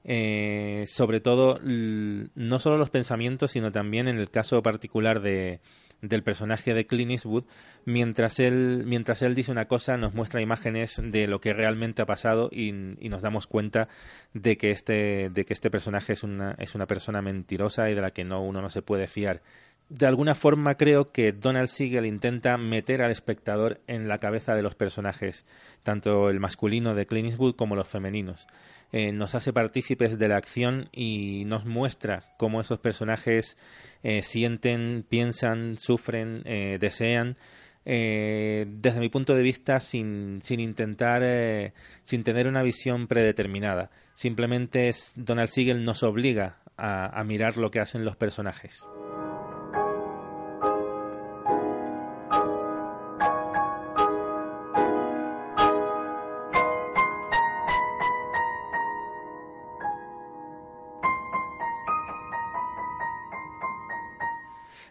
Eh, 0.08 0.86
sobre 0.88 1.20
todo, 1.20 1.60
no 1.63 2.60
solo 2.60 2.78
los 2.78 2.91
pensamientos, 2.91 3.52
sino 3.52 3.72
también 3.72 4.08
en 4.08 4.20
el 4.20 4.30
caso 4.30 4.62
particular 4.62 5.20
de, 5.20 5.62
del 6.02 6.24
personaje 6.24 6.74
de 6.74 6.86
Clint 6.86 7.12
Eastwood, 7.12 7.46
mientras 7.86 8.39
él, 8.39 8.84
mientras 8.86 9.22
él 9.22 9.36
dice 9.36 9.52
una 9.52 9.68
cosa, 9.68 9.98
nos 9.98 10.13
muestra 10.13 10.41
imágenes 10.41 11.02
de 11.04 11.28
lo 11.28 11.41
que 11.41 11.54
realmente 11.54 12.02
ha 12.02 12.06
pasado 12.06 12.50
y, 12.52 12.72
nos 12.72 13.22
damos 13.22 13.48
cuenta 13.48 13.88
de 14.34 14.58
que 14.58 14.72
este, 14.72 15.30
de 15.30 15.46
que 15.46 15.54
este 15.54 15.72
personaje 15.72 16.13
es 16.13 16.24
una, 16.24 16.56
es 16.60 16.76
una 16.76 16.86
persona 16.86 17.22
mentirosa 17.22 17.89
y 17.89 17.96
de 17.96 18.02
la 18.02 18.12
que 18.12 18.24
no, 18.24 18.44
uno 18.44 18.62
no 18.62 18.70
se 18.70 18.82
puede 18.82 19.08
fiar. 19.08 19.41
De 19.88 20.08
alguna 20.08 20.34
forma 20.34 20.76
creo 20.76 21.06
que 21.06 21.32
Donald 21.32 21.68
Siegel 21.68 22.08
intenta 22.08 22.58
meter 22.58 23.04
al 23.04 23.12
espectador 23.12 23.82
en 23.86 24.08
la 24.08 24.18
cabeza 24.18 24.56
de 24.56 24.63
los 24.63 24.74
personajes, 24.74 25.46
tanto 25.84 26.30
el 26.30 26.39
masculino 26.39 26.96
de 26.96 27.06
Clint 27.06 27.30
Eastwood 27.30 27.56
como 27.56 27.76
los 27.76 27.88
femeninos. 27.88 28.48
Eh, 28.97 29.12
nos 29.12 29.36
hace 29.36 29.51
partícipes 29.51 30.17
de 30.17 30.29
la 30.29 30.38
acción 30.38 30.88
y 30.93 31.43
nos 31.47 31.65
muestra 31.65 32.34
cómo 32.38 32.62
esos 32.62 32.79
personajes 32.79 33.58
eh, 34.03 34.21
sienten, 34.21 35.05
piensan, 35.10 35.75
sufren, 35.77 36.43
eh, 36.45 36.77
desean. 36.79 37.36
desde 37.84 38.99
mi 39.01 39.10
punto 39.10 39.36
de 39.36 39.43
vista, 39.43 39.81
sin, 39.81 40.39
sin 40.41 40.62
intentar, 40.62 41.73
sin 42.05 42.23
tener 42.23 42.47
una 42.47 42.63
visión 42.63 43.08
predeterminada. 43.08 43.91
Simplemente 44.13 44.89
Donald 45.17 45.49
Siegel 45.49 45.84
nos 45.84 46.01
obliga 46.01 46.60
a 46.77 47.21
mirar 47.25 47.58
lo 47.58 47.71
que 47.71 47.81
hacen 47.81 48.05
los 48.05 48.15
personajes. 48.15 48.86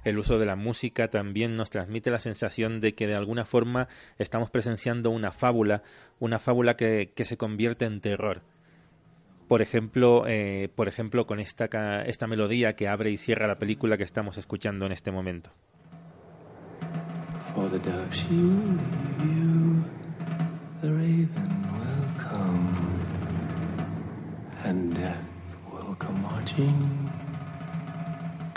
El 0.05 0.19
uso 0.19 0.39
de 0.39 0.47
la 0.47 0.57
música 0.57 1.09
también 1.09 1.57
nos 1.57 1.71
transmite 1.71 2.11
la 2.11 2.21
sensación 2.21 2.81
de 2.81 2.95
que 2.95 3.07
de 3.07 3.15
alguna 3.15 3.45
forma 3.45 3.89
estamos 4.19 4.51
presenciando 4.51 5.11
una 5.11 5.33
fábula, 5.33 5.83
una 6.21 6.39
fábula 6.39 6.77
que, 6.77 7.13
se 7.17 7.37
convierte 7.37 7.87
en 7.87 8.01
terror. 8.01 8.43
Por 9.49 9.63
ejemplo, 9.63 10.25
eh, 10.27 10.69
por 10.75 10.89
ejemplo, 10.89 11.27
con 11.27 11.41
esta, 11.41 11.67
esta 12.03 12.27
melodía 12.27 12.77
que 12.77 12.89
abre 12.89 13.11
y 13.11 13.17
cierra 13.17 13.47
la 13.47 13.59
película 13.59 13.97
que 13.97 14.05
estamos 14.05 14.39
escuchando 14.39 14.87
en 14.87 14.93
este 14.93 15.11
momento. 15.11 15.51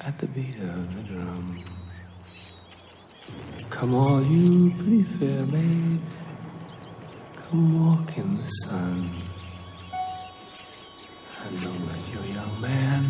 At 0.07 0.17
the 0.19 0.27
beat 0.27 0.57
of 0.59 0.95
the 0.95 1.03
drum. 1.03 1.61
Come 3.69 3.93
all 3.93 4.23
you 4.23 4.71
pretty 4.77 5.03
fair 5.03 5.45
maids, 5.45 6.21
come 7.35 7.65
walk 7.85 8.17
in 8.17 8.37
the 8.37 8.47
sun. 8.47 9.03
And 11.43 11.61
don't 11.61 11.87
let 11.87 12.13
your 12.13 12.23
young 12.33 12.61
man 12.61 13.03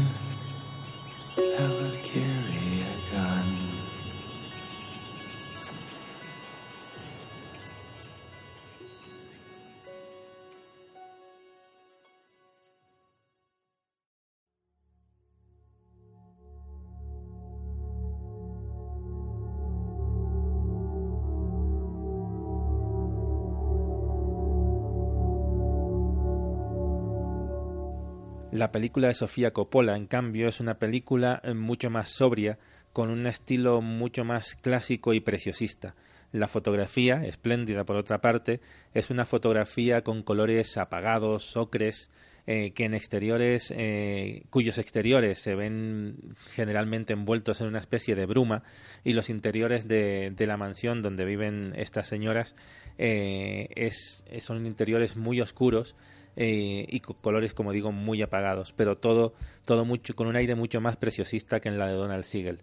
La 28.58 28.72
película 28.72 29.10
de 29.10 29.13
Sofía 29.13 29.54
Coppola, 29.54 29.96
en 29.96 30.08
cambio, 30.08 30.48
es 30.48 30.60
una 30.60 30.80
película 30.80 31.39
eh, 31.43 31.54
mucho 31.54 31.91
más 31.91 32.10
sobria, 32.10 32.58
con 32.91 33.12
un 33.12 33.28
estilo 33.28 33.82
mucho 33.82 34.26
más 34.26 34.56
clásico 34.56 35.13
y 35.13 35.20
preciosista. 35.20 35.93
La 36.32 36.48
fotografía, 36.48 37.24
espléndida 37.24 37.84
por 37.84 37.98
otra 37.98 38.20
parte, 38.20 38.60
es 38.96 39.12
una 39.12 39.26
fotografía 39.26 40.02
con 40.02 40.24
colores 40.24 40.76
apagados, 40.78 41.56
ocres, 41.56 42.10
eh, 42.48 42.72
que 42.72 42.86
en 42.86 42.96
exteriores, 42.96 43.72
eh, 43.78 44.46
cuyos 44.50 44.80
exteriores 44.80 45.39
se 45.39 45.54
ven 45.54 46.17
generalmente 46.50 47.13
envueltos 47.13 47.62
en 47.62 47.67
una 47.67 47.80
especie 47.80 48.15
de 48.15 48.26
bruma, 48.26 48.63
y 49.04 49.13
los 49.13 49.30
interiores 49.30 49.88
de, 49.88 50.34
la 50.36 50.58
mansión 50.58 51.04
donde 51.04 51.26
viven 51.26 51.74
estas 51.76 52.08
señoras 52.08 52.56
es, 52.98 54.26
son 54.39 54.65
interiores 54.65 55.15
muy 55.15 55.41
oscuros 55.41 55.96
eh, 56.39 56.86
y 56.88 57.00
colores, 57.00 57.56
como 57.56 57.71
digo, 57.73 57.91
muy 57.91 58.21
apagados, 58.21 58.71
pero 58.71 58.95
todo, 58.95 59.34
todo 59.65 59.86
mucho, 59.86 60.15
con 60.15 60.28
un 60.28 60.36
aire 60.36 60.54
mucho 60.54 60.80
más 60.80 60.95
preciosista 60.95 61.60
que 61.60 61.67
en 61.67 61.80
la 61.80 61.88
de 61.88 61.93
Donald 61.93 62.23
Siegel. 62.23 62.60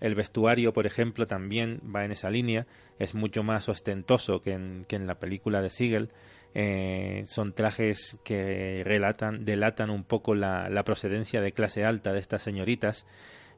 El 0.00 0.14
vestuario, 0.14 0.72
por 0.72 0.86
ejemplo, 0.86 1.26
también 1.26 1.82
va 1.94 2.06
en 2.06 2.12
esa 2.12 2.30
línea, 2.30 2.66
es 2.98 3.14
mucho 3.14 3.42
más 3.42 3.68
ostentoso 3.68 4.40
que 4.40 4.52
en, 4.52 4.86
que 4.88 4.96
en 4.96 5.06
la 5.06 5.18
película 5.18 5.60
de 5.60 5.68
Siegel. 5.68 6.08
Eh, 6.54 7.24
son 7.26 7.52
trajes 7.52 8.16
que 8.24 8.82
relatan, 8.82 9.44
delatan 9.44 9.90
un 9.90 10.04
poco 10.04 10.34
la, 10.34 10.70
la, 10.70 10.82
procedencia 10.82 11.42
de 11.42 11.52
clase 11.52 11.84
alta 11.84 12.14
de 12.14 12.20
estas 12.20 12.40
señoritas. 12.40 13.04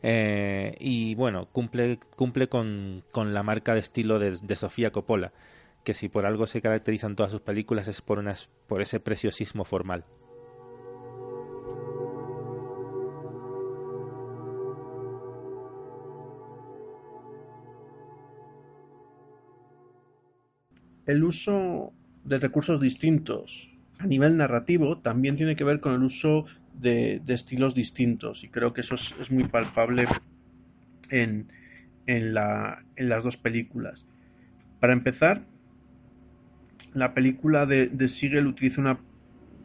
Eh, 0.03 0.75
y 0.81 1.15
bueno, 1.15 1.47
cumple, 1.53 2.01
cumple 2.17 2.49
con, 2.49 3.05
con, 3.13 3.33
la 3.33 3.45
marca 3.45 3.75
de 3.75 3.81
estilo 3.81 4.19
de, 4.19 4.37
de 4.43 4.57
Sofía 4.57 4.91
Coppola 4.91 5.33
que 5.85 5.95
si 5.95 6.09
por 6.09 6.27
algo 6.27 6.47
se 6.47 6.61
caracterizan 6.61 7.17
todas 7.17 7.33
sus 7.33 7.41
películas 7.41 7.89
es 7.89 8.01
por, 8.01 8.23
por 8.67 8.83
ese 8.83 9.01
preciosismo 9.01 9.65
formal. 9.65 10.05
El 21.07 21.25
uso 21.25 21.93
de 22.25 22.39
recursos 22.39 22.81
distintos 22.81 23.71
a 23.99 24.07
nivel 24.07 24.37
narrativo 24.37 24.99
también 24.99 25.37
tiene 25.37 25.57
que 25.57 25.65
ver 25.65 25.81
con 25.81 25.93
el 25.93 26.03
uso 26.03 26.47
de, 26.75 27.21
estilos 27.29 27.75
distintos 27.75 28.45
y 28.45 28.49
creo 28.49 28.73
que 28.73 28.83
eso 28.83 28.95
es, 28.95 29.31
muy 29.31 29.45
palpable 29.45 30.05
en, 31.11 31.49
en, 32.07 32.33
la, 32.33 32.85
en 32.97 33.09
las 33.09 33.25
dos 33.25 33.37
películas. 33.37 34.07
Para 34.79 34.93
empezar, 34.93 35.43
la 36.95 37.15
película 37.15 37.67
de, 37.67 37.87
de 37.89 38.09
Siegel 38.09 38.47
utiliza 38.47 38.81
una, 38.81 38.99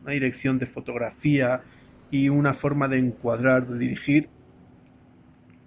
dirección 0.08 0.60
de 0.60 0.68
fotografía 0.68 1.62
y 2.12 2.30
una 2.30 2.54
forma 2.54 2.88
de 2.88 3.00
encuadrar, 3.00 3.66
de 3.66 3.80
dirigir 3.80 4.30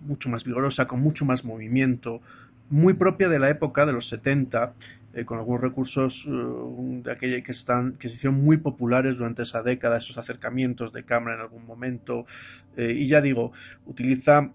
mucho 0.01 0.29
más 0.29 0.45
vigorosa, 0.45 0.87
con 0.87 1.01
mucho 1.01 1.25
más 1.25 1.45
movimiento, 1.45 2.23
muy 2.71 2.95
propia 2.95 3.29
de 3.29 3.41
la 3.41 3.51
época 3.51 3.85
de 3.85 3.93
los 3.93 4.09
70, 4.09 4.75
eh, 5.15 5.25
con 5.25 5.39
algunos 5.39 5.61
recursos 5.61 6.25
uh, 6.27 7.01
de 7.03 7.11
aquella 7.11 7.43
que, 7.43 7.51
están, 7.51 7.95
que 7.95 8.09
se 8.09 8.15
hicieron 8.15 8.41
muy 8.41 8.59
populares 8.59 9.19
durante 9.19 9.43
esa 9.43 9.65
década, 9.65 9.99
esos 9.99 10.19
acercamientos 10.19 10.93
de 10.93 11.05
cámara 11.05 11.35
en 11.35 11.43
algún 11.43 11.67
momento. 11.67 12.27
Eh, 12.77 12.93
y 12.97 13.09
ya 13.09 13.21
digo, 13.21 13.53
utiliza 13.87 14.53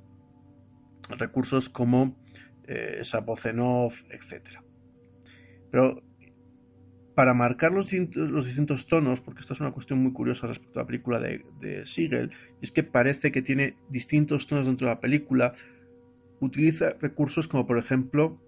recursos 1.10 1.68
como 1.68 2.16
eh, 2.68 3.00
esa 3.02 3.20
voz 3.20 3.46
en 3.46 3.60
off, 3.60 4.02
etc. 4.10 4.62
Pero 5.70 6.02
para 7.16 7.34
marcar 7.34 7.72
los, 7.72 7.90
distintos 7.90 8.88
tonos, 8.88 9.22
porque 9.22 9.42
esta 9.42 9.54
es 9.54 9.60
una 9.62 9.72
cuestión 9.72 10.00
muy 10.00 10.14
curiosa 10.14 10.48
respecto 10.48 10.80
a 10.80 10.84
la 10.84 10.88
película 10.88 11.20
de, 11.20 11.84
Siegel, 11.86 12.32
es 12.62 12.72
que 12.72 12.84
parece 12.84 13.32
que 13.32 13.42
tiene 13.42 13.76
distintos 13.90 14.48
tonos 14.48 14.66
dentro 14.66 14.88
de 14.88 14.94
la 14.96 15.00
película, 15.00 15.54
utiliza 16.40 16.96
recursos 17.00 17.48
como 17.48 17.68
por 17.68 17.78
ejemplo 17.78 18.42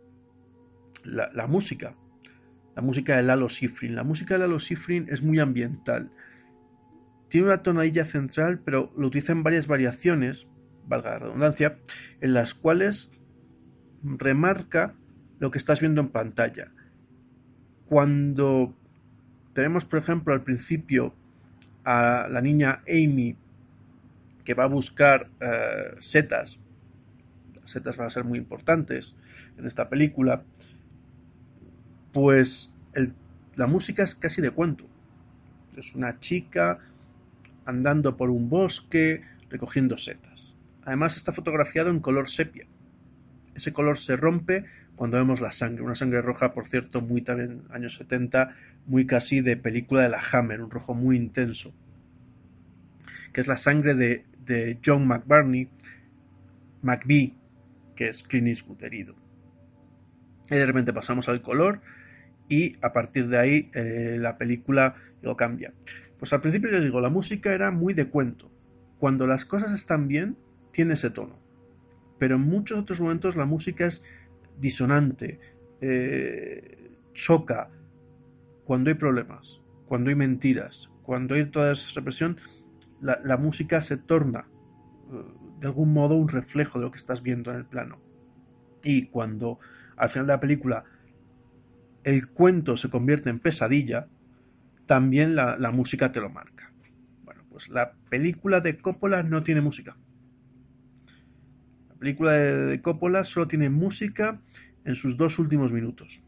la, 1.03 1.47
música. 1.47 1.95
la 2.75 2.81
música 2.81 3.15
de 3.15 3.23
Lalo 3.23 3.49
Schifrin. 3.49 3.95
La 3.95 4.03
música 4.03 4.33
de 4.33 4.39
Lalo 4.39 4.59
Schifrin 4.59 5.07
es 5.09 5.21
muy 5.21 5.39
ambiental. 5.39 6.11
Tiene 7.29 7.47
una 7.47 7.61
tonadilla 7.61 8.03
central, 8.03 8.59
pero 8.65 8.91
lo 8.97 9.07
utiliza 9.07 9.31
en 9.31 9.43
varias 9.43 9.67
variaciones, 9.67 10.47
valga 10.87 11.11
la 11.11 11.19
redundancia, 11.19 11.77
en 12.19 12.33
las 12.33 12.55
cuales 12.55 13.11
remarca 14.03 14.95
lo 15.39 15.51
que 15.51 15.59
estás 15.59 15.79
viendo 15.79 16.01
en 16.01 16.09
pantalla. 16.09 16.71
Cuando 17.87 18.73
tenemos, 19.53 19.85
por 19.85 19.99
ejemplo, 19.99 20.33
al 20.33 20.43
principio 20.43 21.13
a 21.83 22.27
la 22.29 22.41
niña 22.41 22.81
Amy 22.87 23.35
que 24.43 24.53
va 24.53 24.65
a 24.65 24.67
buscar 24.67 25.27
eh, 25.39 25.95
setas, 25.99 26.59
las 27.59 27.69
setas 27.69 27.97
van 27.97 28.07
a 28.07 28.09
ser 28.09 28.23
muy 28.23 28.37
importantes 28.37 29.15
en 29.57 29.65
esta 29.65 29.89
película, 29.89 30.43
pues 32.11 32.71
la 33.55 33.67
música 33.67 34.03
es 34.03 34.15
casi 34.15 34.41
de 34.41 34.51
cuento. 34.51 34.85
Es 35.75 35.95
una 35.95 36.19
chica 36.19 36.79
andando 37.65 38.15
por 38.15 38.29
un 38.29 38.49
bosque 38.49 39.23
recogiendo 39.49 39.97
setas. 39.97 40.55
Además 40.83 41.17
está 41.17 41.33
fotografiado 41.33 41.89
en 41.89 41.99
color 41.99 42.29
sepia. 42.29 42.65
Ese 43.55 43.73
color 43.73 43.97
se 43.97 44.15
rompe 44.15 44.65
cuando 44.95 45.17
vemos 45.17 45.41
la 45.41 45.51
sangre. 45.51 45.83
Una 45.83 45.95
sangre 45.95 46.21
roja, 46.21 46.53
por 46.53 46.67
cierto, 46.67 47.01
muy 47.01 47.21
también 47.21 47.63
años 47.69 47.95
70, 47.95 48.55
muy 48.87 49.05
casi 49.05 49.41
de 49.41 49.57
película 49.57 50.01
de 50.01 50.09
la 50.09 50.21
Hammer, 50.31 50.61
un 50.61 50.71
rojo 50.71 50.93
muy 50.93 51.17
intenso. 51.17 51.73
Que 53.33 53.41
es 53.41 53.47
la 53.47 53.57
sangre 53.57 53.95
de, 53.95 54.77
John 54.85 55.07
McBurney, 55.07 55.67
McBee, 56.81 57.33
que 57.95 58.09
es 58.09 58.23
Clint 58.23 58.47
Eastwood 58.47 58.83
herido. 58.83 59.15
Y 60.49 60.55
de 60.55 60.65
repente 60.65 60.93
pasamos 60.93 61.27
al 61.27 61.41
color 61.41 61.81
y 62.47 62.75
a 62.81 62.93
partir 62.93 63.27
de 63.27 63.39
ahí 63.39 63.71
eh, 63.73 64.17
la 64.19 64.37
película 64.37 64.95
lo 65.23 65.35
cambia. 65.35 65.73
Pues 66.19 66.31
al 66.33 66.41
principio 66.41 66.69
les 66.69 66.83
digo, 66.83 67.01
la 67.01 67.09
música 67.09 67.53
era 67.53 67.71
muy 67.71 67.93
de 67.93 68.07
cuento. 68.07 68.51
Cuando 68.99 69.27
las 69.27 69.45
cosas 69.45 69.71
están 69.73 70.07
bien, 70.07 70.37
tiene 70.71 70.93
ese 70.93 71.09
tono. 71.09 71.39
Pero 72.19 72.35
en 72.35 72.41
muchos 72.41 72.79
otros 72.79 73.01
momentos 73.01 73.35
la 73.35 73.45
música 73.45 73.87
es 73.87 74.03
disonante, 74.59 75.39
eh, 75.81 76.91
choca 77.13 77.69
cuando 78.65 78.89
hay 78.89 78.95
problemas, 78.95 79.61
cuando 79.87 80.09
hay 80.09 80.15
mentiras, 80.15 80.89
cuando 81.03 81.35
hay 81.35 81.45
toda 81.49 81.73
esa 81.73 81.91
represión, 81.95 82.37
la, 83.01 83.19
la 83.23 83.37
música 83.37 83.81
se 83.81 83.97
torna 83.97 84.47
eh, 85.11 85.23
de 85.59 85.67
algún 85.67 85.93
modo 85.93 86.15
un 86.15 86.27
reflejo 86.27 86.79
de 86.79 86.85
lo 86.85 86.91
que 86.91 86.97
estás 86.97 87.21
viendo 87.21 87.51
en 87.51 87.57
el 87.57 87.65
plano. 87.65 87.99
Y 88.83 89.07
cuando 89.07 89.59
al 89.97 90.09
final 90.09 90.27
de 90.27 90.33
la 90.33 90.39
película 90.39 90.83
el 92.03 92.29
cuento 92.29 92.77
se 92.77 92.89
convierte 92.89 93.29
en 93.29 93.39
pesadilla, 93.39 94.07
también 94.85 95.35
la, 95.35 95.71
música 95.73 96.11
te 96.11 96.21
lo 96.21 96.29
marca. 96.29 96.71
Bueno, 97.23 97.43
pues 97.49 97.69
la 97.69 97.93
película 98.09 98.61
de 98.61 98.77
Coppola 98.77 99.23
no 99.23 99.43
tiene 99.43 99.61
música. 99.61 99.97
La 102.05 102.09
película 102.09 102.33
de, 102.33 102.81
Coppola 102.83 103.23
solo 103.23 103.47
tiene 103.47 103.67
música 103.71 104.39
en 104.83 104.93
sus 104.93 105.17
dos 105.17 105.39
últimos 105.39 105.71
minutos. 105.71 106.21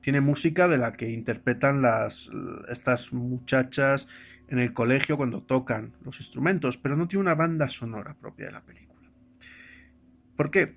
Tiene 0.00 0.20
música 0.20 0.66
de 0.66 0.78
la 0.78 0.94
que 0.94 1.08
interpretan 1.10 1.80
estas 2.68 3.12
muchachas 3.12 4.08
en 4.48 4.58
el 4.58 4.72
colegio 4.72 5.16
cuando 5.16 5.44
tocan 5.44 5.92
los 6.04 6.18
instrumentos, 6.18 6.76
pero 6.76 6.96
no 6.96 7.06
tiene 7.06 7.20
una 7.20 7.36
banda 7.36 7.68
sonora 7.68 8.14
propia 8.14 8.46
de 8.46 8.52
la 8.52 8.62
película. 8.62 9.08
¿Por 10.36 10.50
qué? 10.50 10.74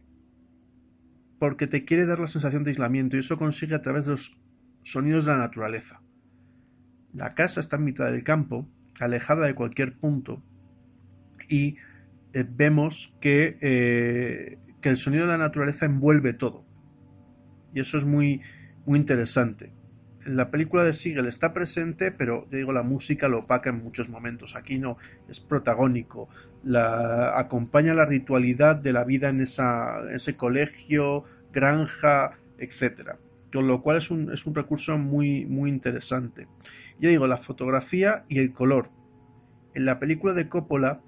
porque 1.39 1.65
te 1.65 1.85
quiere 1.85 2.05
dar 2.05 2.19
la 2.19 2.27
sensación 2.27 2.63
de 2.63 2.69
aislamiento 2.69 3.15
y 3.15 3.21
eso 3.21 3.39
consigue 3.39 3.73
a 3.73 3.81
través 3.81 4.05
de 4.05 4.11
los 4.11 4.37
sonidos 4.83 5.25
de 5.25 5.31
la 5.31 5.39
naturaleza. 5.39 6.01
La 7.15 7.33
casa 7.33 7.61
está 7.61 7.77
en 7.77 7.85
mitad 7.85 8.11
del 8.11 8.23
campo, 8.23 8.69
alejada 8.99 9.47
de 9.47 9.55
cualquier 9.55 9.97
punto, 9.97 10.43
y 11.51 11.75
eh, 12.33 12.45
vemos 12.49 13.13
que, 13.19 13.57
eh, 13.61 14.57
que, 14.81 14.89
el 14.89 14.97
sonido 14.97 15.25
de 15.25 15.33
la 15.33 15.37
naturaleza 15.37 15.85
envuelve 15.85 16.33
todo. 16.33 16.65
Y 17.73 17.81
eso 17.81 17.97
es 17.97 18.05
muy, 18.05 18.41
muy 18.85 18.97
interesante. 18.97 19.73
En 20.25 20.37
la 20.37 20.49
película 20.49 20.83
de 20.83 20.93
Siegel 20.93 21.27
está 21.27 21.53
presente, 21.53 22.11
pero 22.11 22.47
ya 22.49 22.57
digo, 22.57 22.71
la 22.71 22.83
música 22.83 23.27
lo 23.27 23.39
opaca 23.39 23.69
en 23.69 23.83
muchos 23.83 24.07
momentos. 24.07 24.55
Aquí 24.55 24.79
no, 24.79 24.97
es 25.27 25.39
protagónico 25.39 26.29
la, 26.63 27.37
acompaña 27.37 27.93
la 27.93 28.05
ritualidad 28.05 28.75
de 28.75 28.93
la 28.93 29.03
vida 29.03 29.29
en 29.29 29.41
esa, 29.41 29.99
ese 30.11 30.35
colegio, 30.37 31.25
granja, 31.51 32.37
etcétera. 32.59 33.17
Con 33.51 33.67
lo 33.67 33.81
cual 33.81 33.97
es 33.97 34.09
un, 34.09 34.31
es 34.31 34.45
un 34.45 34.55
recurso 34.55 34.97
muy, 34.97 35.45
muy 35.45 35.69
interesante. 35.69 36.47
Ya 36.99 37.09
digo, 37.09 37.27
la 37.27 37.37
fotografía 37.37 38.23
y 38.29 38.39
el 38.39 38.53
color. 38.53 38.89
En 39.73 39.85
la 39.85 39.99
película 39.99 40.33
de 40.33 40.47
Coppola, 40.47 41.01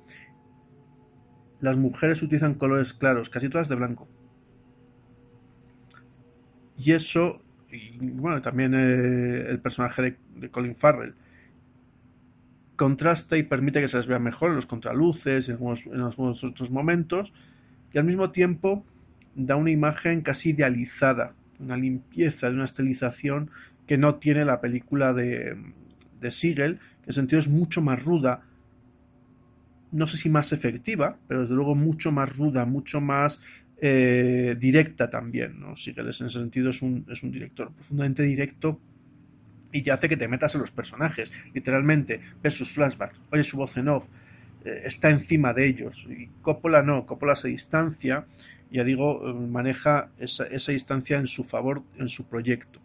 las 1.64 1.78
mujeres 1.78 2.22
utilizan 2.22 2.56
colores 2.56 2.94
claros, 2.94 3.30
casi 3.30 3.48
todas 3.48 3.70
de 3.70 3.76
blanco. 3.76 4.06
Y 6.78 6.92
eso, 6.92 7.42
y 7.72 7.98
bueno, 8.00 8.42
también 8.42 8.74
eh, 8.74 9.46
el 9.50 9.60
personaje 9.60 10.18
de, 10.36 10.50
Colin 10.50 10.76
Farrell, 10.76 11.14
contrasta 12.76 13.38
y 13.38 13.44
permite 13.44 13.80
que 13.80 13.88
se 13.88 13.96
les 13.96 14.08
vea 14.08 14.20
mejor 14.20 14.50
en 14.50 14.58
los 14.58 14.66
contraluces, 14.66 15.48
en 15.48 15.56
algunos, 15.56 16.44
otros 16.44 16.70
momentos, 16.70 17.32
y 17.94 17.98
al 17.98 18.04
mismo 18.04 18.32
tiempo 18.32 18.84
da 19.34 19.56
una 19.56 19.72
imagen 19.72 20.20
casi 20.20 20.50
idealizada, 20.50 21.34
una 21.60 21.78
limpieza, 21.78 22.50
de 22.50 22.56
una 22.56 22.66
estilización 22.66 23.52
que 23.88 23.98
no 23.98 24.16
tiene 24.16 24.44
la 24.44 24.60
película 24.60 25.14
de, 25.14 25.56
de 26.20 26.32
Siegel, 26.32 26.80
que 27.04 27.12
en 27.12 27.14
sentido 27.14 27.40
es 27.40 27.48
mucho 27.48 27.82
más 27.82 28.04
ruda, 28.04 28.42
no 29.94 30.08
sé 30.08 30.18
si 30.18 30.30
más 30.30 30.52
efectiva, 30.52 31.18
pero 31.28 31.42
desde 31.42 31.56
luego 31.56 31.76
mucho 31.76 32.12
más 32.12 32.36
ruda, 32.36 32.66
mucho 32.66 33.00
más 33.00 33.40
eh, 33.80 34.56
directa 34.60 35.10
también. 35.10 35.60
¿no? 35.60 35.78
Siegel 35.78 36.06
en 36.06 36.10
ese 36.12 36.30
sentido 36.30 36.72
es 36.72 36.82
un, 36.82 37.06
es 37.10 37.24
un 37.24 37.32
director 37.32 37.72
profundamente 37.72 38.24
directo 38.24 38.80
y 39.72 39.82
ya 39.82 39.96
hace 39.96 40.10
que 40.10 40.18
te 40.18 40.28
metas 40.28 40.56
en 40.56 40.62
los 40.62 40.72
personajes. 40.72 41.32
Literalmente, 41.54 42.22
ves 42.42 42.54
sus 42.54 42.72
flashbacks, 42.72 43.20
oye 43.32 43.44
su 43.44 43.58
voz 43.58 43.78
en 43.78 43.90
off, 43.90 44.06
eh, 44.66 44.82
está 44.86 45.10
encima 45.10 45.54
de 45.54 45.68
ellos. 45.68 46.08
Y 46.10 46.28
Coppola 46.42 46.82
no, 46.84 47.06
Coppola 47.06 47.36
se 47.36 47.50
distancia, 47.50 48.26
ya 48.72 48.84
digo, 48.84 49.30
eh, 49.30 49.34
maneja 49.34 50.10
esa, 50.18 50.46
esa 50.46 50.72
distancia 50.72 51.18
en 51.18 51.28
su 51.28 51.44
favor, 51.44 51.84
en 51.98 52.10
su 52.10 52.26
proyecto. 52.26 52.83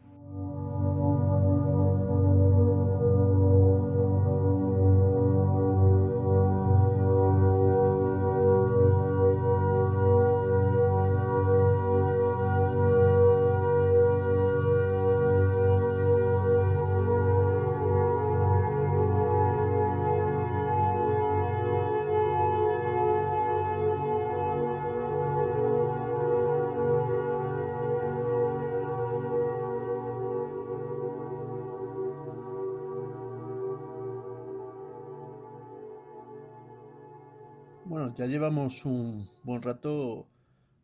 Ya 38.19 38.27
llevamos 38.27 38.85
un 38.85 39.31
buen 39.45 39.63
rato 39.63 40.29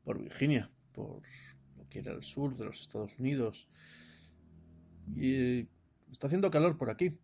por 0.04 0.22
Virginia, 0.22 0.70
por 0.92 1.22
lo 1.76 1.88
que 1.90 1.98
era 1.98 2.12
el 2.12 2.22
sur 2.22 2.56
de 2.56 2.64
los 2.64 2.80
Estados 2.80 3.18
Unidos. 3.18 3.66
Y 5.16 5.68
está 6.12 6.28
haciendo 6.28 6.52
calor 6.52 6.78
por 6.78 6.90
aquí. 6.90 7.18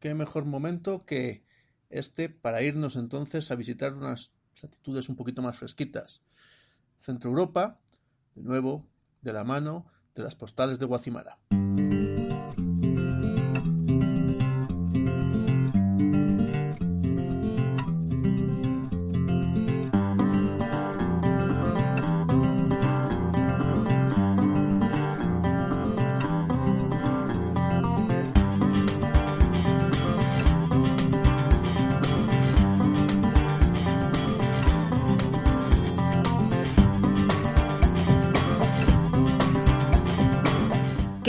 Qué 0.00 0.12
mejor 0.12 0.44
momento 0.44 1.06
que 1.06 1.42
este 1.88 2.28
para 2.28 2.62
irnos 2.62 2.96
entonces 2.96 3.50
a 3.50 3.54
visitar 3.54 3.94
unas 3.94 4.34
latitudes 4.60 5.08
un 5.08 5.16
poquito 5.16 5.40
más 5.40 5.58
fresquitas. 5.58 6.22
Centro 6.98 7.30
Europa, 7.30 7.80
de 8.34 8.42
nuevo, 8.42 8.86
de 9.22 9.32
la 9.32 9.44
mano 9.44 9.86
de 10.14 10.24
las 10.24 10.36
postales 10.36 10.78
de 10.78 10.84
Guacimara. 10.84 11.38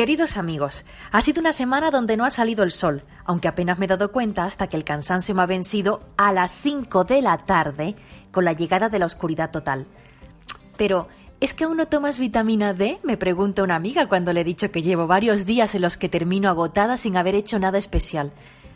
Queridos 0.01 0.35
amigos, 0.35 0.83
ha 1.11 1.21
sido 1.21 1.41
una 1.41 1.51
semana 1.51 1.91
donde 1.91 2.17
no 2.17 2.25
ha 2.25 2.31
salido 2.31 2.63
el 2.63 2.71
sol, 2.71 3.03
aunque 3.23 3.47
apenas 3.47 3.77
me 3.77 3.85
he 3.85 3.87
dado 3.87 4.11
cuenta 4.11 4.45
hasta 4.45 4.65
que 4.65 4.75
el 4.75 4.83
cansancio 4.83 5.35
me 5.35 5.43
ha 5.43 5.45
vencido 5.45 5.99
a 6.17 6.33
las 6.33 6.49
5 6.53 7.03
de 7.03 7.21
la 7.21 7.37
tarde 7.37 7.95
con 8.31 8.43
la 8.43 8.53
llegada 8.53 8.89
de 8.89 8.97
la 8.97 9.05
oscuridad 9.05 9.51
total. 9.51 9.85
Pero, 10.75 11.07
¿es 11.39 11.53
que 11.53 11.65
aún 11.65 11.77
no 11.77 11.87
tomas 11.87 12.17
vitamina 12.17 12.73
D? 12.73 12.97
me 13.03 13.15
pregunta 13.15 13.61
una 13.61 13.75
amiga 13.75 14.07
cuando 14.07 14.33
le 14.33 14.41
he 14.41 14.43
dicho 14.43 14.71
que 14.71 14.81
llevo 14.81 15.05
varios 15.05 15.45
días 15.45 15.75
en 15.75 15.83
los 15.83 15.97
que 15.97 16.09
termino 16.09 16.49
agotada 16.49 16.97
sin 16.97 17.15
haber 17.15 17.35
hecho 17.35 17.59
nada 17.59 17.77
especial. 17.77 18.31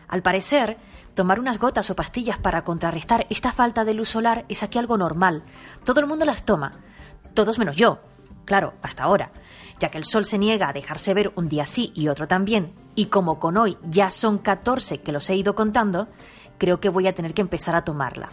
Al 0.07 0.21
parecer, 0.21 0.78
tomar 1.15 1.39
unas 1.39 1.57
gotas 1.57 1.89
o 1.89 1.95
pastillas 1.95 2.38
para 2.38 2.63
contrarrestar 2.63 3.26
esta 3.32 3.51
falta 3.51 3.84
de 3.84 3.95
luz 3.95 4.09
solar 4.09 4.45
es 4.47 4.61
aquí 4.61 4.78
algo 4.78 4.95
normal. 4.95 5.41
Todo 5.86 6.01
el 6.01 6.05
mundo 6.05 6.23
las 6.23 6.45
toma. 6.45 6.73
Todos 7.34 7.57
menos 7.57 7.76
yo. 7.76 7.97
Claro, 8.45 8.76
hasta 8.84 9.01
ahora. 9.01 9.32
Ya 9.80 9.89
que 9.89 9.97
el 9.97 10.05
sol 10.05 10.26
se 10.26 10.38
niega 10.38 10.69
a 10.69 10.73
dejarse 10.73 11.13
ver 11.13 11.32
un 11.36 11.49
día 11.49 11.65
sí 11.65 11.91
y 11.95 12.07
otro 12.07 12.28
también, 12.28 12.73
y 12.95 13.07
como 13.07 13.39
con 13.39 13.57
hoy 13.57 13.78
ya 13.84 14.09
son 14.09 14.38
14 14.38 14.99
que 14.99 15.11
los 15.11 15.30
he 15.30 15.36
ido 15.36 15.55
contando, 15.55 16.07
creo 16.57 16.80
que 16.80 16.89
voy 16.89 17.07
a 17.07 17.13
tener 17.13 17.34
que 17.34 17.41
empezar 17.41 17.76
a 17.76 17.84
tomarla. 17.84 18.30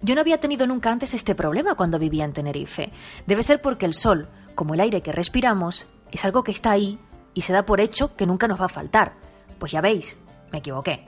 Yo 0.00 0.14
no 0.14 0.20
había 0.20 0.38
tenido 0.38 0.66
nunca 0.66 0.92
antes 0.92 1.14
este 1.14 1.34
problema 1.34 1.74
cuando 1.76 1.98
vivía 1.98 2.24
en 2.24 2.32
Tenerife. 2.32 2.92
Debe 3.26 3.42
ser 3.42 3.60
porque 3.60 3.86
el 3.86 3.94
sol, 3.94 4.28
como 4.54 4.74
el 4.74 4.80
aire 4.80 5.00
que 5.00 5.12
respiramos, 5.12 5.86
es 6.12 6.24
algo 6.24 6.44
que 6.44 6.52
está 6.52 6.72
ahí 6.72 6.98
y 7.32 7.40
se 7.40 7.52
da 7.52 7.64
por 7.64 7.80
hecho 7.80 8.14
que 8.14 8.26
nunca 8.26 8.46
nos 8.46 8.60
va 8.60 8.66
a 8.66 8.68
faltar. 8.68 9.14
Pues 9.58 9.72
ya 9.72 9.80
veis, 9.80 10.16
me 10.52 10.58
equivoqué. 10.58 11.04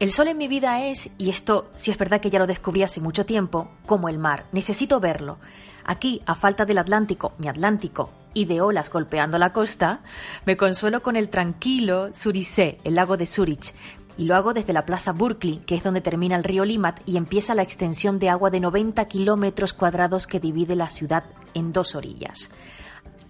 El 0.00 0.10
sol 0.10 0.28
en 0.28 0.36
mi 0.36 0.48
vida 0.48 0.84
es, 0.84 1.10
y 1.16 1.30
esto 1.30 1.70
si 1.76 1.90
es 1.90 1.96
verdad 1.96 2.20
que 2.20 2.28
ya 2.28 2.40
lo 2.40 2.46
descubrí 2.46 2.82
hace 2.82 3.00
mucho 3.00 3.24
tiempo, 3.24 3.70
como 3.86 4.08
el 4.08 4.18
mar. 4.18 4.46
Necesito 4.52 4.98
verlo. 5.00 5.38
Aquí, 5.84 6.20
a 6.26 6.34
falta 6.34 6.64
del 6.64 6.78
Atlántico, 6.78 7.34
mi 7.38 7.48
Atlántico, 7.48 8.10
y 8.34 8.44
de 8.44 8.60
olas 8.60 8.90
golpeando 8.90 9.38
la 9.38 9.52
costa, 9.52 10.00
me 10.44 10.56
consuelo 10.56 11.02
con 11.02 11.16
el 11.16 11.30
tranquilo 11.30 12.10
Surisé, 12.12 12.78
el 12.84 12.96
lago 12.96 13.16
de 13.16 13.26
Zurich, 13.26 13.74
y 14.16 14.24
lo 14.24 14.36
hago 14.36 14.52
desde 14.52 14.72
la 14.72 14.84
Plaza 14.84 15.12
Burkley, 15.12 15.62
que 15.66 15.76
es 15.76 15.82
donde 15.82 16.00
termina 16.00 16.36
el 16.36 16.44
río 16.44 16.64
Limat 16.64 17.00
y 17.06 17.16
empieza 17.16 17.54
la 17.54 17.62
extensión 17.62 18.18
de 18.18 18.28
agua 18.28 18.50
de 18.50 18.60
90 18.60 19.04
kilómetros 19.06 19.72
cuadrados 19.72 20.26
que 20.26 20.40
divide 20.40 20.76
la 20.76 20.90
ciudad 20.90 21.24
en 21.54 21.72
dos 21.72 21.94
orillas. 21.94 22.50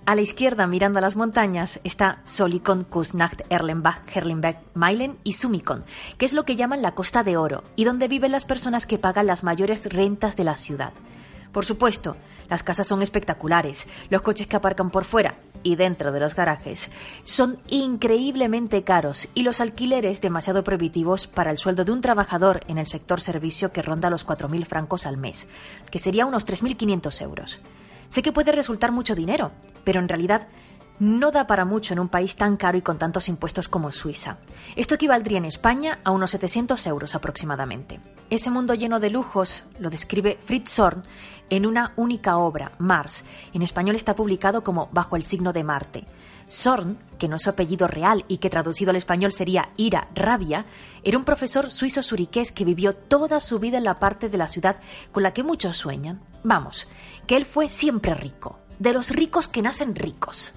A 0.07 0.15
la 0.15 0.21
izquierda, 0.21 0.67
mirando 0.67 0.99
a 0.99 1.03
las 1.03 1.17
montañas, 1.17 1.81
está 1.83 2.21
Solikon, 2.25 2.85
Kusnacht, 2.85 3.41
Erlenbach, 3.49 4.03
Herlenbeck, 4.15 4.59
Meilen 4.75 5.17
y 5.25 5.33
Sumikon, 5.33 5.85
que 6.19 6.27
es 6.27 6.35
lo 6.35 6.45
que 6.45 6.57
llaman 6.57 6.83
la 6.83 6.93
Costa 6.95 7.23
de 7.23 7.39
Oro, 7.39 7.63
y 7.75 7.85
donde 7.85 8.07
viven 8.07 8.31
las 8.31 8.45
personas 8.45 8.87
que 8.87 8.99
pagan 8.99 9.27
las 9.27 9.43
mayores 9.43 9.87
rentas 9.87 10.37
de 10.37 10.45
la 10.45 10.59
ciudad. 10.59 10.93
Por 11.55 11.65
supuesto, 11.65 12.17
las 12.51 12.65
casas 12.65 12.89
son 12.89 13.01
espectaculares, 13.01 13.87
los 14.11 14.23
coches 14.23 14.49
que 14.49 14.57
aparcan 14.57 14.91
por 14.91 15.05
fuera 15.05 15.37
y 15.63 15.77
dentro 15.77 16.11
de 16.11 16.19
los 16.19 16.35
garajes 16.35 16.91
son 17.23 17.61
increíblemente 17.69 18.83
caros 18.83 19.29
y 19.35 19.45
los 19.45 19.61
alquileres 19.61 20.21
demasiado 20.21 20.65
prohibitivos 20.65 21.29
para 21.29 21.53
el 21.53 21.59
sueldo 21.59 21.85
de 21.85 21.93
un 21.93 22.01
trabajador 22.01 22.63
en 22.67 22.79
el 22.79 22.89
sector 22.89 23.21
servicio 23.21 23.71
que 23.71 23.83
ronda 23.83 24.11
los 24.11 24.27
4.000 24.27 24.67
francos 24.67 25.07
al 25.07 25.17
mes, 25.17 25.47
que 25.93 26.01
sería 26.01 26.27
unos 26.27 26.45
3.500 26.45 27.23
euros. 27.23 27.61
Sé 28.09 28.23
que 28.23 28.33
puede 28.33 28.51
resultar 28.51 28.91
mucho 28.91 29.15
dinero, 29.15 29.53
pero 29.85 30.01
en 30.01 30.09
realidad 30.09 30.49
no 30.99 31.31
da 31.31 31.47
para 31.47 31.65
mucho 31.65 31.93
en 31.93 32.01
un 32.01 32.09
país 32.09 32.37
tan 32.37 32.57
caro 32.57 32.79
y 32.79 32.83
con 32.83 32.99
tantos 32.99 33.29
impuestos 33.29 33.69
como 33.69 33.93
Suiza. 33.93 34.39
Esto 34.77 34.95
equivaldría 34.95 35.39
en 35.39 35.45
España 35.45 35.99
a 36.05 36.11
unos 36.11 36.31
700 36.31 36.87
euros 36.87 37.15
aproximadamente. 37.15 38.01
Ese 38.31 38.51
mundo 38.51 38.75
lleno 38.75 39.01
de 39.01 39.11
lujos 39.11 39.65
lo 39.79 39.91
describe 39.91 40.39
Fritz 40.45 40.71
Zorn 40.71 41.03
en 41.51 41.67
una 41.67 41.93
única 41.97 42.37
obra, 42.39 42.73
Mars. 42.79 43.25
En 43.53 43.63
español 43.63 43.97
está 43.97 44.15
publicado 44.15 44.65
como 44.65 44.89
Bajo 44.93 45.17
el 45.17 45.25
signo 45.25 45.53
de 45.53 45.65
Marte. 45.65 46.05
Zorn, 46.51 46.99
que 47.19 47.29
no 47.29 47.37
es 47.37 47.43
su 47.43 47.51
apellido 47.51 47.87
real 47.87 48.25
y 48.29 48.39
que 48.39 48.51
traducido 48.51 48.91
al 48.91 48.97
español 48.97 49.33
sería 49.33 49.71
ira, 49.77 50.09
rabia, 50.15 50.67
era 51.03 51.19
un 51.19 51.25
profesor 51.25 51.71
suizo 51.71 52.03
suriqués 52.03 52.53
que 52.53 52.65
vivió 52.65 52.95
toda 52.95 53.41
su 53.41 53.59
vida 53.59 53.79
en 53.79 53.85
la 53.85 53.97
parte 53.97 54.29
de 54.29 54.39
la 54.39 54.49
ciudad 54.49 54.77
con 55.13 55.23
la 55.23 55.33
que 55.33 55.43
muchos 55.43 55.77
sueñan. 55.77 56.21
Vamos, 56.43 56.89
que 57.27 57.37
él 57.37 57.45
fue 57.45 57.69
siempre 57.69 58.15
rico, 58.15 58.59
de 58.79 58.93
los 58.93 59.11
ricos 59.11 59.49
que 59.49 59.63
nacen 59.63 59.95
ricos. 59.95 60.53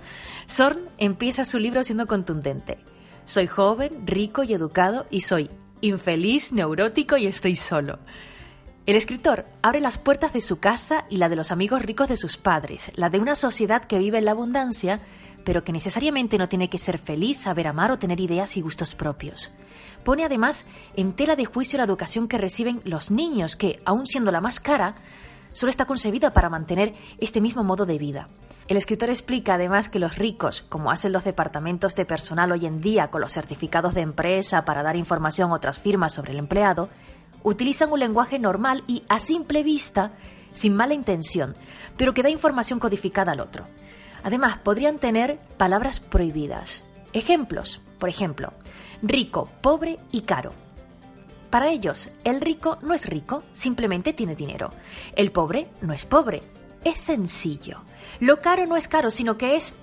Zorn 0.49 0.89
empieza 0.97 1.45
su 1.45 1.59
libro 1.59 1.83
siendo 1.83 2.07
contundente. 2.07 2.77
Soy 3.25 3.47
joven, 3.47 4.07
rico 4.07 4.43
y 4.43 4.53
educado 4.53 5.05
y 5.09 5.21
soy 5.21 5.49
infeliz, 5.81 6.51
neurótico 6.51 7.17
y 7.17 7.27
estoy 7.27 7.55
solo. 7.55 7.99
El 8.85 8.95
escritor 8.95 9.45
abre 9.61 9.81
las 9.81 9.97
puertas 9.97 10.31
de 10.31 10.39
su 10.39 10.59
casa 10.59 11.03
y 11.09 11.17
la 11.17 11.27
de 11.27 11.35
los 11.35 11.51
amigos 11.51 11.81
ricos 11.81 12.07
de 12.07 12.15
sus 12.15 12.37
padres, 12.37 12.91
la 12.95 13.09
de 13.09 13.19
una 13.19 13.35
sociedad 13.35 13.83
que 13.83 13.99
vive 13.99 14.17
en 14.17 14.25
la 14.25 14.31
abundancia, 14.31 15.01
pero 15.43 15.65
que 15.65 15.73
necesariamente 15.73 16.37
no 16.37 16.47
tiene 16.47 16.69
que 16.69 16.77
ser 16.77 16.97
feliz, 16.97 17.39
saber 17.39 17.67
amar 17.67 17.91
o 17.91 17.99
tener 17.99 18.21
ideas 18.21 18.55
y 18.55 18.61
gustos 18.61 18.95
propios. 18.95 19.51
Pone 20.05 20.23
además 20.23 20.65
en 20.95 21.11
tela 21.13 21.35
de 21.35 21.43
juicio 21.43 21.77
la 21.77 21.83
educación 21.83 22.29
que 22.29 22.37
reciben 22.37 22.81
los 22.85 23.11
niños, 23.11 23.57
que, 23.57 23.81
aun 23.83 24.07
siendo 24.07 24.31
la 24.31 24.39
más 24.39 24.61
cara, 24.61 24.95
solo 25.57 25.71
está 25.71 25.85
concebida 25.85 26.33
para 26.33 26.51
mantener 26.51 26.93
este 27.17 27.41
mismo 27.41 27.63
modo 27.63 27.87
de 27.87 27.97
vida. 27.97 28.27
El 28.67 28.77
escritor 28.77 29.09
explica 29.09 29.55
además 29.55 29.89
que 29.89 29.97
los 29.97 30.15
ricos, 30.15 30.61
como 30.61 30.91
hacen 30.91 31.11
los 31.11 31.23
departamentos 31.23 31.95
de 31.95 32.05
personal 32.05 32.51
hoy 32.51 32.67
en 32.67 32.79
día 32.79 33.07
con 33.07 33.21
los 33.21 33.33
certificados 33.33 33.95
de 33.95 34.01
empresa 34.01 34.65
para 34.65 34.83
dar 34.83 34.95
información 34.95 35.49
a 35.49 35.55
otras 35.55 35.79
firmas 35.79 36.13
sobre 36.13 36.33
el 36.33 36.37
empleado, 36.37 36.89
utilizan 37.41 37.91
un 37.91 38.01
lenguaje 38.01 38.37
normal 38.37 38.83
y 38.85 39.01
a 39.09 39.17
simple 39.17 39.63
vista, 39.63 40.11
sin 40.53 40.75
mala 40.75 40.93
intención, 40.93 41.55
pero 41.97 42.13
que 42.13 42.21
da 42.21 42.29
información 42.29 42.79
codificada 42.79 43.31
al 43.31 43.39
otro. 43.39 43.65
Además, 44.23 44.59
podrían 44.59 44.99
tener 44.99 45.39
palabras 45.57 45.99
prohibidas. 45.99 46.83
Ejemplos, 47.13 47.81
por 47.97 48.09
ejemplo, 48.09 48.53
rico, 49.01 49.49
pobre 49.61 49.97
y 50.11 50.21
caro. 50.21 50.66
Para 51.49 51.69
ellos, 51.69 52.09
el 52.23 52.41
rico 52.41 52.77
no 52.81 52.93
es 52.93 53.05
rico, 53.05 53.43
simplemente 53.53 54.13
tiene 54.13 54.35
dinero. 54.35 54.71
El 55.15 55.31
pobre 55.31 55.67
no 55.81 55.93
es 55.93 56.05
pobre, 56.05 56.43
es 56.83 56.97
sencillo. 56.97 57.79
Lo 58.19 58.41
caro 58.41 58.65
no 58.65 58.75
es 58.75 58.87
caro, 58.87 59.11
sino 59.11 59.37
que 59.37 59.55
es 59.55 59.75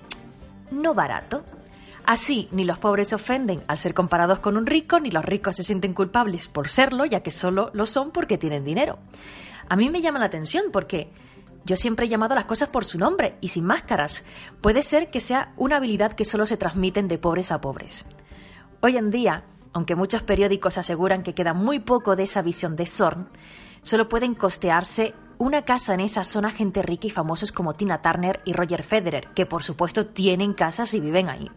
no 0.71 0.93
barato. 0.93 1.43
Así, 2.05 2.47
ni 2.51 2.65
los 2.65 2.77
pobres 2.77 3.07
se 3.07 3.15
ofenden 3.15 3.63
al 3.67 3.79
ser 3.79 3.95
comparados 3.95 4.39
con 4.39 4.57
un 4.57 4.67
rico, 4.67 4.99
ni 4.99 5.09
los 5.09 5.25
ricos 5.25 5.55
se 5.55 5.63
sienten 5.63 5.93
culpables 5.93 6.47
por 6.47 6.69
serlo, 6.69 7.05
ya 7.05 7.21
que 7.21 7.31
solo 7.31 7.71
lo 7.73 7.87
son 7.87 8.11
porque 8.11 8.37
tienen 8.37 8.63
dinero. 8.63 8.99
A 9.67 9.75
mí 9.75 9.89
me 9.89 10.01
llama 10.01 10.19
la 10.19 10.25
atención 10.25 10.65
porque 10.71 11.09
yo 11.65 11.75
siempre 11.75 12.05
he 12.05 12.09
llamado 12.09 12.35
las 12.35 12.45
cosas 12.45 12.69
por 12.69 12.85
su 12.85 12.99
nombre 12.99 13.37
y 13.41 13.47
sin 13.47 13.65
máscaras. 13.65 14.23
Puede 14.61 14.83
ser 14.83 15.09
que 15.09 15.19
sea 15.19 15.53
una 15.57 15.77
habilidad 15.77 16.13
que 16.13 16.25
solo 16.25 16.45
se 16.45 16.57
transmiten 16.57 17.07
de 17.07 17.17
pobres 17.17 17.51
a 17.51 17.59
pobres. 17.59 18.05
Hoy 18.81 18.97
en 18.97 19.09
día, 19.09 19.45
aunque 19.75 19.95
muchos 19.95 20.23
periódicos 20.23 20.77
aseguran 20.77 21.21
que 21.21 21.33
queda 21.33 21.53
muy 21.53 21.79
poco 21.79 22.15
de 22.15 22.23
esa 22.23 22.41
visión 22.41 22.77
de 22.77 22.87
Zorn, 22.87 23.27
solo 23.83 24.07
pueden 24.07 24.33
costearse 24.33 25.13
una 25.37 25.63
casa 25.63 25.93
en 25.93 25.99
esa 25.99 26.23
zona 26.23 26.51
gente 26.51 26.81
rica 26.81 27.07
y 27.07 27.09
famosos 27.09 27.51
como 27.51 27.73
Tina 27.73 28.01
Turner 28.01 28.39
y 28.45 28.53
Roger 28.53 28.83
Federer, 28.83 29.27
que 29.35 29.45
por 29.45 29.63
supuesto 29.63 30.05
tienen 30.05 30.53
casas 30.53 30.93
y 30.93 31.01
viven 31.01 31.27
ahí. 31.27 31.51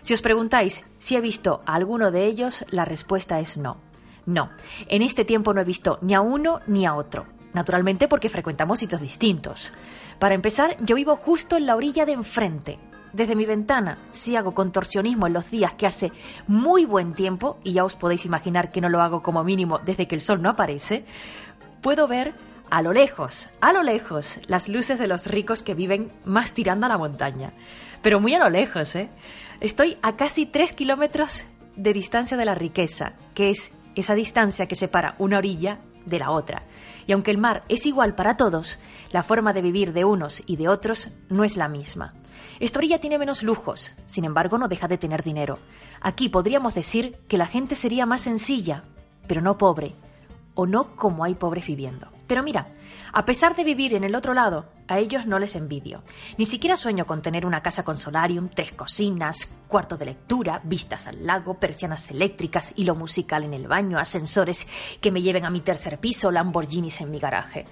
Si 0.00 0.14
os 0.14 0.22
preguntáis 0.22 0.86
si 0.98 1.14
he 1.14 1.20
visto 1.20 1.60
a 1.66 1.74
alguno 1.74 2.10
de 2.10 2.24
ellos, 2.24 2.64
la 2.70 2.86
respuesta 2.86 3.38
es 3.38 3.58
no. 3.58 3.76
No, 4.24 4.48
en 4.88 5.02
este 5.02 5.26
tiempo 5.26 5.52
no 5.52 5.60
he 5.60 5.64
visto 5.64 5.98
ni 6.00 6.14
a 6.14 6.22
uno 6.22 6.60
ni 6.66 6.86
a 6.86 6.94
otro. 6.94 7.26
Naturalmente 7.52 8.08
porque 8.08 8.30
frecuentamos 8.30 8.78
sitios 8.78 9.02
distintos. 9.02 9.72
Para 10.18 10.34
empezar, 10.34 10.78
yo 10.80 10.96
vivo 10.96 11.16
justo 11.16 11.58
en 11.58 11.66
la 11.66 11.76
orilla 11.76 12.06
de 12.06 12.12
enfrente. 12.12 12.78
Desde 13.12 13.36
mi 13.36 13.44
ventana, 13.44 13.98
si 14.10 14.36
hago 14.36 14.54
contorsionismo 14.54 15.26
en 15.26 15.34
los 15.34 15.50
días 15.50 15.74
que 15.74 15.86
hace 15.86 16.12
muy 16.46 16.86
buen 16.86 17.12
tiempo, 17.12 17.58
y 17.62 17.74
ya 17.74 17.84
os 17.84 17.94
podéis 17.94 18.24
imaginar 18.24 18.72
que 18.72 18.80
no 18.80 18.88
lo 18.88 19.02
hago 19.02 19.22
como 19.22 19.44
mínimo 19.44 19.78
desde 19.78 20.08
que 20.08 20.14
el 20.14 20.22
sol 20.22 20.40
no 20.40 20.48
aparece, 20.48 21.04
puedo 21.82 22.08
ver 22.08 22.32
a 22.70 22.80
lo 22.80 22.94
lejos, 22.94 23.50
a 23.60 23.74
lo 23.74 23.82
lejos, 23.82 24.38
las 24.46 24.66
luces 24.66 24.98
de 24.98 25.08
los 25.08 25.26
ricos 25.26 25.62
que 25.62 25.74
viven 25.74 26.10
más 26.24 26.52
tirando 26.52 26.86
a 26.86 26.88
la 26.88 26.96
montaña. 26.96 27.52
Pero 28.00 28.18
muy 28.18 28.34
a 28.34 28.38
lo 28.38 28.48
lejos, 28.48 28.94
¿eh? 28.96 29.10
Estoy 29.60 29.98
a 30.00 30.16
casi 30.16 30.46
tres 30.46 30.72
kilómetros 30.72 31.44
de 31.76 31.92
distancia 31.92 32.38
de 32.38 32.46
la 32.46 32.54
riqueza, 32.54 33.12
que 33.34 33.50
es 33.50 33.72
esa 33.94 34.14
distancia 34.14 34.66
que 34.66 34.74
separa 34.74 35.16
una 35.18 35.36
orilla 35.36 35.80
de 36.06 36.18
la 36.18 36.30
otra. 36.30 36.62
Y 37.06 37.12
aunque 37.12 37.30
el 37.30 37.36
mar 37.36 37.62
es 37.68 37.84
igual 37.84 38.14
para 38.14 38.38
todos, 38.38 38.78
la 39.10 39.22
forma 39.22 39.52
de 39.52 39.60
vivir 39.60 39.92
de 39.92 40.06
unos 40.06 40.42
y 40.46 40.56
de 40.56 40.68
otros 40.68 41.10
no 41.28 41.44
es 41.44 41.58
la 41.58 41.68
misma. 41.68 42.14
Esta 42.62 42.78
orilla 42.78 43.00
tiene 43.00 43.18
menos 43.18 43.42
lujos, 43.42 43.92
sin 44.06 44.24
embargo 44.24 44.56
no 44.56 44.68
deja 44.68 44.86
de 44.86 44.96
tener 44.96 45.24
dinero. 45.24 45.58
Aquí 46.00 46.28
podríamos 46.28 46.76
decir 46.76 47.18
que 47.26 47.36
la 47.36 47.46
gente 47.46 47.74
sería 47.74 48.06
más 48.06 48.20
sencilla, 48.20 48.84
pero 49.26 49.40
no 49.40 49.58
pobre, 49.58 49.96
o 50.54 50.64
no 50.64 50.94
como 50.94 51.24
hay 51.24 51.34
pobres 51.34 51.66
viviendo. 51.66 52.06
Pero 52.28 52.44
mira, 52.44 52.68
a 53.12 53.24
pesar 53.24 53.56
de 53.56 53.64
vivir 53.64 53.94
en 53.94 54.04
el 54.04 54.14
otro 54.14 54.32
lado, 54.32 54.66
a 54.86 55.00
ellos 55.00 55.26
no 55.26 55.40
les 55.40 55.56
envidio. 55.56 56.04
Ni 56.38 56.46
siquiera 56.46 56.76
sueño 56.76 57.04
con 57.04 57.20
tener 57.20 57.46
una 57.46 57.62
casa 57.62 57.82
con 57.82 57.96
solarium, 57.96 58.48
tres 58.48 58.70
cocinas, 58.70 59.52
cuarto 59.66 59.96
de 59.96 60.04
lectura, 60.04 60.60
vistas 60.62 61.08
al 61.08 61.26
lago, 61.26 61.54
persianas 61.54 62.12
eléctricas, 62.12 62.74
hilo 62.76 62.94
musical 62.94 63.42
en 63.42 63.54
el 63.54 63.66
baño, 63.66 63.98
ascensores 63.98 64.68
que 65.00 65.10
me 65.10 65.20
lleven 65.20 65.44
a 65.44 65.50
mi 65.50 65.62
tercer 65.62 65.98
piso, 65.98 66.30
Lamborghinis 66.30 67.00
en 67.00 67.10
mi 67.10 67.18
garaje. 67.18 67.64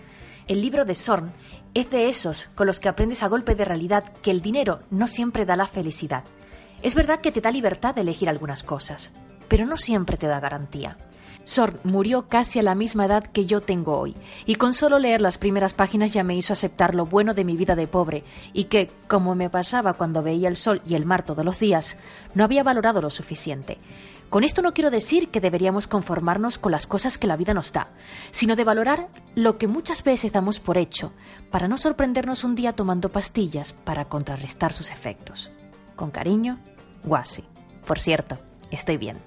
El 0.50 0.60
libro 0.60 0.84
de 0.84 0.96
Zorn 0.96 1.32
es 1.74 1.90
de 1.90 2.08
esos 2.08 2.48
con 2.54 2.66
los 2.66 2.80
que 2.80 2.88
aprendes 2.88 3.22
a 3.22 3.28
golpe 3.28 3.54
de 3.54 3.64
realidad 3.64 4.04
que 4.22 4.30
el 4.30 4.40
dinero 4.40 4.80
no 4.90 5.08
siempre 5.08 5.44
da 5.44 5.56
la 5.56 5.66
felicidad. 5.66 6.24
Es 6.82 6.94
verdad 6.94 7.20
que 7.20 7.32
te 7.32 7.40
da 7.40 7.50
libertad 7.50 7.94
de 7.94 8.00
elegir 8.00 8.28
algunas 8.28 8.62
cosas, 8.62 9.12
pero 9.48 9.66
no 9.66 9.76
siempre 9.76 10.16
te 10.16 10.26
da 10.26 10.40
garantía. 10.40 10.96
Sorn 11.44 11.80
murió 11.84 12.28
casi 12.28 12.58
a 12.58 12.62
la 12.62 12.74
misma 12.74 13.06
edad 13.06 13.24
que 13.24 13.46
yo 13.46 13.60
tengo 13.60 13.98
hoy, 13.98 14.14
y 14.46 14.56
con 14.56 14.74
solo 14.74 14.98
leer 14.98 15.20
las 15.20 15.38
primeras 15.38 15.72
páginas 15.72 16.12
ya 16.12 16.22
me 16.22 16.36
hizo 16.36 16.52
aceptar 16.52 16.94
lo 16.94 17.06
bueno 17.06 17.34
de 17.34 17.44
mi 17.44 17.56
vida 17.56 17.74
de 17.74 17.86
pobre, 17.86 18.24
y 18.52 18.64
que, 18.64 18.90
como 19.08 19.34
me 19.34 19.50
pasaba 19.50 19.94
cuando 19.94 20.22
veía 20.22 20.48
el 20.48 20.56
sol 20.56 20.82
y 20.86 20.94
el 20.94 21.06
mar 21.06 21.24
todos 21.24 21.44
los 21.44 21.58
días, 21.58 21.96
no 22.34 22.44
había 22.44 22.62
valorado 22.62 23.00
lo 23.00 23.10
suficiente. 23.10 23.78
Con 24.30 24.44
esto 24.44 24.62
no 24.62 24.72
quiero 24.72 24.92
decir 24.92 25.28
que 25.30 25.40
deberíamos 25.40 25.88
conformarnos 25.88 26.58
con 26.58 26.70
las 26.70 26.86
cosas 26.86 27.18
que 27.18 27.26
la 27.26 27.36
vida 27.36 27.52
nos 27.52 27.72
da, 27.72 27.88
sino 28.30 28.54
de 28.54 28.62
valorar 28.62 29.08
lo 29.34 29.58
que 29.58 29.66
muchas 29.66 30.04
veces 30.04 30.32
damos 30.32 30.60
por 30.60 30.78
hecho, 30.78 31.12
para 31.50 31.66
no 31.66 31.76
sorprendernos 31.76 32.44
un 32.44 32.54
día 32.54 32.72
tomando 32.72 33.08
pastillas 33.08 33.72
para 33.72 34.04
contrarrestar 34.04 34.72
sus 34.72 34.92
efectos. 34.92 35.50
Con 35.96 36.12
cariño, 36.12 36.60
Guasi. 37.02 37.42
Por 37.84 37.98
cierto, 37.98 38.38
estoy 38.70 38.98
bien. 38.98 39.18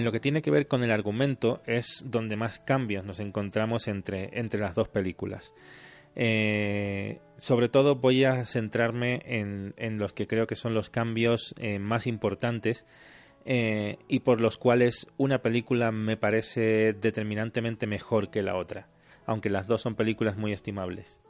En 0.00 0.06
lo 0.06 0.12
que 0.12 0.20
tiene 0.20 0.40
que 0.40 0.50
ver 0.50 0.66
con 0.66 0.82
el 0.82 0.92
argumento 0.92 1.60
es 1.66 2.06
donde 2.06 2.34
más 2.34 2.58
cambios 2.58 3.04
nos 3.04 3.20
encontramos 3.20 3.86
entre, 3.86 4.30
entre 4.32 4.58
las 4.58 4.74
dos 4.74 4.88
películas. 4.88 5.52
Eh, 6.16 7.20
sobre 7.36 7.68
todo 7.68 7.96
voy 7.96 8.24
a 8.24 8.46
centrarme 8.46 9.20
en, 9.26 9.74
en, 9.76 9.98
los 9.98 10.14
que 10.14 10.26
creo 10.26 10.46
que 10.46 10.56
son 10.56 10.72
los 10.72 10.88
cambios 10.88 11.54
eh, 11.58 11.78
más 11.78 12.06
importantes 12.06 12.86
eh, 13.44 13.98
y 14.08 14.20
por 14.20 14.40
los 14.40 14.56
cuales 14.56 15.06
una 15.18 15.42
película 15.42 15.92
me 15.92 16.16
parece 16.16 16.94
determinantemente 16.94 17.86
mejor 17.86 18.30
que 18.30 18.40
la 18.40 18.56
otra, 18.56 18.88
aunque 19.26 19.50
las 19.50 19.66
dos 19.66 19.82
son 19.82 19.96
películas 19.96 20.38
muy 20.38 20.54
estimables. 20.54 21.20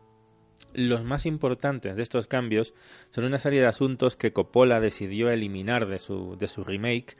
Los 0.75 1.03
más 1.03 1.27
importantes 1.27 1.97
de 1.97 2.05
estos 2.05 2.29
cambios 2.29 2.73
son 3.11 3.25
una 3.25 3.41
serie 3.41 3.63
de 3.63 3.67
asuntos 3.67 4.15
que 4.15 4.33
Coppola 4.33 4.79
decidió 4.79 5.29
eliminar 5.29 5.89
de 5.89 5.99
su, 5.99 6.37
de 6.39 6.47
su 6.47 6.63
remake 6.63 7.17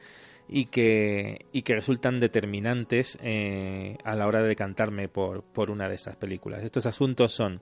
y 0.47 0.65
que, 0.65 1.45
y 1.51 1.61
que 1.61 1.75
resultan 1.75 2.19
determinantes 2.19 3.17
eh, 3.21 3.97
a 4.03 4.15
la 4.15 4.27
hora 4.27 4.41
de 4.41 4.49
decantarme 4.49 5.07
por, 5.07 5.43
por 5.43 5.71
una 5.71 5.87
de 5.87 5.95
esas 5.95 6.15
películas. 6.15 6.63
Estos 6.63 6.85
asuntos 6.85 7.31
son, 7.31 7.61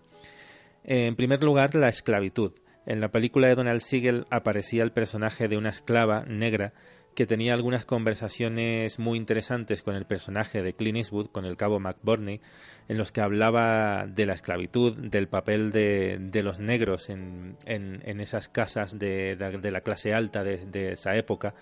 eh, 0.84 1.06
en 1.06 1.16
primer 1.16 1.44
lugar, 1.44 1.76
la 1.76 1.90
esclavitud. 1.90 2.54
En 2.86 3.02
la 3.02 3.12
película 3.12 3.48
de 3.48 3.56
Donald 3.56 3.82
Siegel 3.82 4.26
aparecía 4.32 4.84
el 4.84 4.92
personaje 4.92 5.48
de 5.48 5.58
una 5.58 5.70
esclava 5.70 6.26
negra 6.26 6.74
que 7.14 7.28
tenía 7.28 7.54
algunas 7.54 7.86
conversaciones 7.86 8.98
muy 8.98 9.18
interesantes 9.18 9.82
con 9.84 9.96
el 9.96 10.06
personaje 10.06 10.62
de 10.62 10.74
Clint 10.74 10.98
Eastwood, 10.98 11.28
con 11.32 11.46
el 11.46 11.58
cabo 11.58 11.80
McBurney, 11.80 12.40
en 12.88 12.98
los 12.98 13.12
que 13.12 13.22
hablaba 13.22 14.08
de 14.08 14.26
la 14.26 14.34
esclavitud, 14.34 14.96
del 14.96 15.28
papel 15.28 15.72
de, 15.72 16.18
de 16.20 16.44
los 16.44 16.60
negros 16.60 17.10
en, 17.10 17.58
en, 17.66 18.22
esas 18.22 18.48
casas 18.48 18.98
de, 18.98 19.36
de, 19.36 19.72
la 19.72 19.82
clase 19.82 20.14
alta 20.14 20.44
de 20.44 20.92
esa 20.94 21.16
época 21.16 21.56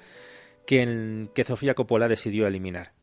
que, 0.67 1.29
que 1.33 1.45
Sofía 1.45 1.73
Coppola 1.73 2.07
decidió 2.07 2.45
eliminar. 2.45 2.93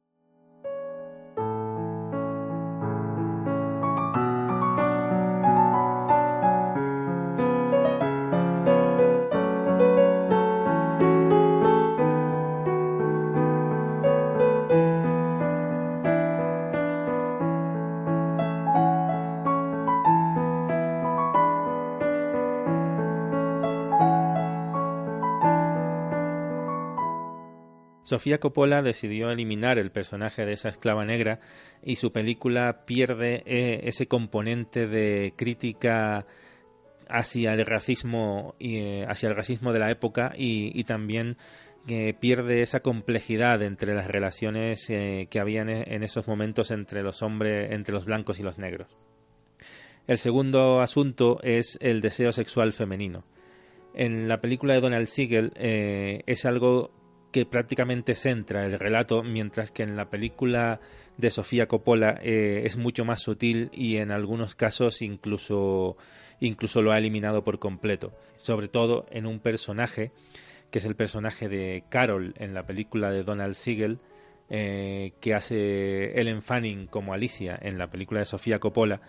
Sofía 28.14 28.38
Coppola 28.38 28.80
decidió 28.80 29.32
eliminar 29.32 29.76
el 29.76 29.90
personaje 29.90 30.46
de 30.46 30.52
esa 30.52 30.68
esclava 30.68 31.04
negra 31.04 31.40
y 31.82 31.96
su 31.96 32.12
película 32.12 32.84
pierde 32.86 33.42
eh, 33.44 33.80
ese 33.88 34.06
componente 34.06 34.86
de 34.86 35.34
crítica 35.34 36.24
hacia 37.08 37.54
el 37.54 37.66
racismo 37.66 38.54
y 38.60 38.78
eh, 38.78 39.04
hacia 39.08 39.30
el 39.30 39.34
racismo 39.34 39.72
de 39.72 39.80
la 39.80 39.90
época 39.90 40.32
y, 40.38 40.84
también 40.84 41.38
eh, 41.88 42.14
pierde 42.14 42.62
esa 42.62 42.78
complejidad 42.78 43.60
entre 43.62 43.96
las 43.96 44.06
relaciones 44.06 44.86
que 44.86 45.40
habían 45.40 45.68
en 45.68 46.04
esos 46.04 46.28
momentos 46.28 46.70
entre 46.70 47.02
los 47.02 47.20
hombres 47.20 47.72
entre 47.72 47.94
los 47.94 48.04
blancos 48.04 48.38
y 48.38 48.44
los 48.44 48.58
negros. 48.58 48.96
El 50.06 50.18
segundo 50.18 50.82
asunto 50.82 51.40
es 51.42 51.78
el 51.80 52.00
deseo 52.00 52.30
sexual 52.30 52.72
femenino. 52.72 53.24
En 53.92 54.28
la 54.28 54.40
película 54.40 54.74
de 54.74 54.80
Donald 54.80 55.08
Siegel 55.08 55.50
es 55.56 56.44
algo 56.44 56.92
que 57.34 57.46
prácticamente 57.46 58.14
centra 58.14 58.64
el 58.64 58.78
relato, 58.78 59.24
mientras 59.24 59.72
que 59.72 59.82
en 59.82 59.96
la 59.96 60.08
película 60.08 60.78
de 61.16 61.30
Sofía 61.30 61.66
Coppola 61.66 62.20
eh, 62.22 62.62
es 62.64 62.76
mucho 62.76 63.04
más 63.04 63.22
sutil 63.22 63.70
y 63.72 63.96
en 63.96 64.12
algunos 64.12 64.54
casos 64.54 65.02
incluso, 65.02 65.96
incluso 66.38 66.80
lo 66.80 66.92
ha 66.92 66.98
eliminado 66.98 67.42
por 67.42 67.58
completo. 67.58 68.12
Sobre 68.36 68.68
todo 68.68 69.06
en 69.10 69.26
un 69.26 69.40
personaje, 69.40 70.12
que 70.70 70.78
es 70.78 70.84
el 70.84 70.94
personaje 70.94 71.48
de 71.48 71.82
Carol 71.88 72.34
en 72.38 72.54
la 72.54 72.66
película 72.66 73.10
de 73.10 73.24
Donald 73.24 73.56
Siegel, 73.56 73.98
eh, 74.48 75.10
que 75.20 75.34
hace 75.34 76.16
Ellen 76.20 76.40
Fanning 76.40 76.86
como 76.86 77.14
Alicia 77.14 77.58
en 77.60 77.78
la 77.78 77.90
película 77.90 78.20
de 78.20 78.26
Sofía 78.26 78.60
Coppola, 78.60 79.00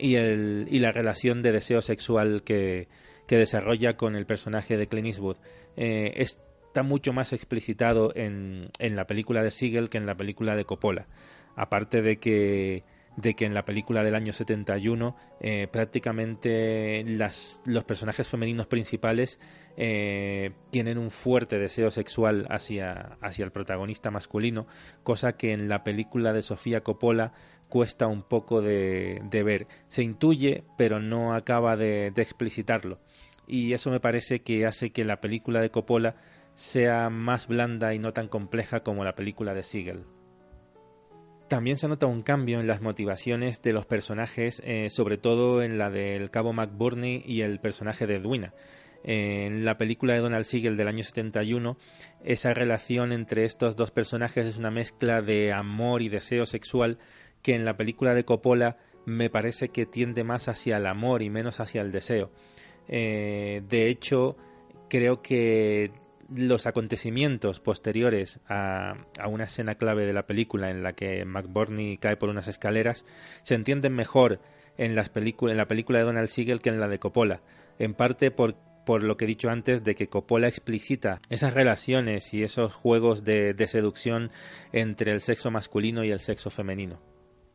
y, 0.00 0.16
el, 0.16 0.66
y 0.68 0.80
la 0.80 0.90
relación 0.90 1.42
de 1.42 1.52
deseo 1.52 1.80
sexual 1.80 2.42
que, 2.42 2.88
que 3.28 3.36
desarrolla 3.36 3.96
con 3.96 4.16
el 4.16 4.26
personaje 4.26 4.76
de 4.76 4.88
Clint 4.88 5.06
Eastwood. 5.06 5.36
Eh, 5.76 6.14
es 6.16 6.40
está 6.78 6.84
mucho 6.84 7.12
más 7.12 7.32
explicitado 7.32 8.12
en, 8.14 8.70
en 8.78 8.94
la 8.94 9.08
película 9.08 9.42
de 9.42 9.50
Siegel 9.50 9.88
que 9.88 9.98
en 9.98 10.06
la 10.06 10.16
película 10.16 10.54
de 10.54 10.64
Coppola. 10.64 11.08
Aparte 11.56 12.02
de 12.02 12.18
que 12.18 12.84
de 13.16 13.34
que 13.34 13.46
en 13.46 13.54
la 13.54 13.64
película 13.64 14.04
del 14.04 14.14
año 14.14 14.32
71 14.32 15.16
eh, 15.40 15.66
prácticamente 15.72 17.04
las, 17.08 17.60
los 17.66 17.82
personajes 17.82 18.28
femeninos 18.28 18.68
principales 18.68 19.40
eh, 19.76 20.52
tienen 20.70 20.98
un 20.98 21.10
fuerte 21.10 21.58
deseo 21.58 21.90
sexual 21.90 22.46
hacia, 22.48 23.18
hacia 23.20 23.44
el 23.44 23.50
protagonista 23.50 24.12
masculino, 24.12 24.68
cosa 25.02 25.36
que 25.36 25.50
en 25.50 25.68
la 25.68 25.82
película 25.82 26.32
de 26.32 26.42
Sofía 26.42 26.84
Coppola 26.84 27.32
cuesta 27.68 28.06
un 28.06 28.22
poco 28.22 28.62
de, 28.62 29.20
de 29.28 29.42
ver. 29.42 29.66
Se 29.88 30.04
intuye, 30.04 30.62
pero 30.76 31.00
no 31.00 31.34
acaba 31.34 31.76
de, 31.76 32.12
de 32.14 32.22
explicitarlo. 32.22 33.00
Y 33.48 33.72
eso 33.72 33.90
me 33.90 33.98
parece 33.98 34.42
que 34.42 34.64
hace 34.64 34.90
que 34.92 35.04
la 35.04 35.20
película 35.20 35.60
de 35.60 35.70
Coppola 35.70 36.14
sea 36.58 37.08
más 37.08 37.46
blanda 37.46 37.94
y 37.94 38.00
no 38.00 38.12
tan 38.12 38.26
compleja 38.26 38.80
como 38.80 39.04
la 39.04 39.14
película 39.14 39.54
de 39.54 39.62
Siegel. 39.62 40.02
también 41.46 41.76
se 41.76 41.86
nota 41.86 42.06
un 42.06 42.22
cambio 42.22 42.58
en 42.58 42.66
las 42.66 42.82
motivaciones 42.82 43.62
de 43.62 43.72
los 43.72 43.86
personajes, 43.86 44.60
eh, 44.64 44.90
sobre 44.90 45.18
todo 45.18 45.62
en 45.62 45.78
la 45.78 45.88
del 45.88 46.32
cabo 46.32 46.52
McBurney 46.52 47.22
y 47.24 47.42
el 47.42 47.60
personaje 47.60 48.08
de 48.08 48.16
Edwina. 48.16 48.54
en 49.04 49.64
la 49.64 49.78
película 49.78 50.14
de 50.14 50.18
Donald 50.18 50.44
Siegel 50.44 50.76
del 50.76 50.88
año 50.88 51.04
71, 51.04 51.78
esa 52.24 52.52
relación 52.52 53.12
entre 53.12 53.44
estos 53.44 53.76
dos 53.76 53.92
personajes 53.92 54.44
es 54.44 54.58
una 54.58 54.72
mezcla 54.72 55.22
de 55.22 55.52
amor 55.52 56.02
y 56.02 56.08
deseo 56.08 56.44
sexual 56.44 56.98
que 57.40 57.54
en 57.54 57.64
la 57.64 57.76
película 57.76 58.14
de 58.14 58.24
Coppola 58.24 58.78
me 59.06 59.30
parece 59.30 59.68
que 59.68 59.86
tiende 59.86 60.24
más 60.24 60.48
hacia 60.48 60.78
el 60.78 60.86
amor 60.86 61.22
y 61.22 61.30
menos 61.30 61.60
hacia 61.60 61.82
el 61.82 61.92
deseo. 61.92 62.32
Eh, 62.88 63.62
de 63.68 63.88
hecho, 63.88 64.36
creo 64.88 65.22
que 65.22 65.92
los 66.34 66.66
acontecimientos 66.66 67.60
posteriores 67.60 68.40
a, 68.48 68.96
una 69.28 69.44
escena 69.44 69.76
clave 69.76 70.06
de 70.06 70.12
la 70.12 70.26
película 70.26 70.70
en 70.70 70.82
la 70.82 70.92
que 70.92 71.24
McBurney 71.24 71.96
cae 71.96 72.16
por 72.16 72.28
unas 72.28 72.48
escaleras 72.48 73.04
se 73.42 73.54
entienden 73.54 73.94
mejor 73.94 74.40
en, 74.76 74.94
las 74.94 75.10
en 75.14 75.56
la 75.56 75.68
película 75.68 75.98
de 75.98 76.04
Donald 76.04 76.28
Siegel 76.28 76.60
que 76.60 76.68
en 76.68 76.80
la 76.80 76.88
de 76.88 76.98
Coppola, 76.98 77.40
en 77.78 77.94
parte 77.94 78.30
por, 78.30 78.56
por 78.84 79.02
lo 79.02 79.16
que 79.16 79.24
he 79.24 79.28
dicho 79.28 79.48
antes 79.48 79.84
de 79.84 79.94
que 79.94 80.08
Coppola 80.08 80.48
explicita 80.48 81.20
esas 81.30 81.54
relaciones 81.54 82.32
y 82.34 82.42
esos 82.42 82.74
juegos 82.74 83.24
de, 83.24 83.54
de 83.54 83.66
seducción 83.66 84.30
entre 84.72 85.12
el 85.12 85.20
sexo 85.20 85.50
masculino 85.50 86.04
y 86.04 86.10
el 86.10 86.20
sexo 86.20 86.50
femenino. 86.50 87.00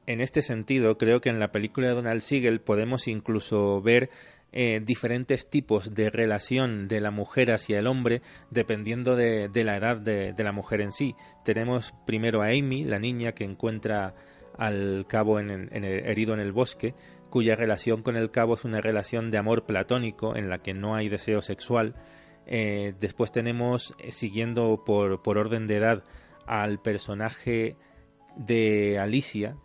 En 0.05 0.19
este 0.19 0.41
sentido, 0.41 0.97
creo 0.97 1.21
que 1.21 1.29
en 1.29 1.39
la 1.39 1.53
película 1.53 1.87
de 1.87 1.93
Donald 1.93 2.21
Siegel 2.21 2.59
podemos 2.59 3.07
incluso 3.07 3.81
ver 3.81 4.09
eh, 4.55 4.81
diferentes 4.85 5.49
tipos 5.49 5.95
de 5.95 6.11
relación 6.11 6.87
de 6.87 7.01
la 7.01 7.09
mujer 7.09 7.51
hacia 7.51 7.79
el 7.79 7.87
hombre 7.87 8.21
dependiendo 8.51 9.15
de, 9.15 9.49
la 9.51 9.77
edad 9.77 9.97
de, 9.97 10.35
la 10.37 10.51
mujer 10.51 10.81
en 10.81 10.91
sí. 10.91 11.15
Tenemos 11.43 11.91
primero 12.05 12.43
a 12.43 12.49
Amy, 12.49 12.83
la 12.83 12.99
niña 12.99 13.31
que 13.31 13.45
encuentra 13.45 14.13
al 14.55 15.05
cabo 15.07 15.39
en, 15.39 15.49
el, 15.49 15.83
herido 15.83 16.35
en 16.35 16.39
el 16.39 16.51
bosque, 16.51 16.93
cuya 17.31 17.55
relación 17.55 18.03
con 18.03 18.15
el 18.15 18.29
cabo 18.29 18.53
es 18.53 18.63
una 18.63 18.79
relación 18.79 19.31
de 19.31 19.39
amor 19.39 19.65
platónico 19.65 20.35
en 20.35 20.49
la 20.49 20.59
que 20.59 20.75
no 20.75 20.93
hay 20.93 21.09
deseo 21.09 21.41
sexual. 21.41 21.95
Eh, 22.45 22.93
después 22.99 23.31
tenemos, 23.31 23.95
eh, 23.97 24.11
siguiendo 24.11 24.83
por 24.85 25.37
orden 25.39 25.65
de 25.65 25.77
edad, 25.77 26.03
al 26.45 26.79
personaje 26.79 27.75
de 28.35 28.99
Alicia 28.99 29.55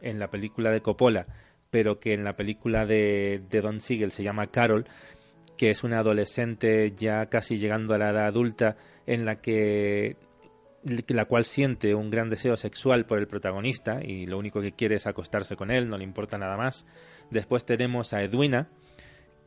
en 0.00 0.18
la 0.18 0.30
película 0.30 0.70
de 0.70 0.80
Coppola, 0.80 1.26
pero 1.70 2.00
que 2.00 2.12
en 2.12 2.24
la 2.24 2.36
película 2.36 2.86
de, 2.86 3.42
Don 3.50 3.80
Siegel 3.80 4.12
se 4.12 4.22
llama 4.22 4.48
Carol, 4.48 4.86
que 5.56 5.70
es 5.70 5.84
una 5.84 6.00
adolescente 6.00 6.92
ya 6.96 7.26
casi 7.26 7.58
llegando 7.58 7.94
a 7.94 7.98
la 7.98 8.10
edad 8.10 8.26
adulta 8.26 8.76
en 9.06 9.24
la 9.24 9.40
que 9.40 10.16
la 10.82 11.26
cual 11.26 11.44
siente 11.44 11.94
un 11.94 12.10
gran 12.10 12.30
deseo 12.30 12.56
sexual 12.56 13.04
por 13.04 13.18
el 13.18 13.26
protagonista 13.26 14.00
y 14.02 14.26
lo 14.26 14.38
único 14.38 14.62
que 14.62 14.72
quiere 14.72 14.96
es 14.96 15.06
acostarse 15.06 15.54
con 15.54 15.70
él, 15.70 15.88
no 15.88 15.98
le 15.98 16.04
importa 16.04 16.38
nada 16.38 16.56
más. 16.56 16.86
Después 17.30 17.66
tenemos 17.66 18.14
a 18.14 18.22
Edwina, 18.22 18.70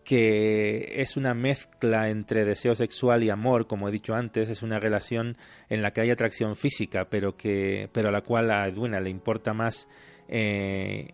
que 0.04 1.02
es 1.02 1.18
una 1.18 1.34
mezcla 1.34 2.10
entre 2.10 2.46
deseo 2.46 2.76
sexual 2.76 3.24
y 3.24 3.32
amor, 3.32 3.66
como 3.66 3.90
he 3.90 3.92
dicho 3.92 4.14
antes, 4.14 4.50
es 4.50 4.62
una 4.62 4.80
relación 4.80 5.38
en 5.70 5.82
la 5.82 5.92
que 5.92 6.02
hay 6.02 6.12
atracción 6.12 6.56
física, 6.56 7.10
pero 7.10 7.36
que 7.36 7.90
pero 7.92 8.10
a 8.10 8.12
la 8.12 8.22
cual 8.22 8.52
a 8.52 8.68
Edwina 8.68 9.00
le 9.00 9.10
importa 9.10 9.54
más 9.54 9.88
eh, 10.28 11.14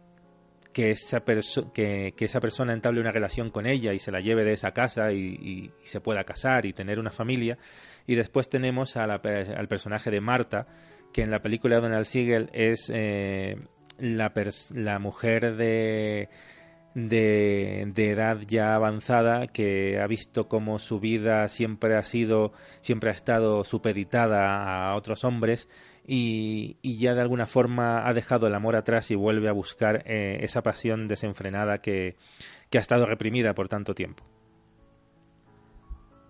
que 0.74 0.92
esa, 0.92 1.22
que, 1.22 2.14
esa 2.18 2.40
persona 2.40 2.74
entable 2.74 3.02
una 3.02 3.12
relación 3.12 3.50
con 3.50 3.66
ella 3.66 3.94
y 3.94 4.00
se 4.00 4.12
la 4.12 4.20
lleve 4.20 4.44
de 4.44 4.54
esa 4.54 4.72
casa 4.72 5.12
y, 5.12 5.72
se 5.84 6.02
pueda 6.02 6.24
casar 6.24 6.66
y 6.66 6.74
tener 6.74 7.00
una 7.00 7.12
familia. 7.12 7.58
Y 8.08 8.16
después 8.16 8.50
tenemos 8.50 8.98
al 8.98 9.68
personaje 9.68 10.12
de 10.12 10.22
Marta, 10.22 10.68
que 11.14 11.24
en 11.24 11.32
la 11.32 11.42
película 11.42 11.76
de 11.76 11.82
Donald 11.82 12.06
Siegel 12.06 12.50
es 12.54 12.92
eh, 12.94 13.58
la, 13.98 14.32
la 14.74 15.00
mujer 15.00 15.56
de, 15.56 16.30
de, 16.94 17.92
de, 17.94 18.10
edad 18.12 18.40
ya 18.48 18.76
avanzada 18.76 19.48
que 19.48 20.00
ha 20.00 20.08
visto 20.08 20.48
cómo 20.48 20.80
su 20.80 21.00
vida 21.00 21.48
siempre 21.48 21.96
ha 21.96 22.04
sido, 22.04 22.52
siempre 22.82 23.10
ha 23.10 23.14
estado 23.14 23.64
supeditada 23.64 24.90
a 24.90 24.96
otros 24.96 25.24
hombres 25.24 25.68
y, 26.12 26.98
ya 26.98 27.14
de 27.14 27.22
alguna 27.22 27.46
forma 27.46 28.08
ha 28.08 28.14
dejado 28.16 28.48
el 28.48 28.56
amor 28.56 28.76
atrás 28.76 29.12
y 29.12 29.16
vuelve 29.16 29.48
a 29.48 29.52
buscar 29.52 30.02
eh, 30.08 30.40
esa 30.42 30.64
pasión 30.64 31.08
desenfrenada 31.08 31.82
que, 31.82 32.16
ha 32.74 32.78
estado 32.78 33.06
reprimida 33.06 33.54
por 33.54 33.68
tanto 33.68 33.94
tiempo. 33.94 34.24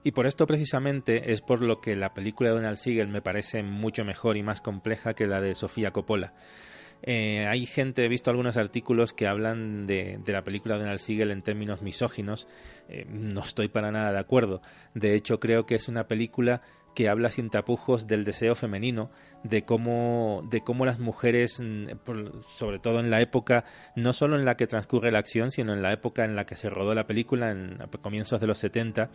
Y 0.03 0.11
por 0.11 0.27
esto 0.27 0.45
precisamente 0.47 1.31
es 1.31 1.39
por 1.39 1.61
lo 1.61 1.79
que 1.79 1.95
la 1.95 2.13
película 2.13 2.49
de 2.49 2.57
Donald 2.57 2.77
Siegel 2.77 3.07
me 3.07 3.21
parece 3.21 3.63
mucho 3.63 4.03
mejor 4.03 4.35
y 4.35 4.43
más 4.43 4.59
compleja 4.59 5.13
que 5.13 5.27
la 5.27 5.39
de 5.39 5.55
Sofía 5.55 5.91
Coppola. 5.91 6.33
Eh, 7.01 7.47
hay 7.47 7.65
gente, 7.65 8.03
he 8.03 8.09
visto 8.09 8.29
algunos 8.29 8.57
artículos 8.57 9.13
que 9.13 9.27
hablan 9.27 9.87
de, 9.87 10.19
la 10.27 10.43
película 10.43 10.75
de 10.75 10.81
Donald 10.81 10.99
Siegel 10.99 11.31
en 11.31 11.41
términos 11.41 11.81
misóginos. 11.81 12.47
Eh, 12.89 13.05
no 13.09 13.41
estoy 13.41 13.69
para 13.69 13.91
nada 13.91 14.11
de 14.11 14.19
acuerdo. 14.19 14.61
De 14.93 15.15
hecho, 15.15 15.39
creo 15.39 15.65
que 15.65 15.75
es 15.75 15.87
una 15.87 16.07
película 16.07 16.61
que 16.99 17.07
habla 17.07 17.29
sin 17.29 17.49
tapujos 17.49 18.07
del 18.07 18.25
deseo 18.25 18.55
femenino, 18.55 19.09
de 19.45 19.63
cómo, 19.63 20.45
de 20.51 20.59
cómo 20.65 20.85
las 20.85 20.99
mujeres, 20.99 21.61
mm, 21.61 21.91
sobre 22.57 22.79
todo 22.79 22.99
en 22.99 23.09
la 23.09 23.21
época, 23.21 23.63
no 23.95 24.11
solo 24.11 24.37
en 24.37 24.43
la 24.43 24.57
que 24.57 24.67
transcurre 24.67 25.09
la 25.09 25.19
acción, 25.19 25.49
sino 25.49 25.71
en 25.71 25.81
la 25.81 25.93
época 25.93 26.25
en 26.25 26.35
la 26.35 26.45
que 26.45 26.57
se 26.57 26.69
rodó 26.69 26.93
la 26.93 27.07
película, 27.07 27.51
en 27.51 27.77
comienzos 28.01 28.41
de 28.41 28.47
los 28.47 28.57
70, 28.57 29.11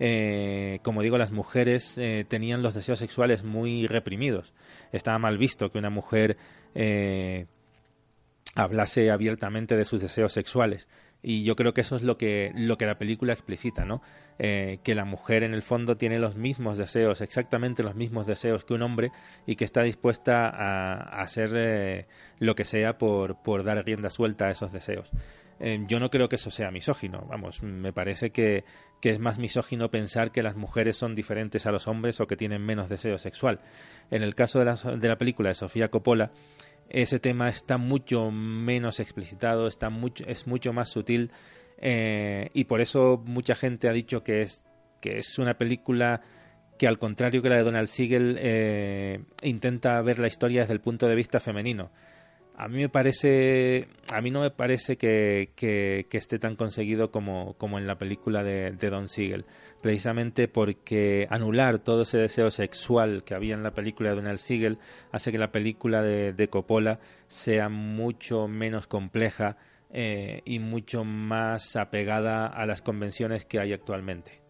eh, 0.00 0.80
como 0.82 1.02
digo, 1.02 1.18
las 1.18 1.30
mujeres 1.30 1.96
eh, 1.98 2.24
tenían 2.26 2.64
los 2.64 2.74
deseos 2.74 2.98
sexuales 2.98 3.44
muy 3.44 3.86
reprimidos. 3.86 4.52
Estaba 4.90 5.20
mal 5.20 5.38
visto 5.38 5.70
que 5.70 5.78
una 5.78 5.90
mujer 5.90 6.36
eh, 6.74 7.46
hablase 8.56 9.12
abiertamente 9.12 9.76
de 9.76 9.84
sus 9.84 10.02
deseos 10.02 10.32
sexuales. 10.32 10.88
Y 11.22 11.44
yo 11.44 11.54
creo 11.54 11.74
que 11.74 11.82
eso 11.82 11.96
es 11.96 12.02
lo 12.02 12.16
que, 12.16 12.52
lo 12.54 12.78
que 12.78 12.86
la 12.86 12.98
película 12.98 13.32
explicita, 13.32 13.84
¿no? 13.84 14.00
Eh, 14.38 14.78
que 14.82 14.94
la 14.94 15.04
mujer 15.04 15.42
en 15.42 15.52
el 15.52 15.62
fondo 15.62 15.98
tiene 15.98 16.18
los 16.18 16.34
mismos 16.34 16.78
deseos, 16.78 17.20
exactamente 17.20 17.82
los 17.82 17.94
mismos 17.94 18.26
deseos 18.26 18.64
que 18.64 18.72
un 18.72 18.82
hombre 18.82 19.12
y 19.46 19.56
que 19.56 19.66
está 19.66 19.82
dispuesta 19.82 20.48
a, 20.48 21.20
hacer 21.20 21.50
eh, 21.54 22.06
lo 22.38 22.54
que 22.54 22.64
sea 22.64 22.96
por, 22.96 23.36
por, 23.42 23.64
dar 23.64 23.84
rienda 23.84 24.08
suelta 24.08 24.46
a 24.46 24.50
esos 24.50 24.72
deseos. 24.72 25.10
Eh, 25.62 25.84
yo 25.86 26.00
no 26.00 26.08
creo 26.08 26.30
que 26.30 26.36
eso 26.36 26.50
sea 26.50 26.70
misógino, 26.70 27.26
vamos, 27.28 27.62
me 27.62 27.92
parece 27.92 28.30
que, 28.30 28.64
que, 29.02 29.10
es 29.10 29.18
más 29.18 29.36
misógino 29.36 29.90
pensar 29.90 30.32
que 30.32 30.42
las 30.42 30.56
mujeres 30.56 30.96
son 30.96 31.14
diferentes 31.14 31.66
a 31.66 31.70
los 31.70 31.86
hombres 31.86 32.18
o 32.18 32.26
que 32.26 32.38
tienen 32.38 32.64
menos 32.64 32.88
deseo 32.88 33.18
sexual. 33.18 33.60
En 34.10 34.22
el 34.22 34.34
caso 34.34 34.58
de 34.58 34.64
la, 34.64 34.74
de 34.74 35.08
la 35.08 35.18
película 35.18 35.50
de 35.50 35.54
Sofía 35.54 35.90
Coppola, 35.90 36.30
ese 36.90 37.20
tema 37.20 37.48
está 37.48 37.78
mucho 37.78 38.30
menos 38.30 39.00
explicitado, 39.00 39.66
está 39.66 39.90
mucho, 39.90 40.24
es 40.26 40.46
mucho 40.46 40.72
más 40.72 40.88
sutil 40.88 41.30
eh, 41.78 42.50
y 42.52 42.64
por 42.64 42.80
eso 42.80 43.22
mucha 43.24 43.54
gente 43.54 43.88
ha 43.88 43.92
dicho 43.92 44.22
que 44.22 44.42
es, 44.42 44.64
que 45.00 45.18
es 45.18 45.38
una 45.38 45.56
película 45.56 46.20
que 46.78 46.86
al 46.86 46.98
contrario 46.98 47.42
que 47.42 47.48
la 47.48 47.56
de 47.56 47.62
Donald 47.62 47.88
Siegel 47.88 48.36
eh, 48.40 49.22
intenta 49.42 50.00
ver 50.02 50.18
la 50.18 50.28
historia 50.28 50.62
desde 50.62 50.74
el 50.74 50.80
punto 50.80 51.06
de 51.08 51.14
vista 51.14 51.40
femenino 51.40 51.90
a 52.60 52.68
mí 52.68 52.76
me 52.76 52.90
parece, 52.90 53.88
a 54.12 54.20
mí 54.20 54.30
no 54.30 54.42
me 54.42 54.50
parece 54.50 54.98
que, 54.98 55.48
esté 56.12 56.38
tan 56.38 56.56
conseguido 56.56 57.10
como, 57.10 57.56
en 57.78 57.86
la 57.86 57.96
película 57.96 58.42
de, 58.44 58.72
Don 58.72 59.08
Siegel, 59.08 59.46
precisamente 59.80 60.46
porque 60.46 61.26
anular 61.30 61.78
todo 61.78 62.02
ese 62.02 62.18
deseo 62.18 62.50
sexual 62.50 63.24
que 63.24 63.34
había 63.34 63.54
en 63.54 63.62
la 63.62 63.72
película 63.72 64.10
de 64.10 64.16
Donald 64.16 64.40
Siegel 64.40 64.76
hace 65.10 65.32
que 65.32 65.38
la 65.38 65.52
película 65.52 66.02
de, 66.02 66.34
de 66.34 66.48
Coppola 66.48 67.00
sea 67.28 67.70
mucho 67.70 68.46
menos 68.46 68.86
compleja 68.86 69.56
eh, 69.90 70.42
y 70.44 70.58
mucho 70.58 71.02
más 71.02 71.76
apegada 71.76 72.46
a 72.46 72.66
las 72.66 72.82
convenciones 72.82 73.46
que 73.46 73.58
hay 73.58 73.72
actualmente. 73.72 74.42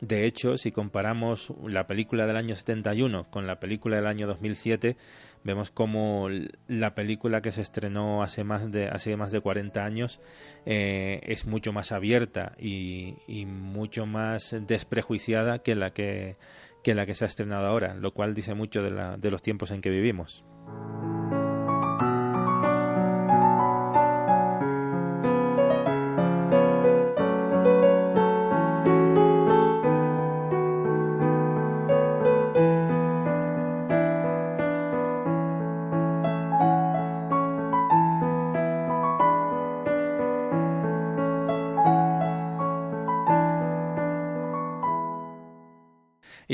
De 0.00 0.26
hecho, 0.26 0.58
si 0.58 0.70
comparamos 0.70 1.50
la 1.66 1.86
película 1.86 2.26
del 2.26 2.36
año 2.36 2.54
71 2.54 3.30
con 3.30 3.46
la 3.46 3.58
película 3.58 3.96
del 3.96 4.06
año 4.06 4.26
2007, 4.26 4.98
vemos 5.44 5.70
como 5.70 6.28
la 6.66 6.94
película 6.94 7.42
que 7.42 7.52
se 7.52 7.60
estrenó 7.60 8.22
hace 8.22 8.42
más 8.42 8.72
de, 8.72 8.88
hace 8.88 9.16
más 9.16 9.30
de 9.30 9.40
40 9.40 9.84
años 9.84 10.20
eh, 10.66 11.20
es 11.24 11.46
mucho 11.46 11.72
más 11.72 11.92
abierta 11.92 12.56
y, 12.58 13.14
mucho 13.46 14.06
más 14.06 14.56
desprejuiciada 14.66 15.58
que 15.58 15.74
la 15.74 15.92
que, 15.92 16.36
que 16.82 16.94
la 16.94 17.06
que 17.06 17.14
se 17.14 17.24
ha 17.24 17.28
estrenado 17.28 17.66
ahora, 17.66 17.94
lo 17.94 18.14
cual 18.14 18.34
dice 18.34 18.54
mucho 18.54 18.82
de, 18.82 18.90
la, 18.90 19.16
de 19.16 19.30
los 19.30 19.42
tiempos 19.42 19.70
en 19.70 19.82
que 19.82 19.90
vivimos. 19.90 20.44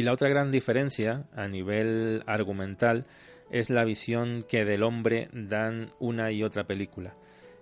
Y 0.00 0.02
la 0.02 0.14
otra 0.14 0.30
gran 0.30 0.50
diferencia 0.50 1.26
a 1.36 1.46
nivel 1.46 2.22
argumental 2.24 3.06
es 3.50 3.68
la 3.68 3.84
visión 3.84 4.42
que 4.48 4.64
del 4.64 4.82
hombre 4.82 5.28
dan 5.30 5.90
una 5.98 6.32
y 6.32 6.42
otra 6.42 6.64
película. 6.64 7.14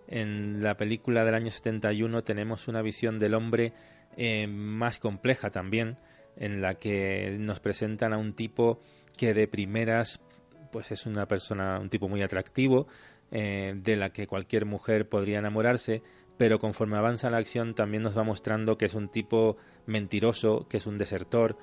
En 0.07 0.63
la 0.63 0.77
película 0.77 1.25
del 1.25 1.35
año 1.35 1.51
71 1.51 2.23
tenemos 2.23 2.69
una 2.69 2.81
visión 2.81 3.19
del 3.19 3.35
hombre 3.35 3.73
eh, 4.17 4.47
más 4.47 5.01
compleja 5.01 5.51
también, 5.51 5.97
en 6.37 6.63
la 6.63 6.77
que 6.77 7.37
nos 7.41 7.59
presentan 7.59 8.13
a 8.13 8.19
un 8.19 8.35
tipo 8.35 8.81
que 9.17 9.35
de 9.35 9.49
primeras 9.49 10.21
pues 10.71 10.93
es 10.93 11.07
una 11.07 11.27
persona, 11.27 11.81
un 11.81 11.89
tipo 11.89 12.09
muy 12.09 12.23
atractivo, 12.23 12.87
eh, 13.33 13.75
de 13.75 13.97
la 13.97 14.11
que 14.11 14.29
cualquier 14.29 14.65
mujer 14.65 15.09
podría 15.09 15.41
enamorarse, 15.41 16.05
pero 16.37 16.61
conforme 16.61 16.99
avanza 16.99 17.31
la 17.31 17.39
acción 17.39 17.75
también 17.75 18.05
nos 18.05 18.17
va 18.17 18.23
mostrando 18.23 18.79
que 18.79 18.85
es 18.85 18.95
un 18.95 19.09
tipo 19.09 19.57
mentiroso, 19.87 20.69
que 20.69 20.77
es 20.77 20.87
un 20.87 20.99
desertor, 20.99 21.59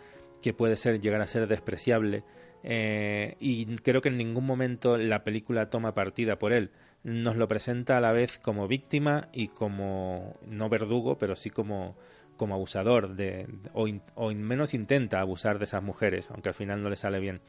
que 0.46 0.54
puede 0.54 0.76
ser 0.78 1.02
llegar 1.02 1.22
a 1.22 1.28
ser 1.28 1.48
despreciable, 1.48 2.24
eh, 2.62 3.36
y 3.40 3.66
creo 3.78 4.02
que 4.02 4.10
en 4.10 4.18
ningún 4.18 4.46
momento 4.46 4.96
la 4.96 5.24
película 5.24 5.72
toma 5.72 5.96
partida 5.96 6.38
por 6.38 6.54
él. 6.54 6.70
Nos 7.04 7.36
lo 7.36 7.48
presenta 7.48 7.98
a 7.98 8.00
la 8.00 8.12
vez 8.12 8.38
como 8.38 8.68
víctima 8.68 9.30
y 9.34 9.48
como 9.48 10.36
no 10.46 10.70
verdugo, 10.70 11.18
pero 11.18 11.34
sí 11.34 11.50
como, 11.50 11.98
como 12.38 12.54
abusador 12.54 13.16
de, 13.16 13.48
o, 13.74 13.88
o 14.14 14.32
menos 14.36 14.76
intenta 14.76 15.20
abusar 15.20 15.58
de 15.58 15.64
esas 15.64 15.82
mujeres, 15.82 16.30
aunque 16.30 16.50
al 16.50 16.56
final 16.56 16.84
no 16.84 16.92
le 16.92 16.96
sale 16.96 17.20
bien. 17.20 17.42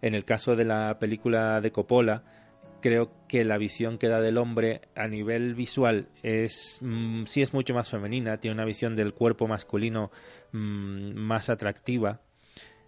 En 0.00 0.14
el 0.14 0.24
caso 0.24 0.56
de 0.56 0.64
la 0.64 0.98
película 0.98 1.60
de 1.60 1.70
Coppola, 1.70 2.24
creo 2.82 3.10
que 3.28 3.44
la 3.44 3.56
visión 3.56 3.96
que 3.96 4.08
da 4.08 4.20
del 4.20 4.36
hombre 4.36 4.82
a 4.94 5.08
nivel 5.08 5.54
visual 5.54 6.08
es 6.22 6.78
mm, 6.82 7.24
sí 7.24 7.40
es 7.40 7.54
mucho 7.54 7.72
más 7.72 7.88
femenina, 7.88 8.38
tiene 8.38 8.54
una 8.54 8.66
visión 8.66 8.94
del 8.94 9.14
cuerpo 9.14 9.46
masculino 9.48 10.10
mm, 10.52 11.14
más 11.14 11.48
atractiva, 11.48 12.20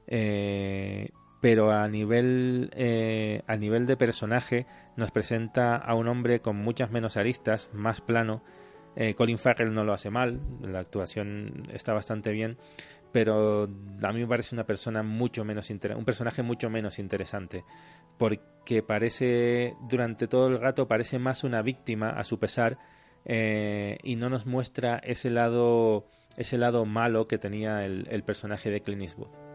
eh, 0.07 1.09
pero 1.40 1.72
a 1.72 1.88
nivel 1.88 2.70
eh, 2.74 3.42
a 3.47 3.57
nivel 3.57 3.86
de 3.86 3.97
personaje 3.97 4.66
nos 4.97 5.11
presenta 5.11 5.76
a 5.76 5.95
un 5.95 6.09
hombre 6.09 6.40
con 6.40 6.57
muchas 6.57 6.90
menos 6.90 7.16
aristas, 7.16 7.70
más 7.72 8.03
plano. 8.03 8.45
Eh, 8.97 9.14
Colin 9.14 9.38
Farrell 9.38 9.72
no 9.72 9.82
lo 9.82 9.92
hace 9.92 10.11
mal, 10.11 10.40
la 10.61 10.78
actuación 10.78 11.64
está 11.72 11.92
bastante 11.95 12.30
bien, 12.30 12.59
pero 13.11 13.64
a 14.03 14.12
mí 14.12 14.20
me 14.20 14.26
parece 14.26 14.55
una 14.55 14.66
persona 14.66 15.03
mucho 15.03 15.45
menos 15.45 15.70
un 15.70 16.05
personaje 16.05 16.42
mucho 16.42 16.70
menos 16.70 16.99
interesante 16.99 17.64
porque 18.19 18.83
parece 18.83 19.75
durante 19.89 20.29
todo 20.29 20.49
el 20.49 20.61
rato 20.61 20.89
parece 20.89 21.19
más 21.19 21.45
una 21.45 21.62
víctima 21.62 22.11
a 22.11 22.25
su 22.25 22.39
pesar 22.39 22.79
eh, 23.25 23.99
y 24.03 24.17
no 24.17 24.29
nos 24.29 24.47
muestra 24.47 24.99
ese 24.99 25.31
lado 25.31 26.07
ese 26.37 26.59
lado 26.59 26.85
malo 26.85 27.29
que 27.29 27.39
tenía 27.39 27.85
el, 27.85 28.09
el 28.11 28.25
personaje 28.25 28.71
de 28.71 28.81
Clint 28.81 29.03
Eastwood. 29.03 29.54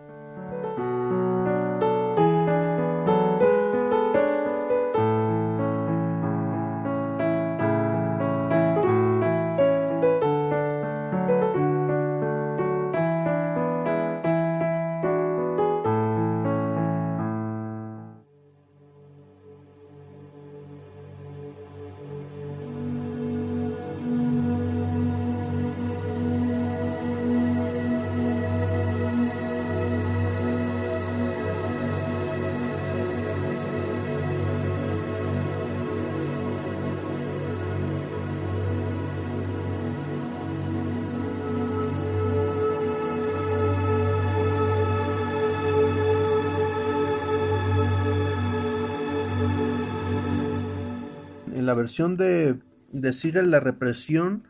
La 51.70 51.76
versión 51.76 52.18
de, 52.18 52.58
de 52.92 53.14
Siegel, 53.14 53.52
la 53.52 53.60
represión 53.60 54.48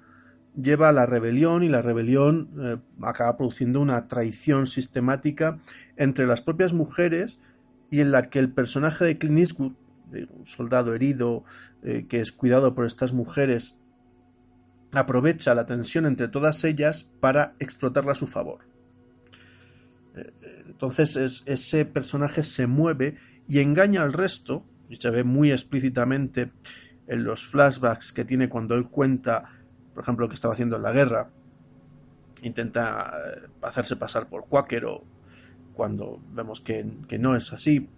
lleva 0.56 0.88
a 0.88 0.94
la 0.94 1.06
rebelión 1.06 1.64
y 1.64 1.68
la 1.68 1.82
rebelión 1.82 2.50
eh, 2.62 2.78
acaba 3.02 3.36
produciendo 3.36 3.82
una 3.82 4.08
traición 4.08 4.68
sistemática 4.68 5.60
entre 5.98 6.26
las 6.26 6.40
propias 6.40 6.72
mujeres 6.72 7.38
y 7.92 8.00
en 8.00 8.14
la 8.14 8.30
que 8.30 8.40
el 8.40 8.54
personaje 8.54 9.04
de 9.04 9.18
Clint 9.18 9.40
Eastwood, 9.40 9.74
un 10.14 10.46
soldado 10.46 10.96
herido 10.96 11.44
eh, 11.84 12.06
que 12.08 12.22
es 12.22 12.32
cuidado 12.32 12.74
por 12.74 12.86
estas 12.86 13.12
mujeres, 13.12 13.76
aprovecha 14.94 15.54
la 15.54 15.66
tensión 15.66 16.06
entre 16.06 16.30
todas 16.30 16.64
ellas 16.64 17.06
para 17.20 17.54
explotarla 17.60 18.14
a 18.14 18.16
su 18.16 18.28
favor. 18.28 18.60
Eh, 20.16 20.32
entonces 20.68 21.44
ese 21.46 21.84
personaje 21.84 22.46
se 22.46 22.66
mueve 22.66 23.18
y 23.50 23.60
engaña 23.60 24.04
al 24.04 24.14
resto, 24.14 24.64
y 24.90 24.96
se 24.96 25.10
ve 25.12 25.24
muy 25.24 25.52
explícitamente 25.52 26.52
en 27.10 27.24
los 27.24 27.46
flashbacks 27.48 28.14
que 28.14 28.24
tiene 28.24 28.48
cuando 28.48 28.76
él 28.76 28.88
cuenta, 28.88 29.50
por 29.94 30.04
ejemplo, 30.04 30.26
lo 30.26 30.30
que 30.30 30.36
estaba 30.36 30.54
haciendo 30.54 30.78
en 30.78 30.84
la 30.84 30.92
guerra, 30.92 31.30
intenta 32.44 33.12
eh, 33.12 33.48
hacerse 33.64 33.96
pasar 33.96 34.28
por 34.28 34.46
cuáquero 34.46 35.04
cuando 35.74 36.22
vemos 36.34 36.62
que, 36.62 36.86
no 37.20 37.36
es 37.36 37.52
así. 37.52 37.90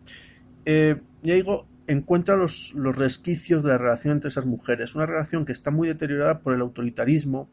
Eh, 0.66 1.02
y 1.24 1.32
digo, 1.32 1.68
encuentra 1.88 2.38
los, 2.38 2.74
resquicios 2.74 3.64
de 3.64 3.70
la 3.70 3.78
relación 3.78 4.14
entre 4.14 4.30
esas 4.30 4.46
mujeres, 4.46 4.96
una 4.96 5.06
relación 5.06 5.46
que 5.46 5.52
está 5.52 5.72
muy 5.72 5.90
deteriorada 5.90 6.40
por 6.40 6.54
el 6.54 6.62
autoritarismo 6.62 7.50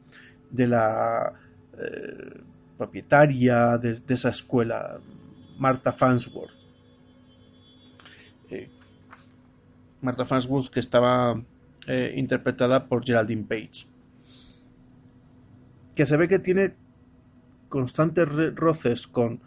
de 0.50 0.66
la 0.68 1.32
eh, 1.76 2.40
propietaria 2.76 3.78
de, 3.78 4.00
esa 4.08 4.28
escuela, 4.28 5.00
Martha 5.58 5.92
Fansworth. 5.92 6.56
Martha 10.00 10.24
Farnsworth 10.24 10.70
que 10.70 10.80
estaba 10.80 11.42
eh, 11.86 12.14
interpretada 12.16 12.86
por 12.86 13.04
Geraldine 13.04 13.44
Page. 13.44 13.86
Que 15.94 16.06
se 16.06 16.16
ve 16.16 16.28
que 16.28 16.38
tiene 16.38 16.74
constantes 17.68 18.28
roces 18.54 19.06
con 19.06 19.40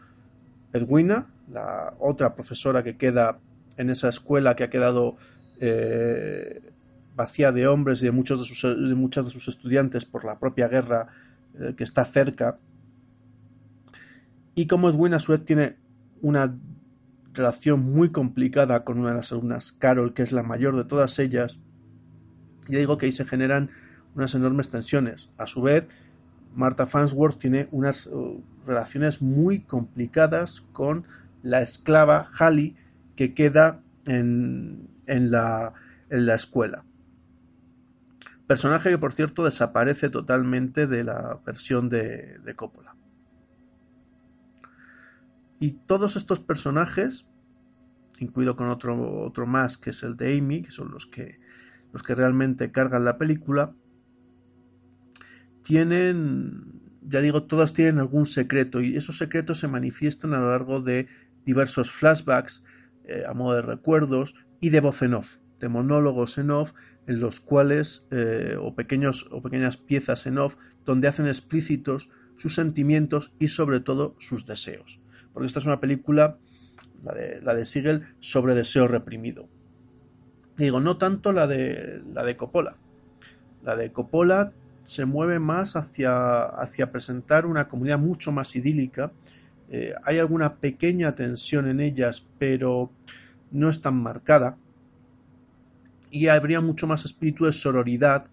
Edwina, 0.74 1.28
la 1.52 1.96
otra 2.00 2.36
profesora 2.36 2.84
que 2.84 2.98
queda 2.98 3.40
en 3.78 3.90
esa 3.90 4.10
escuela 4.10 4.56
que 4.56 4.64
ha 4.64 4.70
quedado 4.70 5.18
eh, 5.60 6.62
vacía 7.16 7.52
de 7.52 7.68
hombres 7.68 8.02
y 8.02 8.06
de, 8.06 8.12
muchos 8.12 8.40
de, 8.40 8.46
sus, 8.46 8.62
de 8.64 8.96
muchas 8.96 9.26
de 9.26 9.32
sus 9.32 9.48
estudiantes 9.48 10.06
por 10.06 10.26
la 10.26 10.40
propia 10.40 10.68
guerra 10.68 11.08
eh, 11.60 11.74
que 11.76 11.84
está 11.84 12.06
cerca. 12.06 12.58
Y 14.56 14.68
como 14.68 14.90
Edwina 14.90 15.18
a 15.18 15.38
tiene 15.40 15.78
una 16.22 16.54
relación 17.34 17.82
muy 17.82 18.12
complicada 18.12 18.84
con 18.84 19.00
una 19.00 19.10
de 19.10 19.18
las 19.18 19.32
alumnas, 19.32 19.72
Carol, 19.72 20.14
que 20.14 20.24
es 20.24 20.32
la 20.32 20.44
mayor 20.44 20.76
de 20.76 20.86
todas 20.86 21.18
ellas. 21.20 21.60
Y 22.68 22.76
digo 22.76 22.98
que 22.98 23.08
ahí 23.08 23.12
se 23.12 23.26
generan 23.26 23.70
unas 24.16 24.36
enormes 24.36 24.70
tensiones. 24.70 25.30
A 25.38 25.48
su 25.48 25.62
vez, 25.62 25.88
Martha 26.54 26.86
Fansworth 26.86 27.38
tiene 27.38 27.68
unas 27.72 28.08
uh, 28.08 28.44
relaciones 28.66 29.22
muy 29.22 29.62
complicadas 29.62 30.62
con 30.74 31.06
la 31.44 31.62
esclava 31.62 32.28
Halley 32.38 32.76
que 33.16 33.34
queda 33.34 33.82
en, 34.06 34.90
en, 35.08 35.32
la, 35.32 35.74
en 36.10 36.26
la 36.26 36.36
escuela. 36.36 36.84
Personaje 38.48 38.90
que, 38.90 38.98
por 38.98 39.14
cierto, 39.14 39.46
desaparece 39.46 40.10
totalmente 40.10 40.88
de 40.88 41.06
la 41.06 41.40
versión 41.46 41.90
de, 41.90 42.38
de 42.40 42.56
Coppola. 42.56 42.96
Y 45.62 45.74
todos 45.86 46.16
estos 46.16 46.40
personajes, 46.40 47.28
incluido 48.18 48.56
con 48.56 48.70
otro, 48.70 49.22
otro 49.22 49.46
más 49.46 49.78
que 49.78 49.92
es 49.92 50.02
el 50.02 50.18
de 50.18 50.36
Amy, 50.36 50.64
que 50.64 50.72
son 50.72 50.90
los 50.90 51.06
que, 51.06 51.40
los 51.94 52.02
que 52.02 52.16
realmente 52.16 52.72
cargan 52.72 53.06
la 53.06 53.20
película, 53.20 53.76
tienen, 55.62 56.82
ya 57.04 57.22
digo, 57.22 57.44
todas 57.44 57.76
tienen 57.76 58.00
algún 58.00 58.26
secreto. 58.26 58.82
Y 58.82 58.98
esos 58.98 59.20
secretos 59.20 59.60
se 59.60 59.68
manifiestan 59.68 60.34
a 60.34 60.40
lo 60.40 60.50
largo 60.50 60.82
de 60.82 61.08
diversos 61.46 61.92
flashbacks 61.92 62.64
eh, 63.04 63.26
a 63.30 63.36
modo 63.36 63.58
de 63.58 63.62
recuerdos 63.62 64.34
y 64.62 64.72
de 64.72 64.80
voz 64.80 65.04
en 65.04 65.14
off, 65.14 65.36
de 65.60 65.70
monólogos 65.70 66.40
en 66.40 66.50
off, 66.50 66.74
en 67.06 67.20
los 67.20 67.40
cuales, 67.40 68.08
eh, 68.10 68.58
o, 68.60 68.74
pequeños, 68.74 69.28
o 69.30 69.44
pequeñas 69.44 69.78
piezas 69.78 70.26
en 70.26 70.40
off, 70.40 70.56
donde 70.86 71.08
hacen 71.08 71.28
explícitos 71.28 72.10
sus 72.36 72.56
sentimientos 72.56 73.32
y 73.38 73.50
sobre 73.50 73.80
todo 73.80 74.16
sus 74.18 74.48
deseos 74.48 75.01
porque 75.34 75.48
esta 75.48 75.60
es 75.60 75.66
una 75.66 75.80
película, 75.80 76.38
la 77.04 77.14
de, 77.14 77.42
la 77.42 77.56
de 77.56 77.66
Siegel, 77.66 78.08
sobre 78.20 78.56
deseo 78.56 78.88
reprimido. 78.88 79.48
digo, 80.58 80.80
no 80.80 80.98
tanto 80.98 81.32
la 81.32 81.48
de, 81.48 82.02
la 82.14 82.24
de 82.24 82.38
Coppola. 82.38 82.76
La 83.64 83.76
de 83.76 83.92
Coppola 83.92 84.52
se 84.84 85.06
mueve 85.06 85.40
más 85.40 85.76
hacia, 85.76 86.44
hacia 86.44 86.92
presentar 86.92 87.46
una 87.46 87.68
comunidad 87.68 88.00
mucho 88.00 88.32
más 88.32 88.56
idílica. 88.56 89.12
Eh, 89.70 89.94
hay 90.04 90.18
alguna 90.18 90.56
pequeña 90.56 91.16
tensión 91.16 91.68
en 91.68 91.80
ellas, 91.80 92.26
pero 92.40 92.92
no 93.52 93.70
es 93.70 93.82
tan 93.82 93.96
marcada 94.02 94.58
y 96.12 96.28
habría 96.28 96.62
mucho 96.62 96.86
más 96.86 97.06
espíritu 97.06 97.46
de 97.46 97.54
sororidad 97.54 98.26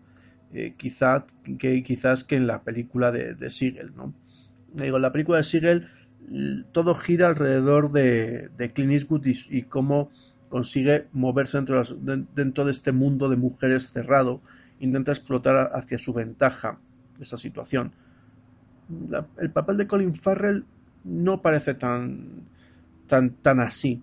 eh, 0.52 0.74
quizá, 0.76 1.26
que, 1.58 1.82
quizás 1.82 2.24
que 2.24 2.36
en 2.36 2.46
la 2.46 2.62
película 2.62 3.12
de, 3.12 3.34
de 3.34 3.50
Siegel. 3.50 3.92
¿no? 3.96 4.12
Digo, 4.74 4.98
la 4.98 5.12
película 5.12 5.38
de 5.38 5.44
Siegel 5.44 5.88
todo 6.72 6.94
gira 6.94 7.28
alrededor 7.28 7.92
de, 7.92 8.50
Clint 8.74 8.92
Eastwood 8.92 9.26
y, 9.26 9.62
cómo 9.62 10.10
consigue 10.48 11.06
moverse 11.12 11.58
dentro 11.58 11.82
de, 11.82 12.24
dentro 12.34 12.64
de, 12.64 12.72
este 12.72 12.92
mundo 12.92 13.28
de 13.28 13.36
mujeres 13.36 13.90
cerrado, 13.90 14.40
intenta 14.80 15.12
explotar 15.12 15.70
hacia 15.72 15.98
su 15.98 16.12
ventaja 16.12 16.78
esa 17.20 17.36
situación. 17.36 17.92
el 19.38 19.50
papel 19.50 19.76
de 19.76 19.86
Colin 19.86 20.14
Farrell 20.14 20.64
no 21.04 21.42
parece 21.42 21.74
tan, 21.74 22.44
tan, 23.06 23.30
tan 23.30 23.60
así, 23.60 24.02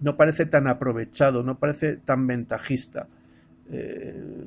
no 0.00 0.16
parece 0.16 0.46
tan 0.46 0.66
aprovechado, 0.66 1.42
no 1.42 1.58
parece 1.58 1.96
tan 1.96 2.26
ventajista. 2.26 3.08
Eh, 3.70 4.46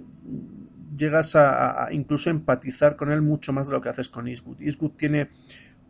llegas 0.97 1.35
a, 1.35 1.85
a, 1.85 1.93
incluso 1.93 2.29
empatizar 2.29 2.95
con 2.95 3.11
él 3.11 3.21
mucho 3.21 3.53
más 3.53 3.67
de 3.67 3.73
lo 3.73 3.81
que 3.81 3.89
haces 3.89 4.09
con 4.09 4.27
Eastwood. 4.27 4.61
Eastwood 4.61 4.91
tiene 4.91 5.29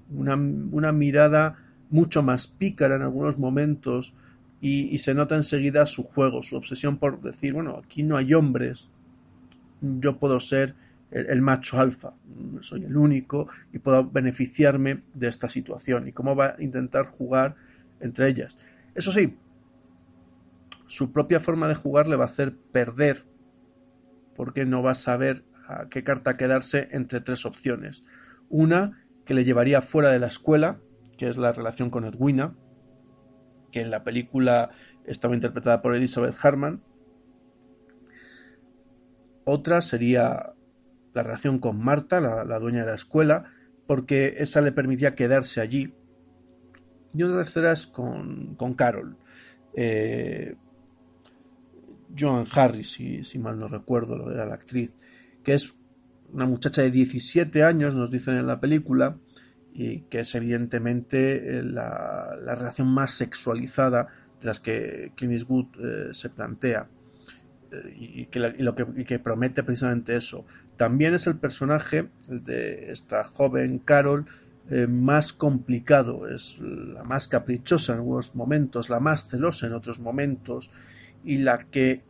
una, 0.10 0.36
una 0.36 0.92
mirada 0.92 1.58
mucho 1.90 2.24
más 2.24 2.48
pícara 2.48 2.96
en 2.96 3.02
algunos 3.02 3.38
momentos 3.38 4.14
y, 4.62 4.98
se 5.00 5.16
nota 5.16 5.36
enseguida 5.36 5.86
su 5.88 6.04
juego, 6.04 6.44
su 6.44 6.56
obsesión 6.56 6.98
por 6.98 7.22
decir, 7.22 7.54
bueno, 7.54 7.82
aquí 7.84 8.04
no 8.04 8.16
hay 8.16 8.34
hombres, 8.34 8.90
yo 9.82 10.18
puedo 10.18 10.40
ser 10.40 10.76
el, 11.10 11.26
el 11.28 11.42
macho 11.42 11.80
alfa, 11.80 12.14
soy 12.60 12.84
el 12.84 12.96
único 12.96 13.48
y 13.74 13.80
puedo 13.80 14.08
beneficiarme 14.08 15.02
de 15.16 15.28
esta 15.28 15.50
situación 15.50 16.08
y 16.08 16.12
cómo 16.12 16.36
va 16.36 16.56
a 16.58 16.62
intentar 16.62 17.08
jugar 17.08 17.56
entre 18.00 18.28
ellas. 18.28 18.58
Eso 18.94 19.12
sí, 19.12 19.36
su 20.86 21.12
propia 21.12 21.40
forma 21.40 21.68
de 21.68 21.76
jugar 21.76 22.08
le 22.08 22.18
va 22.18 22.26
a 22.26 22.28
hacer 22.28 22.56
perder 22.56 23.24
porque 24.36 24.66
no 24.66 24.84
va 24.84 24.92
a 24.92 24.96
saber 24.96 25.44
a 25.68 25.88
qué 25.90 26.04
carta 26.04 26.36
quedarse 26.36 26.90
entre 26.92 27.22
tres 27.22 27.46
opciones. 27.46 28.04
Una 28.50 29.01
que 29.32 29.36
le 29.36 29.46
llevaría 29.46 29.82
fuera 29.82 30.10
de 30.10 30.20
la 30.20 30.28
escuela, 30.28 30.82
que 31.18 31.30
es 31.30 31.38
la 31.38 31.54
relación 31.54 31.90
con 31.90 32.04
Edwina, 32.04 32.54
que 33.72 33.80
en 33.80 33.90
la 33.90 34.04
película 34.04 34.72
estaba 35.06 35.36
interpretada 35.36 35.82
por 35.82 35.96
Elizabeth 35.96 36.36
Harman. 36.44 36.84
Otra 39.46 39.82
sería 39.82 40.52
la 41.14 41.24
relación 41.24 41.60
con 41.60 41.82
Marta, 41.82 42.20
la, 42.20 42.60
dueña 42.60 42.82
de 42.82 42.88
la 42.88 42.96
escuela, 42.96 43.46
porque 43.88 44.36
esa 44.40 44.60
le 44.60 44.74
permitía 44.74 45.16
quedarse 45.16 45.62
allí. 45.62 45.94
Y 47.14 47.24
otra 47.24 47.38
tercera 47.38 47.72
es 47.72 47.88
con, 47.88 48.56
con 48.56 48.74
Carol. 48.74 49.16
Eh, 49.78 50.58
Joan 52.20 52.48
Harris, 52.52 52.92
si, 52.92 53.24
si, 53.24 53.40
mal 53.40 53.58
no 53.58 53.70
recuerdo, 53.70 54.30
era 54.30 54.46
la 54.46 54.56
actriz, 54.56 54.94
que 55.42 55.54
es 55.54 55.78
una 56.34 56.46
muchacha 56.46 56.82
de 56.82 56.92
17 56.92 57.64
años, 57.64 57.96
nos 57.96 58.12
dicen 58.12 58.38
en 58.38 58.48
la 58.48 58.60
película, 58.60 59.18
y 59.74 60.02
que 60.02 60.22
es 60.22 60.36
evidentemente 60.36 61.60
eh, 61.60 61.64
la, 61.64 62.38
la 62.42 62.56
relación 62.56 62.88
más 62.88 63.12
sexualizada 63.12 64.10
de 64.40 64.46
las 64.46 64.60
que 64.60 65.12
Clint 65.16 65.34
Eastwood 65.34 65.68
eh, 65.80 66.14
se 66.14 66.30
plantea. 66.30 66.90
Eh, 67.72 67.94
y, 67.98 68.26
que, 68.26 68.40
lo 68.40 68.76
que, 68.76 69.20
promete 69.20 69.64
precisamente 69.64 70.16
eso. 70.16 70.46
También 70.78 71.14
es 71.14 71.28
el 71.28 71.38
personaje 71.38 72.10
el 72.28 72.44
de 72.44 72.92
esta 72.92 73.24
joven 73.24 73.80
Carol 73.80 74.26
más 74.88 75.34
complicado, 75.34 76.30
es 76.30 76.58
la 76.60 77.04
más 77.04 77.28
caprichosa 77.28 77.92
en 77.92 78.00
algunos 78.00 78.36
momentos, 78.36 78.90
la 78.90 79.02
más 79.02 79.28
celosa 79.28 79.68
en 79.68 79.74
otros 79.74 80.00
momentos 80.00 80.70
y 81.26 81.40
la 81.40 81.58
que 81.58 82.04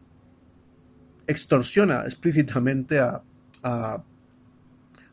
extorsiona 1.25 2.03
explícitamente 2.03 2.99
a, 2.99 3.23
a 3.63 4.03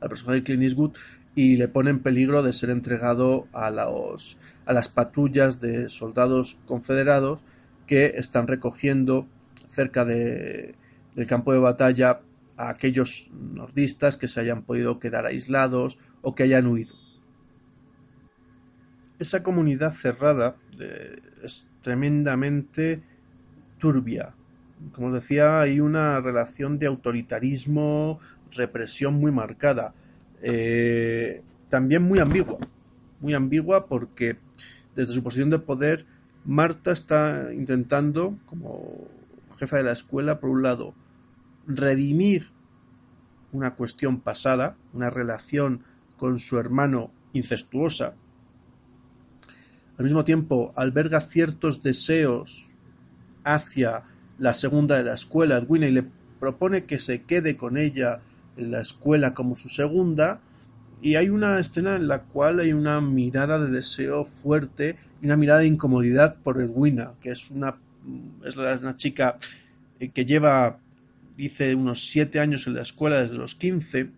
al 0.00 0.08
personaje 0.08 0.40
de 0.40 0.44
Clint 0.44 0.62
Eastwood 0.62 0.92
y 1.34 1.56
le 1.56 1.68
pone 1.68 1.90
en 1.90 2.00
peligro 2.00 2.42
de 2.42 2.52
ser 2.52 2.70
entregado 2.70 3.46
a, 3.52 3.70
los, 3.70 4.38
a 4.66 4.72
las 4.72 4.88
patrullas 4.88 5.60
de 5.60 5.88
soldados 5.88 6.58
confederados 6.66 7.44
que 7.86 8.14
están 8.16 8.46
recogiendo 8.46 9.26
cerca 9.68 10.04
de, 10.04 10.74
del 11.14 11.26
campo 11.26 11.52
de 11.52 11.58
batalla 11.58 12.20
a 12.56 12.70
aquellos 12.70 13.30
nordistas 13.32 14.16
que 14.16 14.28
se 14.28 14.40
hayan 14.40 14.62
podido 14.62 14.98
quedar 14.98 15.26
aislados 15.26 15.98
o 16.22 16.34
que 16.34 16.42
hayan 16.42 16.66
huido. 16.66 16.94
Esa 19.18 19.42
comunidad 19.42 19.92
cerrada 19.92 20.56
eh, 20.78 21.20
es 21.42 21.70
tremendamente 21.82 23.02
turbia. 23.78 24.34
Como 24.92 25.08
os 25.08 25.14
decía, 25.14 25.60
hay 25.60 25.80
una 25.80 26.20
relación 26.20 26.78
de 26.78 26.86
autoritarismo, 26.86 28.20
represión 28.52 29.14
muy 29.14 29.32
marcada. 29.32 29.94
Eh, 30.42 31.42
también 31.68 32.02
muy 32.02 32.18
ambigua. 32.18 32.58
Muy 33.20 33.34
ambigua 33.34 33.86
porque 33.86 34.38
desde 34.94 35.14
su 35.14 35.22
posición 35.22 35.50
de 35.50 35.58
poder, 35.58 36.06
Marta 36.44 36.92
está 36.92 37.52
intentando, 37.52 38.38
como 38.46 39.06
jefa 39.58 39.76
de 39.76 39.82
la 39.82 39.92
escuela, 39.92 40.40
por 40.40 40.50
un 40.50 40.62
lado, 40.62 40.94
redimir 41.66 42.50
una 43.52 43.74
cuestión 43.74 44.20
pasada, 44.20 44.76
una 44.92 45.10
relación 45.10 45.84
con 46.16 46.38
su 46.38 46.58
hermano 46.58 47.10
incestuosa. 47.32 48.14
Al 49.98 50.04
mismo 50.04 50.24
tiempo, 50.24 50.72
alberga 50.76 51.20
ciertos 51.20 51.82
deseos 51.82 52.68
hacia 53.44 54.04
la 54.38 54.54
segunda 54.54 54.96
de 54.96 55.04
la 55.04 55.14
escuela, 55.14 55.56
Edwina, 55.56 55.86
y 55.86 55.92
le 55.92 56.04
propone 56.38 56.84
que 56.84 57.00
se 57.00 57.22
quede 57.22 57.56
con 57.56 57.76
ella 57.76 58.20
la 58.58 58.80
escuela 58.80 59.34
como 59.34 59.56
su 59.56 59.68
segunda 59.68 60.40
y 61.00 61.14
hay 61.14 61.28
una 61.28 61.58
escena 61.58 61.96
en 61.96 62.08
la 62.08 62.22
cual 62.22 62.60
hay 62.60 62.72
una 62.72 63.00
mirada 63.00 63.58
de 63.58 63.70
deseo 63.70 64.24
fuerte 64.24 64.96
y 65.22 65.26
una 65.26 65.36
mirada 65.36 65.60
de 65.60 65.66
incomodidad 65.66 66.36
por 66.42 66.60
Edwina, 66.60 67.14
que 67.20 67.30
es 67.30 67.50
una, 67.50 67.76
es 68.44 68.56
una 68.56 68.96
chica 68.96 69.36
eh, 70.00 70.10
que 70.10 70.26
lleva, 70.26 70.78
dice, 71.36 71.74
unos 71.74 72.10
siete 72.10 72.40
años 72.40 72.66
en 72.66 72.74
la 72.74 72.82
escuela 72.82 73.20
desde 73.20 73.36
los 73.36 73.54
15 73.54 74.10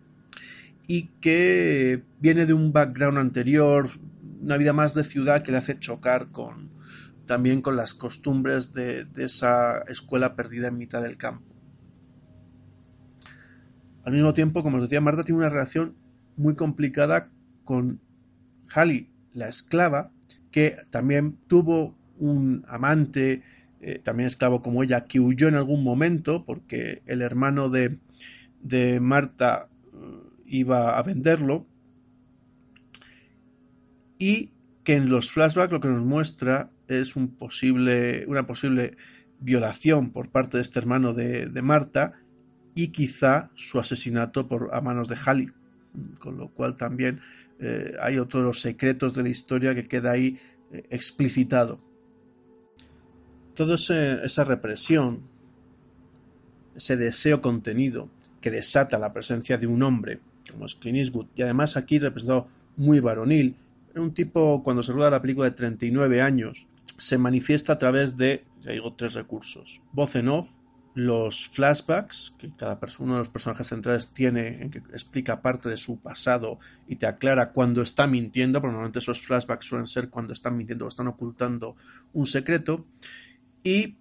y 0.87 1.03
que 1.21 2.01
viene 2.19 2.45
de 2.45 2.53
un 2.53 2.73
background 2.73 3.19
anterior, 3.19 3.89
una 4.41 4.57
vida 4.57 4.73
más 4.73 4.95
de 4.95 5.03
ciudad 5.03 5.43
que 5.43 5.51
le 5.51 5.59
hace 5.59 5.79
chocar 5.79 6.27
con 6.31 6.71
también 7.27 7.61
con 7.61 7.77
las 7.77 7.93
costumbres 7.93 8.73
de, 8.73 9.05
de 9.05 9.25
esa 9.25 9.83
escuela 9.87 10.35
perdida 10.35 10.67
en 10.67 10.77
mitad 10.77 11.01
del 11.01 11.15
campo. 11.15 11.50
Al 14.03 14.13
mismo 14.13 14.33
tiempo, 14.33 14.63
como 14.63 14.77
os 14.77 14.83
decía, 14.83 15.01
Marta 15.01 15.23
tiene 15.23 15.39
una 15.39 15.49
relación 15.49 15.95
muy 16.37 16.55
complicada 16.55 17.29
con 17.63 17.99
Halley, 18.73 19.09
la 19.33 19.47
esclava, 19.47 20.11
que 20.49 20.75
también 20.89 21.37
tuvo 21.47 21.95
un 22.17 22.65
amante, 22.67 23.43
eh, 23.79 23.99
también 23.99 24.27
esclavo 24.27 24.61
como 24.61 24.83
ella, 24.83 25.05
que 25.05 25.19
huyó 25.19 25.47
en 25.47 25.55
algún 25.55 25.83
momento 25.83 26.45
porque 26.45 27.01
el 27.05 27.21
hermano 27.21 27.69
de, 27.69 27.99
Marta 28.99 29.69
uh, 29.93 30.29
iba 30.45 30.97
a 30.97 31.03
venderlo. 31.03 31.67
Y 34.17 34.51
que 34.83 34.95
en 34.95 35.09
los 35.09 35.31
flashbacks 35.31 35.71
lo 35.71 35.79
que 35.79 35.87
nos 35.87 36.05
muestra 36.05 36.69
es 36.87 37.15
una 37.15 37.27
posible 37.37 38.97
violación 39.39 40.11
por 40.11 40.29
parte 40.29 40.57
de 40.57 40.63
este 40.63 40.79
hermano 40.79 41.13
de 41.13 41.61
Marta 41.63 42.20
y 42.75 42.89
quizá 42.89 43.49
su 43.55 43.79
asesinato 43.79 44.47
por, 44.47 44.69
a 44.73 44.81
manos 44.81 45.07
de 45.07 45.17
Halley, 45.23 45.49
con 46.19 46.37
lo 46.37 46.49
cual 46.49 46.77
también 46.77 47.21
eh, 47.59 47.93
hay 47.99 48.17
otros 48.17 48.43
los 48.43 48.61
secretos 48.61 49.13
de 49.13 49.23
la 49.23 49.29
historia 49.29 49.75
que 49.75 49.87
queda 49.87 50.11
ahí 50.11 50.39
eh, 50.71 50.85
explicitado. 50.89 51.79
Toda 53.53 53.75
esa 53.75 54.43
represión, 54.43 55.21
ese 56.75 56.97
deseo 56.97 57.41
contenido 57.41 58.09
que 58.39 58.49
desata 58.49 58.97
la 58.97 59.13
presencia 59.13 59.57
de 59.57 59.67
un 59.67 59.83
hombre, 59.83 60.19
como 60.49 60.65
es 60.65 60.75
Clint 60.75 61.13
y 61.35 61.41
además 61.41 61.77
aquí 61.77 61.99
representado 61.99 62.47
muy 62.77 62.99
varonil, 62.99 63.55
un 63.95 64.13
tipo 64.13 64.63
cuando 64.63 64.83
se 64.83 64.93
rueda 64.93 65.11
la 65.11 65.21
película 65.21 65.49
de 65.49 65.55
39 65.55 66.21
años, 66.21 66.65
se 66.97 67.17
manifiesta 67.17 67.73
a 67.73 67.77
través 67.77 68.17
de, 68.17 68.43
ya 68.61 68.71
digo, 68.71 68.93
tres 68.93 69.13
recursos. 69.13 69.81
Voz 69.91 70.15
en 70.15 70.29
off, 70.29 70.47
los 70.93 71.47
flashbacks 71.49 72.33
que 72.37 72.51
cada 72.55 72.79
uno 72.99 73.13
de 73.13 73.19
los 73.19 73.29
personajes 73.29 73.67
centrales 73.67 74.09
tiene, 74.09 74.61
en 74.61 74.71
que 74.71 74.79
explica 74.79 75.41
parte 75.41 75.69
de 75.69 75.77
su 75.77 75.99
pasado 75.99 76.59
y 76.87 76.97
te 76.97 77.05
aclara 77.05 77.51
cuando 77.51 77.81
está 77.81 78.07
mintiendo, 78.07 78.59
porque 78.59 78.73
normalmente 78.73 78.99
esos 78.99 79.21
flashbacks 79.21 79.65
suelen 79.65 79.87
ser 79.87 80.09
cuando 80.09 80.33
están 80.33 80.57
mintiendo 80.57 80.85
o 80.85 80.89
están 80.89 81.07
ocultando 81.07 81.75
un 82.13 82.27
secreto, 82.27 82.85
y 83.63 83.97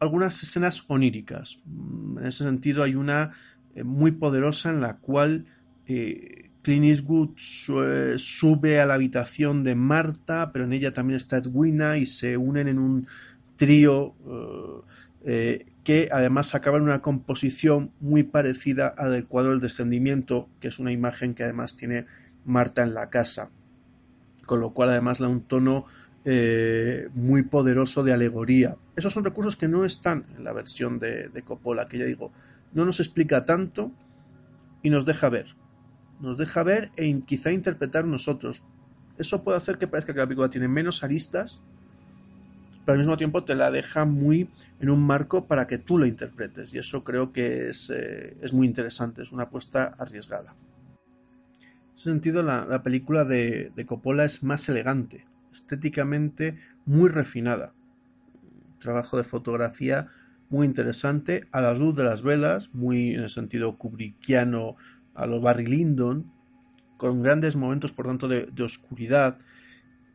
algunas 0.00 0.42
escenas 0.42 0.84
oníricas. 0.88 1.58
En 1.66 2.26
ese 2.26 2.44
sentido 2.44 2.82
hay 2.82 2.94
una 2.94 3.32
eh, 3.74 3.84
muy 3.84 4.12
poderosa 4.12 4.70
en 4.70 4.80
la 4.80 4.96
cual 4.96 5.46
eh, 5.86 6.50
Clint 6.62 6.84
Eastwood 6.84 7.30
sube 8.16 8.80
a 8.80 8.86
la 8.86 8.94
habitación 8.94 9.64
de 9.64 9.74
Marta, 9.74 10.50
pero 10.52 10.64
en 10.64 10.72
ella 10.72 10.94
también 10.94 11.16
está 11.16 11.38
Edwina 11.38 11.98
y 11.98 12.06
se 12.06 12.36
unen 12.36 12.68
en 12.68 12.78
un 12.78 13.06
trío 13.56 14.14
que 15.24 16.08
además 16.10 16.54
acaba 16.54 16.78
en 16.78 16.84
una 16.84 17.00
composición 17.00 17.92
muy 18.00 18.22
parecida 18.22 18.88
al 18.88 19.12
del 19.12 19.26
cuadro 19.26 19.52
del 19.52 19.60
descendimiento, 19.60 20.48
que 20.60 20.68
es 20.68 20.78
una 20.78 20.92
imagen 20.92 21.34
que 21.34 21.44
además 21.44 21.76
tiene 21.76 22.06
Marta 22.44 22.82
en 22.82 22.94
la 22.94 23.10
casa, 23.10 23.50
con 24.46 24.60
lo 24.60 24.72
cual 24.72 24.90
además 24.90 25.18
da 25.18 25.28
un 25.28 25.42
tono 25.42 25.86
eh, 26.24 27.08
muy 27.14 27.42
poderoso 27.42 28.02
de 28.02 28.12
alegoría. 28.12 28.76
Esos 28.96 29.12
son 29.12 29.24
recursos 29.24 29.56
que 29.56 29.68
no 29.68 29.84
están 29.84 30.26
en 30.36 30.44
la 30.44 30.52
versión 30.52 30.98
de, 30.98 31.28
de 31.28 31.42
Coppola, 31.42 31.88
que 31.88 31.98
ya 31.98 32.04
digo, 32.04 32.32
no 32.72 32.84
nos 32.84 33.00
explica 33.00 33.44
tanto 33.44 33.92
y 34.82 34.90
nos 34.90 35.04
deja 35.04 35.28
ver. 35.28 35.54
Nos 36.20 36.38
deja 36.38 36.62
ver 36.62 36.90
e 36.96 37.10
quizá 37.26 37.50
interpretar 37.50 38.04
nosotros. 38.04 38.64
Eso 39.18 39.42
puede 39.42 39.58
hacer 39.58 39.78
que 39.78 39.88
parezca 39.88 40.12
que 40.12 40.20
la 40.20 40.26
película 40.26 40.48
tiene 40.48 40.68
menos 40.68 41.02
aristas, 41.02 41.60
pero 42.84 42.94
al 42.94 42.98
mismo 42.98 43.16
tiempo 43.16 43.44
te 43.44 43.54
la 43.54 43.70
deja 43.70 44.04
muy 44.04 44.48
en 44.80 44.90
un 44.90 45.02
marco 45.04 45.46
para 45.46 45.66
que 45.66 45.78
tú 45.78 45.98
la 45.98 46.08
interpretes. 46.08 46.74
Y 46.74 46.78
eso 46.78 47.04
creo 47.04 47.32
que 47.32 47.68
es, 47.68 47.90
eh, 47.90 48.36
es 48.40 48.52
muy 48.52 48.66
interesante, 48.66 49.22
es 49.22 49.32
una 49.32 49.44
apuesta 49.44 49.94
arriesgada. 49.98 50.54
En 51.60 51.94
ese 51.94 52.04
sentido, 52.10 52.42
la, 52.42 52.82
película 52.82 53.24
de, 53.24 53.70
de, 53.76 53.86
Coppola 53.86 54.24
es 54.24 54.42
más 54.42 54.68
elegante, 54.68 55.26
estéticamente 55.52 56.58
muy 56.84 57.08
refinada. 57.08 57.72
trabajo 58.78 59.16
de 59.16 59.22
fotografía 59.22 60.08
muy 60.50 60.66
interesante, 60.66 61.46
a 61.52 61.60
la 61.60 61.72
luz 61.72 61.94
de 61.94 62.04
las 62.04 62.22
velas, 62.22 62.74
muy 62.74 63.14
en 63.14 63.20
el 63.20 63.30
sentido 63.30 63.78
kubrickiano 63.78 64.76
a 65.14 65.26
los 65.26 65.40
Barry 65.40 65.66
Lyndon, 65.66 66.30
con 66.96 67.22
grandes 67.22 67.54
momentos, 67.54 67.92
por 67.92 68.06
tanto, 68.06 68.26
de, 68.26 68.46
de 68.46 68.62
oscuridad, 68.62 69.38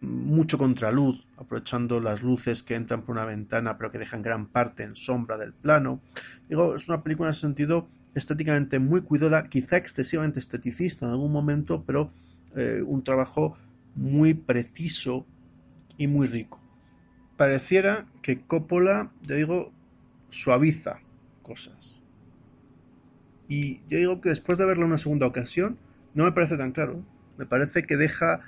mucho 0.02 0.58
contraluz, 0.58 1.27
aprovechando 1.38 2.00
las 2.00 2.24
luces 2.24 2.64
que 2.64 2.76
entran 2.76 3.04
por 3.04 3.16
una 3.16 3.26
ventana 3.26 3.78
pero 3.78 3.92
que 3.92 4.00
dejan 4.00 4.22
gran 4.22 4.48
parte 4.48 4.84
en 4.84 4.96
sombra 4.96 5.38
del 5.38 5.54
plano. 5.54 6.02
Digo, 6.50 6.76
es 6.76 6.90
una 6.90 7.04
película 7.04 7.30
en 7.30 7.36
sentido 7.36 7.88
estéticamente 8.16 8.80
muy 8.80 9.02
cuidada, 9.02 9.44
quizá 9.44 9.78
excesivamente 9.78 10.40
esteticista 10.40 11.06
en 11.06 11.12
algún 11.12 11.32
momento, 11.32 11.84
pero 11.86 12.12
eh, 12.56 12.82
un 12.86 13.04
trabajo 13.04 13.56
muy 13.96 14.34
preciso 14.34 15.26
y 15.98 16.08
muy 16.08 16.28
rico. 16.28 16.60
Pareciera 17.38 18.08
que 18.24 18.42
Coppola, 18.42 19.12
ya 19.22 19.36
digo, 19.36 19.72
suaviza 20.30 21.00
cosas. 21.44 21.96
Y 23.48 23.82
yo 23.88 23.98
digo 23.98 24.22
que 24.22 24.30
después 24.30 24.58
de 24.58 24.66
verla 24.66 24.86
una 24.86 24.98
segunda 24.98 25.28
ocasión, 25.28 25.78
no 26.14 26.26
me 26.26 26.32
parece 26.32 26.58
tan 26.58 26.72
claro. 26.72 27.04
Me 27.38 27.46
parece 27.46 27.84
que 27.84 27.96
deja 27.96 28.42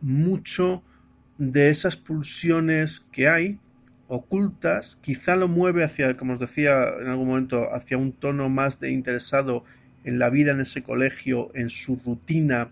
mucho 0.00 0.82
de 1.38 1.70
esas 1.70 1.96
pulsiones 1.96 3.04
que 3.12 3.28
hay 3.28 3.58
ocultas, 4.08 4.98
quizá 5.02 5.36
lo 5.36 5.48
mueve 5.48 5.84
hacia, 5.84 6.16
como 6.16 6.34
os 6.34 6.40
decía 6.40 6.88
en 7.00 7.08
algún 7.08 7.28
momento, 7.28 7.72
hacia 7.74 7.98
un 7.98 8.12
tono 8.12 8.48
más 8.48 8.80
de 8.80 8.90
interesado 8.90 9.64
en 10.04 10.18
la 10.18 10.30
vida 10.30 10.52
en 10.52 10.60
ese 10.60 10.82
colegio, 10.82 11.50
en 11.54 11.68
su 11.68 11.96
rutina, 11.96 12.70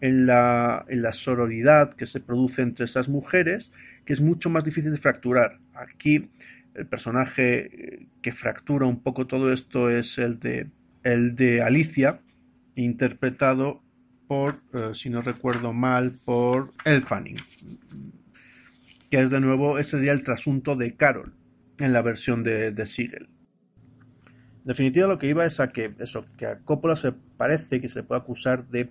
en 0.00 0.26
la, 0.26 0.84
en 0.88 1.02
la 1.02 1.12
sororidad 1.12 1.94
que 1.94 2.06
se 2.06 2.20
produce 2.20 2.62
entre 2.62 2.84
esas 2.84 3.08
mujeres, 3.08 3.70
que 4.04 4.12
es 4.12 4.20
mucho 4.20 4.50
más 4.50 4.64
difícil 4.64 4.90
de 4.90 4.98
fracturar. 4.98 5.58
Aquí 5.74 6.28
el 6.74 6.86
personaje 6.86 7.58
eh, 7.66 8.06
que 8.22 8.32
fractura 8.32 8.86
un 8.86 9.00
poco 9.00 9.26
todo 9.26 9.52
esto 9.52 9.90
es 9.90 10.18
el 10.18 10.38
de, 10.40 10.68
el 11.04 11.36
de 11.36 11.62
Alicia, 11.62 12.20
interpretado 12.74 13.82
por, 14.28 14.60
eh, 14.74 14.90
si 14.92 15.08
no 15.08 15.22
recuerdo 15.22 15.72
mal, 15.72 16.12
por 16.24 16.72
El 16.84 17.02
Fanning, 17.02 17.38
que 19.10 19.20
es 19.20 19.30
de 19.30 19.40
nuevo, 19.40 19.78
ese 19.78 19.92
sería 19.92 20.12
el 20.12 20.22
trasunto 20.22 20.76
de 20.76 20.94
Carol 20.94 21.34
en 21.78 21.92
la 21.94 22.02
versión 22.02 22.44
de, 22.44 22.70
de 22.70 22.86
Siegel. 22.86 23.28
En 24.58 24.64
definitiva, 24.64 25.08
lo 25.08 25.18
que 25.18 25.28
iba 25.28 25.46
es 25.46 25.60
a 25.60 25.68
que 25.68 25.94
eso, 25.98 26.26
que 26.36 26.46
a 26.46 26.58
Coppola 26.60 26.94
se 26.94 27.12
parece 27.12 27.80
que 27.80 27.88
se 27.88 28.02
puede 28.02 28.20
acusar 28.20 28.68
de 28.68 28.90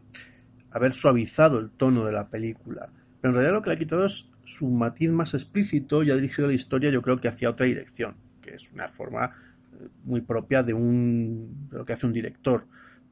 haber 0.71 0.91
suavizado 0.91 1.59
el 1.59 1.69
tono 1.69 2.03
de 2.03 2.11
la 2.11 2.29
película, 2.29 2.89
pero 3.21 3.31
en 3.31 3.35
realidad 3.35 3.53
lo 3.53 3.61
que 3.61 3.69
le 3.69 3.75
ha 3.75 3.79
quitado 3.79 4.05
es 4.05 4.27
su 4.43 4.67
matiz 4.67 5.11
más 5.11 5.35
explícito 5.35 6.01
y 6.01 6.09
ha 6.09 6.15
dirigido 6.15 6.47
la 6.47 6.55
historia, 6.55 6.89
yo 6.89 7.03
creo 7.03 7.21
que 7.21 7.27
hacia 7.27 7.49
otra 7.49 7.67
dirección, 7.67 8.15
que 8.41 8.55
es 8.55 8.71
una 8.71 8.88
forma 8.88 9.35
eh, 9.79 9.88
muy 10.03 10.21
propia 10.21 10.63
de 10.63 10.73
un 10.73 11.67
de 11.69 11.77
lo 11.77 11.85
que 11.85 11.93
hace 11.93 12.07
un 12.07 12.13
director 12.13 12.65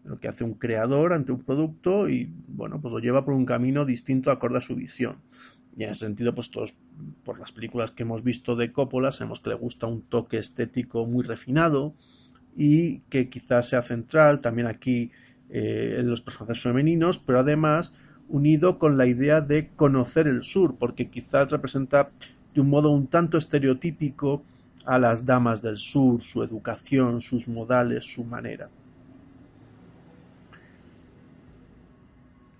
lo 0.05 0.19
que 0.19 0.27
hace 0.27 0.43
un 0.43 0.53
creador 0.53 1.13
ante 1.13 1.31
un 1.31 1.43
producto 1.43 2.07
y 2.07 2.31
bueno, 2.47 2.79
pues 2.79 2.93
lo 2.93 2.99
lleva 2.99 3.25
por 3.25 3.33
un 3.33 3.45
camino 3.45 3.85
distinto 3.85 4.31
acorde 4.31 4.59
a 4.59 4.61
su 4.61 4.75
visión. 4.75 5.17
Y 5.75 5.83
en 5.83 5.89
ese 5.89 6.05
sentido, 6.05 6.33
pues 6.33 6.51
todos, 6.51 6.77
por 7.23 7.39
las 7.39 7.51
películas 7.51 7.91
que 7.91 8.03
hemos 8.03 8.23
visto 8.23 8.55
de 8.55 8.71
Coppola, 8.71 9.11
sabemos 9.11 9.41
que 9.41 9.49
le 9.49 9.55
gusta 9.55 9.87
un 9.87 10.03
toque 10.03 10.37
estético 10.37 11.05
muy 11.05 11.23
refinado 11.23 11.93
y 12.55 12.99
que 13.09 13.29
quizás 13.29 13.67
sea 13.67 13.81
central 13.81 14.39
también 14.39 14.67
aquí 14.67 15.11
eh, 15.49 15.97
en 15.99 16.09
los 16.09 16.21
personajes 16.21 16.61
femeninos, 16.61 17.17
pero 17.17 17.39
además 17.39 17.93
unido 18.29 18.79
con 18.79 18.97
la 18.97 19.07
idea 19.07 19.41
de 19.41 19.69
conocer 19.75 20.27
el 20.27 20.43
sur, 20.43 20.77
porque 20.77 21.09
quizás 21.09 21.51
representa 21.51 22.11
de 22.53 22.61
un 22.61 22.69
modo 22.69 22.91
un 22.91 23.07
tanto 23.07 23.37
estereotípico 23.37 24.43
a 24.85 24.97
las 24.99 25.25
damas 25.25 25.61
del 25.61 25.77
sur, 25.77 26.21
su 26.21 26.41
educación, 26.43 27.21
sus 27.21 27.47
modales, 27.47 28.05
su 28.05 28.23
manera. 28.23 28.69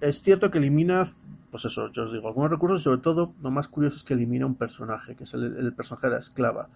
Es 0.07 0.21
cierto 0.21 0.51
que 0.51 0.59
elimina, 0.59 1.07
pues 1.51 1.65
eso, 1.65 1.91
yo 1.91 2.03
os 2.03 2.13
digo, 2.13 2.27
algunos 2.27 2.51
recursos, 2.51 2.83
sobre 2.83 3.01
todo, 3.01 3.33
lo 3.41 3.51
más 3.51 3.67
curioso 3.67 3.97
es 3.97 4.03
que 4.03 4.13
elimina 4.13 4.45
un 4.45 4.55
personaje, 4.55 5.15
que 5.15 5.23
es 5.23 5.33
el, 5.33 5.73
personaje 5.73 6.07
de 6.07 6.13
la 6.13 6.19
esclava. 6.19 6.69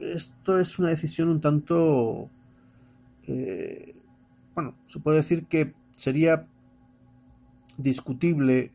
Esto 0.00 0.58
es 0.58 0.78
una 0.78 0.90
decisión 0.90 1.28
un 1.28 1.40
tanto, 1.40 2.28
eh, 3.26 3.94
bueno, 4.54 4.74
se 4.88 4.98
puede 4.98 5.18
decir 5.18 5.46
que 5.46 5.74
sería 5.96 6.46
discutible 7.78 8.72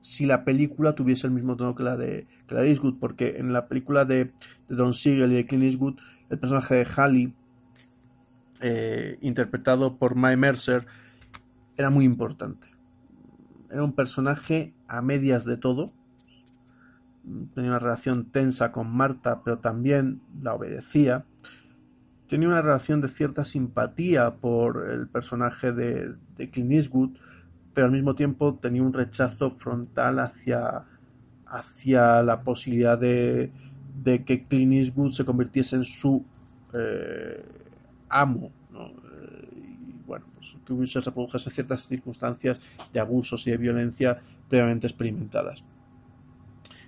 si 0.00 0.26
la 0.26 0.44
película 0.44 0.94
tuviese 0.94 1.26
el 1.26 1.32
mismo 1.32 1.56
tono 1.56 1.74
que 1.74 1.82
la 1.82 1.96
de, 1.96 2.26
que 2.48 2.54
la 2.54 2.62
de 2.62 2.70
Eastwood, 2.70 2.98
porque 2.98 3.36
en 3.38 3.52
la 3.52 3.68
película 3.68 4.04
de, 4.04 4.32
Don 4.68 4.94
Siegel 4.94 5.32
y 5.32 5.36
de 5.36 5.46
Clint 5.46 5.64
Eastwood, 5.64 5.98
el 6.30 6.38
personaje 6.38 6.76
de 6.76 6.86
Halley, 6.96 7.34
eh, 8.60 9.18
interpretado 9.20 9.96
por 9.96 10.14
Mae 10.14 10.36
Mercer, 10.36 10.86
era 11.80 11.90
muy 11.90 12.04
importante. 12.04 12.68
Era 13.70 13.82
un 13.82 13.94
personaje 13.94 14.74
a 14.86 15.00
medias 15.00 15.46
de 15.46 15.56
todo. 15.56 15.92
Tenía 17.54 17.70
una 17.70 17.78
relación 17.78 18.26
tensa 18.26 18.70
con 18.70 18.90
Marta, 18.90 19.42
pero 19.42 19.58
también 19.58 20.20
la 20.42 20.54
obedecía. 20.54 21.24
Tenía 22.28 22.48
una 22.48 22.60
relación 22.60 23.00
de 23.00 23.08
cierta 23.08 23.44
simpatía 23.44 24.36
por 24.36 24.90
el 24.90 25.08
personaje 25.08 25.72
de, 25.72 26.16
de 26.36 26.50
Clint 26.50 26.72
Eastwood, 26.72 27.10
pero 27.72 27.86
al 27.86 27.92
mismo 27.92 28.14
tiempo 28.14 28.58
tenía 28.60 28.82
un 28.82 28.92
rechazo 28.92 29.50
frontal 29.50 30.18
hacia, 30.18 30.84
hacia 31.46 32.22
la 32.22 32.42
posibilidad 32.42 32.98
de, 32.98 33.50
de 34.02 34.24
que 34.24 34.44
Clint 34.44 34.74
Eastwood 34.74 35.12
se 35.12 35.24
convirtiese 35.24 35.76
en 35.76 35.84
su 35.84 36.24
eh, 36.74 37.42
amo. 38.10 38.52
Bueno, 40.10 40.26
pues 40.34 40.56
que 40.66 40.72
hubiese 40.72 41.00
reprodujese 41.00 41.50
ciertas 41.50 41.86
circunstancias 41.86 42.60
de 42.92 42.98
abusos 42.98 43.46
y 43.46 43.52
de 43.52 43.58
violencia 43.58 44.18
previamente 44.48 44.88
experimentadas. 44.88 45.62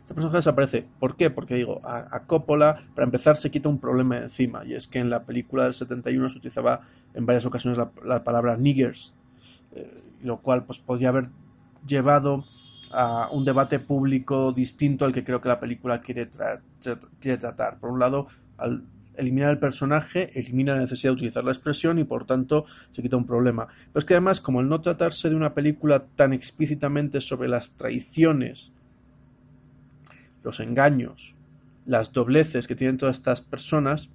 Este 0.00 0.12
personaje 0.12 0.38
desaparece. 0.38 0.88
¿Por 0.98 1.14
qué? 1.14 1.30
Porque 1.30 1.54
digo, 1.54 1.80
a, 1.84 2.26
Coppola, 2.26 2.82
para 2.96 3.04
empezar, 3.04 3.36
se 3.36 3.52
quita 3.52 3.68
un 3.68 3.78
problema 3.78 4.16
de 4.16 4.22
encima, 4.24 4.64
y 4.64 4.74
es 4.74 4.88
que 4.88 4.98
en 4.98 5.08
la 5.08 5.22
película 5.22 5.62
del 5.62 5.74
71 5.74 6.30
se 6.30 6.38
utilizaba 6.38 6.80
en 7.14 7.24
varias 7.24 7.46
ocasiones 7.46 7.78
la, 8.04 8.24
palabra 8.24 8.56
niggers, 8.56 9.14
eh, 9.76 10.02
lo 10.22 10.38
cual 10.38 10.64
pues 10.64 10.80
podría 10.80 11.10
haber 11.10 11.28
llevado 11.86 12.44
a 12.90 13.28
un 13.30 13.44
debate 13.44 13.78
público 13.78 14.50
distinto 14.50 15.04
al 15.04 15.12
que 15.12 15.22
creo 15.22 15.40
que 15.40 15.48
la 15.48 15.60
película 15.60 16.00
quiere, 16.00 16.28
quiere 17.20 17.38
tratar. 17.38 17.78
Por 17.78 17.90
un 17.90 18.00
lado, 18.00 18.26
al 18.58 18.82
eliminar 19.16 19.50
el 19.50 19.58
personaje 19.58 20.38
elimina 20.38 20.74
la 20.74 20.80
necesidad 20.80 21.10
de 21.10 21.16
utilizar 21.16 21.44
la 21.44 21.52
expresión 21.52 21.98
y 21.98 22.04
por 22.04 22.26
tanto 22.26 22.66
se 22.90 23.02
quita 23.02 23.16
un 23.16 23.26
problema. 23.26 23.66
Pero 23.66 23.98
es 23.98 24.04
que 24.04 24.14
además, 24.14 24.40
como 24.40 24.60
al 24.60 24.68
no 24.68 24.80
tratarse 24.80 25.28
de 25.28 25.36
una 25.36 25.54
película 25.54 26.06
tan 26.16 26.32
explícitamente 26.32 27.20
sobre 27.20 27.48
las 27.48 27.72
traiciones, 27.72 28.72
los 30.42 30.60
engaños, 30.60 31.34
las 31.86 32.12
dobleces 32.12 32.66
que 32.66 32.74
tienen 32.74 32.98
todas 32.98 33.16
estas 33.16 33.40
personas, 33.40 34.10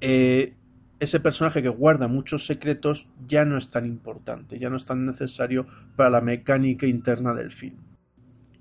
eh, 0.00 0.54
ese 1.00 1.20
personaje 1.20 1.62
que 1.62 1.68
guarda 1.68 2.08
muchos 2.08 2.46
secretos 2.46 3.08
ya 3.26 3.44
no 3.44 3.58
es 3.58 3.70
tan 3.70 3.86
importante, 3.86 4.58
ya 4.58 4.70
no 4.70 4.76
es 4.76 4.84
tan 4.84 5.06
necesario 5.06 5.66
para 5.96 6.10
la 6.10 6.20
mecánica 6.20 6.86
interna 6.86 7.34
del 7.34 7.50
film. 7.50 7.76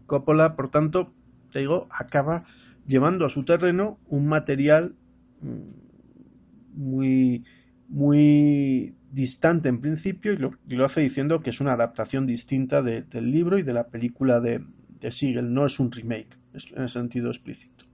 Coppola, 0.06 0.56
por 0.56 0.70
tanto, 0.70 1.14
te 1.52 1.60
digo, 1.60 1.88
acaba 1.92 2.46
llevando 2.86 3.26
a 3.26 3.30
su 3.30 3.44
terreno 3.44 4.00
un 4.08 4.28
material 4.28 4.96
mm, 5.42 6.80
muy, 6.80 7.44
muy 7.88 8.96
distante 9.12 9.70
en 9.70 9.80
principio 9.80 10.34
y 10.34 10.38
lo, 10.38 10.86
hace 10.86 11.02
diciendo 11.02 11.42
que 11.42 11.52
es 11.52 11.62
una 11.62 11.74
adaptación 11.74 12.26
distinta 12.26 12.82
del 12.82 13.32
libro 13.32 13.58
y 13.58 13.64
de 13.64 13.74
la 13.74 13.88
película 13.88 14.40
de, 14.40 14.64
de 15.00 15.12
Siegel, 15.12 15.54
no 15.54 15.66
es 15.66 15.80
un 15.80 15.92
remake. 15.92 16.36
en 16.76 16.90
sentido 16.90 17.30
explícito. 17.30 17.86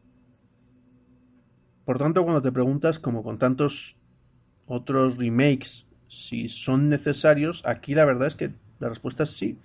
Por 1.86 1.98
tanto, 1.98 2.24
cuando 2.24 2.42
te 2.42 2.52
preguntas, 2.52 3.00
como 3.00 3.24
con 3.24 3.40
tantos 3.40 3.98
otros 4.68 5.18
remakes, 5.18 5.88
si 6.08 6.48
son 6.48 6.88
necesarios, 6.88 7.64
aquí 7.66 7.96
la 7.96 8.06
verdad 8.06 8.28
es 8.28 8.36
que 8.36 8.52
la 8.80 8.90
respuesta 8.90 9.24
es 9.24 9.32
sí. 9.32 9.58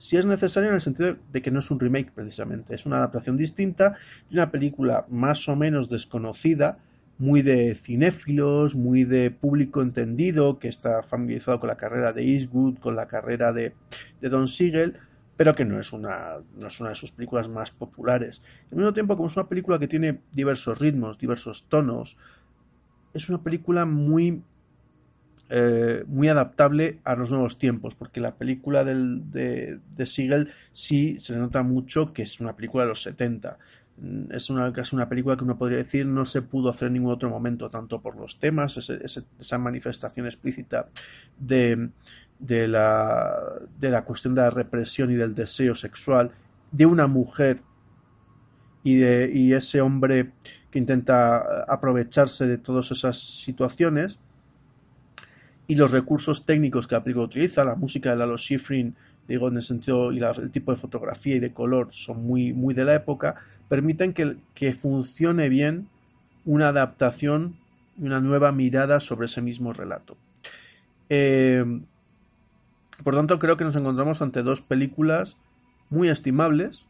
Sí 0.00 0.16
es 0.16 0.24
necesario 0.24 0.70
en 0.70 0.76
el 0.76 0.80
sentido 0.80 1.18
de 1.30 1.42
que 1.42 1.50
no 1.50 1.58
es 1.58 1.70
un 1.70 1.78
remake 1.78 2.10
precisamente, 2.14 2.74
es 2.74 2.86
una 2.86 2.96
adaptación 2.96 3.36
distinta 3.36 3.98
de 4.30 4.36
una 4.36 4.50
película 4.50 5.04
más 5.10 5.46
o 5.46 5.56
menos 5.56 5.90
desconocida, 5.90 6.78
muy 7.18 7.42
de 7.42 7.74
cinéfilos, 7.74 8.74
muy 8.74 9.04
de 9.04 9.30
público 9.30 9.82
entendido, 9.82 10.58
que 10.58 10.68
está 10.68 11.02
familiarizado 11.02 11.60
con 11.60 11.68
la 11.68 11.76
carrera 11.76 12.14
de 12.14 12.24
Eastwood, 12.24 12.78
con 12.78 12.96
la 12.96 13.08
carrera 13.08 13.52
de, 13.52 13.74
Don 14.22 14.48
Siegel, 14.48 14.96
pero 15.36 15.54
que 15.54 15.66
no 15.66 15.78
es, 15.78 15.92
una, 15.92 16.38
no 16.58 16.68
es 16.68 16.80
una 16.80 16.88
de 16.88 16.96
sus 16.96 17.12
películas 17.12 17.50
más 17.50 17.70
populares. 17.70 18.40
Al 18.70 18.78
mismo 18.78 18.94
tiempo, 18.94 19.18
como 19.18 19.28
es 19.28 19.36
una 19.36 19.50
película 19.50 19.78
que 19.78 19.86
tiene 19.86 20.22
diversos 20.32 20.78
ritmos, 20.78 21.18
diversos 21.18 21.68
tonos, 21.68 22.16
es 23.12 23.28
una 23.28 23.42
película 23.42 23.84
muy, 23.84 24.42
eh, 25.50 26.04
muy 26.06 26.28
adaptable 26.28 27.00
a 27.04 27.16
los 27.16 27.30
nuevos 27.30 27.58
tiempos, 27.58 27.94
porque 27.94 28.20
la 28.20 28.36
película 28.36 28.84
de, 28.84 29.80
de 29.96 30.06
Siegel 30.06 30.52
sí 30.72 31.18
se 31.18 31.36
nota 31.36 31.62
mucho 31.62 32.12
que 32.12 32.22
es 32.22 32.40
una 32.40 32.56
película 32.56 32.84
de 32.84 32.90
los 32.90 33.02
70 33.02 33.58
Mm, 34.00 34.32
es 34.32 34.48
una, 34.50 34.72
una 34.92 35.08
película 35.08 35.36
que 35.36 35.44
uno 35.44 35.58
podría 35.58 35.78
decir 35.78 36.06
no 36.06 36.24
se 36.24 36.42
pudo 36.42 36.70
hacer 36.70 36.88
en 36.88 36.94
ningún 36.94 37.12
otro 37.12 37.28
momento, 37.28 37.68
tanto 37.70 38.00
por 38.00 38.16
los 38.16 38.38
temas, 38.38 38.76
esa 38.78 39.58
manifestación 39.58 40.26
explícita 40.26 40.88
de, 41.38 41.90
de, 42.38 42.68
la, 42.68 43.60
de 43.78 43.90
la 43.90 44.04
cuestión 44.04 44.34
de 44.34 44.42
la 44.42 44.50
represión 44.50 45.10
y 45.10 45.16
del 45.16 45.34
deseo 45.34 45.74
sexual 45.74 46.30
de 46.72 46.86
una 46.86 47.06
mujer 47.06 47.60
y, 48.82 48.96
de, 48.96 49.30
y 49.32 49.52
ese 49.52 49.82
hombre 49.82 50.32
que 50.70 50.78
intenta 50.78 51.64
aprovecharse 51.64 52.46
de 52.46 52.56
todas 52.56 52.90
esas 52.92 53.18
situaciones 53.18 54.18
y 55.70 55.76
los 55.76 55.92
recursos 55.92 56.44
técnicos 56.44 56.88
que 56.88 56.96
la 56.96 57.04
película 57.04 57.26
utiliza, 57.26 57.64
la 57.64 57.76
música 57.76 58.10
de 58.10 58.16
Lalo 58.16 58.36
Schifrin, 58.36 58.96
digo 59.28 59.46
en 59.46 59.54
el 59.54 59.62
sentido 59.62 60.10
y 60.10 60.18
el 60.18 60.50
tipo 60.50 60.72
de 60.72 60.76
fotografía 60.76 61.36
y 61.36 61.38
de 61.38 61.52
color 61.52 61.92
son 61.92 62.26
muy, 62.26 62.52
muy 62.52 62.74
de 62.74 62.84
la 62.84 62.96
época, 62.96 63.36
permiten 63.68 64.12
que, 64.12 64.74
funcione 64.74 65.48
bien 65.48 65.86
una 66.44 66.70
adaptación 66.70 67.54
y 67.96 68.06
una 68.06 68.20
nueva 68.20 68.50
mirada 68.50 68.98
sobre 68.98 69.26
ese 69.26 69.42
mismo 69.42 69.72
relato. 69.72 70.16
Eh, 71.08 71.64
por 73.04 73.14
tanto, 73.14 73.38
creo 73.38 73.56
que 73.56 73.62
nos 73.62 73.76
encontramos 73.76 74.22
ante 74.22 74.42
dos 74.42 74.62
películas 74.62 75.36
muy 75.88 76.08
estimables, 76.08 76.84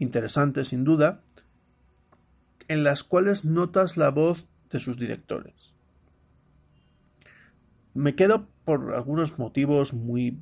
interesantes 0.00 0.66
sin 0.66 0.82
duda, 0.82 1.20
en 2.66 2.82
las 2.82 3.04
cuales 3.04 3.44
notas 3.44 3.96
la 3.96 4.10
voz 4.10 4.44
de 4.72 4.80
sus 4.80 4.98
directores. 4.98 5.71
Me 7.94 8.14
quedo 8.14 8.48
por 8.64 8.94
algunos 8.94 9.38
motivos 9.38 9.92
muy 9.92 10.38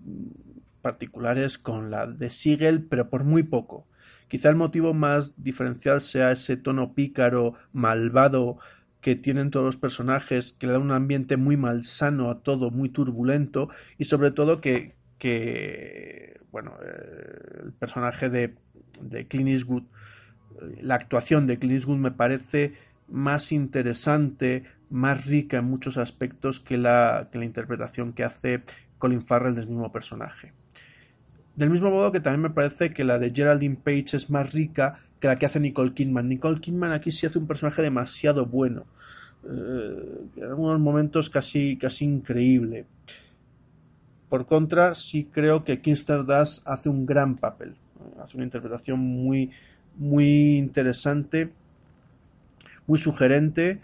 particulares 0.82 1.58
con 1.58 1.90
la 1.90 2.06
de 2.06 2.30
Siegel, 2.30 2.84
pero 2.84 3.10
por 3.10 3.24
muy 3.24 3.42
poco. 3.42 3.86
Quizá 4.28 4.48
el 4.48 4.56
motivo 4.56 4.94
más 4.94 5.42
diferencial 5.42 6.00
sea 6.00 6.30
ese 6.32 6.56
tono 6.56 6.94
pícaro, 6.94 7.54
malvado 7.72 8.58
que 9.00 9.16
tienen 9.16 9.50
todos 9.50 9.66
los 9.66 9.76
personajes, 9.76 10.52
que 10.52 10.66
le 10.66 10.74
da 10.74 10.78
un 10.78 10.92
ambiente 10.92 11.36
muy 11.36 11.56
malsano 11.56 12.30
a 12.30 12.42
todo, 12.42 12.70
muy 12.70 12.90
turbulento, 12.90 13.70
y 13.98 14.04
sobre 14.04 14.30
todo 14.30 14.60
que, 14.60 14.94
que 15.18 16.40
bueno, 16.52 16.74
eh, 16.84 17.62
el 17.64 17.72
personaje 17.72 18.28
de, 18.28 18.54
de 19.00 19.26
Clint 19.26 19.48
Eastwood, 19.48 19.82
eh, 19.82 20.78
la 20.82 20.96
actuación 20.96 21.46
de 21.46 21.58
Clint 21.58 21.76
Eastwood 21.76 21.98
me 21.98 22.10
parece 22.10 22.74
más 23.10 23.52
interesante, 23.52 24.64
más 24.90 25.26
rica 25.26 25.58
en 25.58 25.66
muchos 25.66 25.96
aspectos 25.96 26.60
que 26.60 26.78
la, 26.78 27.28
interpretación 27.34 28.12
que 28.12 28.24
hace 28.24 28.62
Colin 28.98 29.22
Farrell 29.22 29.54
del 29.54 29.68
mismo 29.68 29.90
personaje. 29.92 30.52
Del 31.56 31.70
mismo 31.70 31.90
modo 31.90 32.12
que 32.12 32.20
también 32.20 32.42
me 32.42 32.50
parece 32.50 32.92
que 32.92 33.04
la 33.04 33.18
de 33.18 33.32
Geraldine 33.32 33.76
Page 33.76 34.16
es 34.16 34.30
más 34.30 34.52
rica 34.52 34.98
que 35.18 35.28
la 35.28 35.36
que 35.36 35.46
hace 35.46 35.60
Nicole 35.60 35.92
Kidman. 35.92 36.28
Nicole 36.28 36.60
Kidman 36.60 36.92
aquí 36.92 37.10
sí 37.10 37.26
hace 37.26 37.38
un 37.38 37.46
personaje 37.46 37.82
demasiado 37.82 38.46
bueno. 38.46 38.86
Eh, 39.44 40.20
en 40.36 40.44
algunos 40.44 40.80
momentos 40.80 41.30
casi, 41.30 41.76
casi 41.76 42.04
increíble. 42.04 42.86
Por 44.28 44.46
contra, 44.46 44.94
sí 44.94 45.28
creo 45.30 45.64
que 45.64 45.80
Kinster 45.80 46.24
Das 46.24 46.62
hace 46.64 46.88
un 46.88 47.04
gran 47.04 47.36
papel. 47.36 47.74
Hace 48.22 48.36
una 48.36 48.44
interpretación 48.44 49.00
muy, 49.00 49.50
muy 49.96 50.56
interesante, 50.56 51.52
muy 52.86 52.98
sugerente 52.98 53.80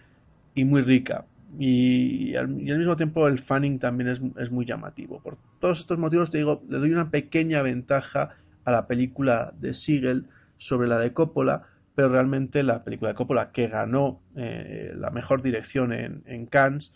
y 0.55 0.65
muy 0.65 0.83
rica. 0.83 1.27
Y, 1.59 2.35
al, 2.35 2.49
mismo 2.49 2.97
tiempo 2.97 3.29
el 3.29 3.39
fanning 3.39 3.79
también 3.79 4.09
es, 4.09 4.51
muy 4.51 4.67
llamativo. 4.67 5.21
Por 5.21 5.39
todos 5.61 5.81
estos 5.81 5.99
motivos 5.99 6.31
te 6.31 6.39
digo, 6.39 6.63
le 6.69 6.79
doy 6.79 6.93
una 6.93 7.11
pequeña 7.11 7.63
ventaja 7.63 8.37
a 8.65 8.73
la 8.73 8.87
película 8.87 9.55
de 9.59 9.73
Siegel 9.75 10.27
sobre 10.57 10.89
la 10.89 10.99
de 10.99 11.13
Coppola, 11.13 11.63
pero 11.95 12.09
realmente 12.09 12.63
la 12.63 12.85
película 12.85 13.11
de 13.11 13.15
Coppola 13.15 13.53
que 13.53 13.69
ganó 13.69 14.21
eh, 14.37 14.93
la 14.97 15.11
mejor 15.11 15.43
dirección 15.43 15.93
en, 15.93 16.47
Cannes 16.47 16.93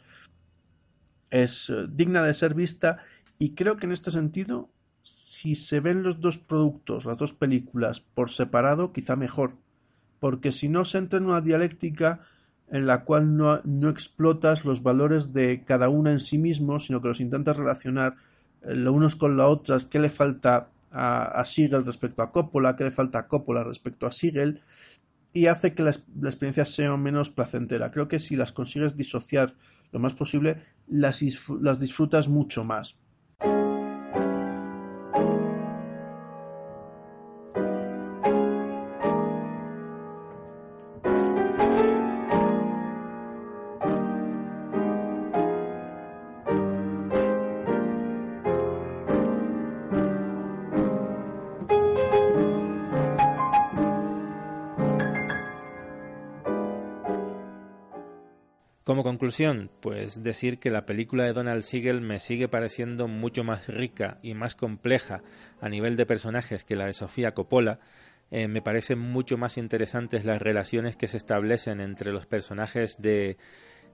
es 1.31 1.71
eh, 1.71 1.87
digna 1.89 2.23
de 2.23 2.35
ser 2.35 2.55
vista. 2.55 2.99
Y 3.39 3.55
creo 3.55 3.77
que 3.77 3.87
en 3.87 3.93
este 3.93 4.11
sentido 4.11 4.69
si 5.03 5.55
se 5.55 5.81
ven 5.81 6.03
los 6.03 6.21
dos 6.21 6.37
productos, 6.37 7.07
las 7.07 7.17
dos 7.17 7.33
películas 7.33 8.01
por 8.01 8.29
separado, 8.29 8.93
quizá 8.93 9.17
mejor, 9.17 9.55
porque 10.21 10.53
si 10.53 10.69
no 10.69 10.85
se 10.85 10.99
entra 10.99 11.19
en 11.19 11.27
una 11.27 11.41
dialéctica 11.41 12.21
en 12.71 12.87
la 12.87 13.05
cual 13.05 13.37
no, 13.37 13.91
explotas 13.91 14.65
los 14.65 14.83
valores 14.83 15.33
de 15.33 15.65
cada 15.65 15.89
una 15.89 16.13
en 16.13 16.21
sí 16.21 16.39
mismo, 16.39 16.79
sino 16.79 17.03
que 17.03 17.09
los 17.09 17.21
intentas 17.21 17.57
relacionar 17.57 18.17
eh, 18.63 18.77
lo 18.77 18.93
unos 18.93 19.17
con 19.17 19.37
la 19.37 19.49
otras, 19.49 19.87
qué 19.87 19.99
le 19.99 20.11
falta 20.11 20.69
a, 20.93 21.41
a, 21.41 21.45
Siegel 21.45 21.85
respecto 21.85 22.23
a 22.23 22.31
Coppola, 22.31 22.77
qué 22.77 22.85
le 22.85 22.91
falta 22.93 23.19
a 23.19 23.27
Coppola 23.27 23.65
respecto 23.65 24.07
a 24.07 24.13
Siegel, 24.13 24.61
y 25.33 25.47
hace 25.47 25.75
que 25.75 25.83
la, 25.83 25.91
experiencia 25.91 26.65
sea 26.65 26.97
menos 26.97 27.31
placentera. 27.31 27.91
Creo 27.91 28.09
que 28.09 28.19
si 28.19 28.37
las 28.37 28.53
consigues 28.53 28.97
disociar 28.97 29.55
lo 29.93 29.99
más 29.99 30.15
posible, 30.15 30.63
las, 30.89 31.23
las 31.61 31.81
disfrutas 31.81 32.29
mucho 32.29 32.65
más. 32.65 32.97
Como 59.01 59.13
conclusión, 59.13 59.71
pues 59.81 60.23
decir 60.23 60.59
que 60.59 60.69
la 60.69 60.85
película 60.85 61.25
de 61.25 61.33
Donald 61.33 61.63
Siegel 61.63 62.03
me 62.03 62.19
sigue 62.19 62.49
pareciendo 62.49 63.09
mucho 63.09 63.45
más 63.45 63.67
rica 63.67 64.19
y 64.21 64.35
más 64.35 64.55
compleja 64.55 65.23
a 65.63 65.71
nivel 65.71 65.97
de 65.97 66.05
personajes 66.05 66.65
que 66.65 66.77
la 66.77 66.85
de 66.85 66.93
Sofía 66.93 67.33
Coppola. 67.33 67.81
Eh, 68.31 68.47
me 68.47 68.61
parecen 68.61 68.99
mucho 68.99 69.39
más 69.39 69.57
interesantes 69.57 70.27
las 70.27 70.43
relaciones 70.43 70.99
que 70.99 71.09
se 71.09 71.17
establecen 71.17 71.81
entre 71.81 72.13
los 72.13 72.27
personajes 72.27 73.01
de, 73.01 73.39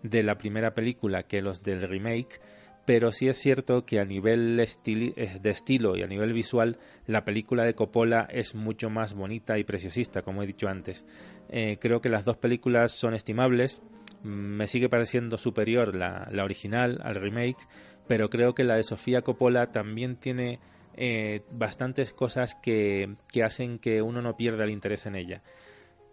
de 0.03 0.25
la 0.25 0.39
primera 0.39 0.75
película 0.75 1.23
que 1.23 1.41
los 1.41 1.63
del 1.63 1.83
remake 1.83 2.41
pero 2.87 3.11
sí 3.11 3.29
es 3.29 3.37
cierto 3.37 3.85
que 3.85 3.99
a 3.99 4.05
nivel 4.05 4.59
eh, 4.61 5.39
de 5.43 5.51
estilo 5.51 5.97
y 5.97 6.03
a 6.03 6.07
nivel 6.07 6.33
visual 6.33 6.79
la 7.07 7.25
película 7.25 7.65
de 7.65 7.75
Coppola 7.75 8.29
es 8.31 8.55
mucho 8.55 8.89
más 8.91 9.13
bonita 9.13 9.59
y 9.59 9.65
preciosista, 9.65 10.23
como 10.23 10.43
he 10.43 10.47
dicho 10.47 10.69
antes. 10.69 11.05
Eh, 11.49 11.79
creo 11.81 12.01
que 12.01 12.09
las 12.09 12.25
dos 12.25 12.37
películas 12.37 12.93
son 12.93 13.13
estimables, 13.13 13.83
me 14.27 14.67
sigue 14.67 14.89
pareciendo 14.89 15.39
superior 15.39 15.95
la, 15.95 16.29
la, 16.31 16.45
original 16.45 17.01
al 17.03 17.15
remake, 17.15 17.67
pero 18.07 18.29
creo 18.29 18.55
que 18.55 18.65
la 18.65 18.77
de 18.77 18.85
Sofía 18.85 19.23
Coppola 19.23 19.73
también 19.73 20.17
tiene 20.17 20.59
eh, 20.97 21.43
bastantes 21.51 22.13
cosas 22.13 22.55
que, 22.55 23.17
que 23.33 23.43
hacen 23.43 23.79
que 23.79 24.03
uno 24.03 24.23
no 24.23 24.37
pierda 24.37 24.65
el 24.65 24.71
interés 24.71 25.07
en 25.07 25.15
ella. 25.15 25.43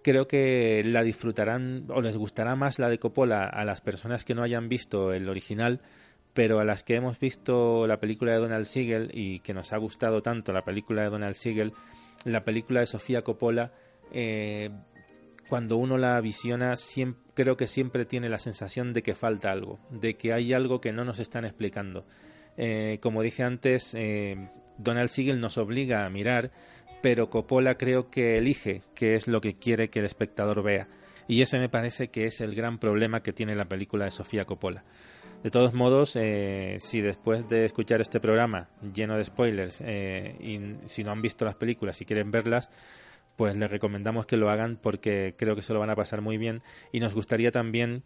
Creo 0.04 0.28
que 0.28 0.84
la 0.86 1.04
disfrutarán 1.04 1.86
o 1.90 2.02
les 2.02 2.18
gustará 2.18 2.56
más 2.56 2.80
la 2.80 2.90
de 2.90 3.00
Coppola 3.00 3.46
a 3.46 3.64
las 3.64 3.82
personas 3.82 4.26
que 4.26 4.36
no 4.36 4.44
hayan 4.44 4.68
visto 4.68 5.14
el 5.14 5.30
original, 5.30 5.82
pero 6.34 6.60
a 6.60 6.66
las 6.66 6.84
que 6.84 6.96
hemos 6.96 7.20
visto 7.20 7.88
la 7.88 8.00
película 8.00 8.34
de 8.34 8.40
Donald 8.40 8.66
Siegel 8.66 9.12
y 9.14 9.40
que 9.40 9.54
nos 9.54 9.72
ha 9.72 9.78
gustado 9.78 10.22
tanto 10.22 10.52
la 10.52 10.66
película 10.66 11.04
de 11.04 11.10
Donald 11.10 11.36
Siegel, 11.36 11.74
la 12.26 12.44
película 12.44 12.82
de 12.82 12.86
Sofía 12.86 13.24
Coppola 13.24 13.72
eh, 14.12 14.70
cuando 15.48 15.78
uno 15.78 15.98
la 15.98 16.20
visiona, 16.22 16.76
creo 17.34 17.58
que 17.58 17.68
siempre 17.68 18.06
tiene 18.06 18.30
la 18.30 18.38
sensación 18.38 18.94
de 18.94 19.04
que 19.04 19.16
falta 19.16 19.52
algo, 19.52 19.80
de 19.90 20.16
que 20.16 20.34
hay 20.34 20.54
algo 20.54 20.82
que 20.82 20.94
no 20.94 21.04
nos 21.04 21.20
están 21.20 21.46
explicando. 21.46 22.06
Eh, 22.58 23.00
como 23.02 23.22
dije 23.22 23.44
antes, 23.44 23.94
eh, 23.96 24.50
Donald 24.78 25.10
Siegel 25.10 25.40
nos 25.40 25.58
obliga 25.58 26.06
a 26.06 26.10
mirar, 26.10 26.52
pero 27.02 27.30
Coppola 27.30 27.76
creo 27.76 28.10
que 28.10 28.38
elige 28.38 28.84
qué 28.96 29.16
es 29.16 29.28
lo 29.28 29.42
que 29.42 29.56
quiere 29.56 29.90
que 29.90 30.00
el 30.00 30.06
espectador 30.06 30.64
vea. 30.64 30.88
Y 31.28 31.42
ese 31.42 31.60
me 31.60 31.70
parece 31.70 32.10
que 32.10 32.26
es 32.26 32.42
el 32.42 32.56
gran 32.56 32.80
problema 32.80 33.24
que 33.24 33.34
tiene 33.34 33.56
la 33.56 33.66
película 33.66 34.06
de 34.06 34.12
Sofía 34.12 34.46
Coppola. 34.46 34.84
De 35.44 35.52
todos 35.52 35.74
modos, 35.74 36.16
eh, 36.16 36.78
si 36.80 37.02
después 37.02 37.50
de 37.50 37.66
escuchar 37.66 38.00
este 38.00 38.22
programa 38.22 38.70
lleno 38.94 39.18
de 39.18 39.26
spoilers 39.26 39.82
y 39.82 40.78
si 40.86 41.04
no 41.04 41.12
han 41.12 41.22
visto 41.22 41.44
las 41.44 41.56
películas 41.56 42.00
y 42.00 42.06
quieren 42.06 42.32
verlas, 42.32 42.70
pues 43.36 43.56
les 43.58 43.70
recomendamos 43.70 44.26
que 44.26 44.38
lo 44.38 44.50
hagan 44.50 44.78
porque 44.82 45.36
creo 45.38 45.56
que 45.56 45.62
se 45.62 45.74
lo 45.74 45.80
van 45.80 45.90
a 45.90 45.96
pasar 45.96 46.22
muy 46.22 46.38
bien 46.38 46.62
y 46.92 47.00
nos 47.00 47.14
gustaría 47.14 47.52
también 47.52 48.04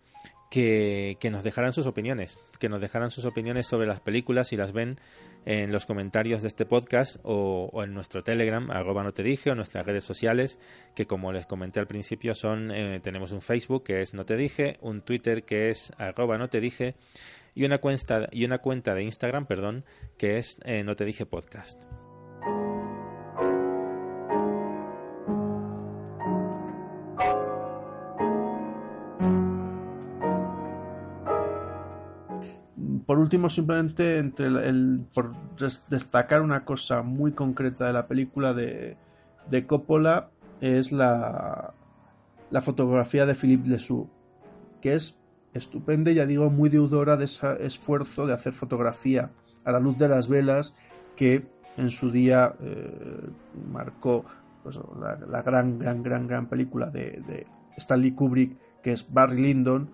que, 0.49 1.17
nos 1.29 1.43
dejaran 1.43 1.73
sus 1.73 1.85
opiniones, 1.85 2.37
que 2.59 2.69
nos 2.69 2.81
dejaran 2.81 3.09
sus 3.09 3.25
opiniones 3.25 3.67
sobre 3.67 3.87
las 3.87 3.99
películas 3.99 4.47
si 4.47 4.57
las 4.57 4.71
ven 4.71 4.99
en 5.45 5.71
los 5.71 5.85
comentarios 5.85 6.41
de 6.41 6.47
este 6.47 6.65
podcast 6.65 7.17
o, 7.23 7.83
en 7.83 7.93
nuestro 7.93 8.23
Telegram, 8.23 8.69
arroba 8.71 9.03
no 9.03 9.13
te 9.13 9.23
dije, 9.23 9.51
o 9.51 9.55
nuestras 9.55 9.85
redes 9.85 10.03
sociales, 10.03 10.59
que 10.95 11.05
como 11.05 11.31
les 11.31 11.45
comenté 11.45 11.79
al 11.79 11.87
principio 11.87 12.33
son, 12.33 12.71
eh, 12.71 12.99
tenemos 13.01 13.31
un 13.31 13.41
Facebook 13.41 13.83
que 13.83 14.01
es 14.01 14.13
no 14.13 14.25
te 14.25 14.35
dije, 14.35 14.77
un 14.81 15.01
Twitter 15.01 15.43
que 15.43 15.69
es 15.69 15.91
arroba 15.97 16.37
no 16.37 16.49
te 16.49 16.61
dije 16.61 16.95
y 17.55 17.65
una 17.65 17.79
cuenta, 17.79 18.27
y 18.31 18.45
una 18.45 18.59
cuenta 18.59 18.93
de 18.93 19.03
Instagram, 19.03 19.47
perdón, 19.47 19.83
que 20.17 20.37
es 20.37 20.57
eh, 20.63 20.83
no 20.83 20.95
te 20.95 21.05
dije 21.05 21.25
podcast. 21.25 21.81
Por 33.17 33.23
último, 33.23 33.49
simplemente 33.49 34.19
entre 34.19 34.45
el, 34.45 35.07
por 35.11 35.33
destacar 35.89 36.43
una 36.43 36.65
cosa 36.65 37.01
muy 37.01 37.31
concreta 37.31 37.87
de 37.87 37.93
la 37.93 38.05
película 38.05 38.53
de, 38.53 38.95
de 39.49 39.65
Coppola 39.65 40.29
es 40.61 40.91
la, 40.91 41.73
la 42.51 42.61
fotografía 42.61 43.25
de 43.25 43.33
Philippe 43.33 43.69
Lesoux, 43.69 44.07
que 44.81 44.93
es 44.93 45.15
estupenda 45.55 46.11
ya 46.11 46.27
digo 46.27 46.51
muy 46.51 46.69
deudora 46.69 47.17
de 47.17 47.25
ese 47.25 47.57
esfuerzo 47.65 48.27
de 48.27 48.33
hacer 48.33 48.53
fotografía 48.53 49.31
a 49.65 49.71
la 49.71 49.79
luz 49.79 49.97
de 49.97 50.09
las 50.09 50.27
velas 50.27 50.75
que 51.15 51.47
en 51.75 51.89
su 51.89 52.11
día 52.11 52.53
eh, 52.59 53.31
marcó 53.73 54.25
pues, 54.61 54.79
la, 55.27 55.41
gran, 55.41 55.79
gran, 55.79 56.03
gran, 56.03 56.27
gran 56.27 56.45
película 56.49 56.91
de 56.91 57.47
Stanley 57.77 58.11
Kubrick, 58.11 58.55
que 58.83 58.91
es 58.91 59.11
Barry 59.11 59.41
Lyndon, 59.41 59.89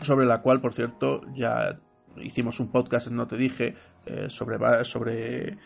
sobre 0.00 0.26
la 0.26 0.42
cual, 0.42 0.60
por 0.60 0.74
cierto, 0.74 1.22
ya 1.36 1.78
hicimos 2.22 2.60
un 2.60 2.68
podcast, 2.68 3.08
no 3.08 3.26
te 3.26 3.36
dije, 3.36 3.74
eh, 4.06 4.26
sobre, 4.28 4.84
sobre 4.84 5.58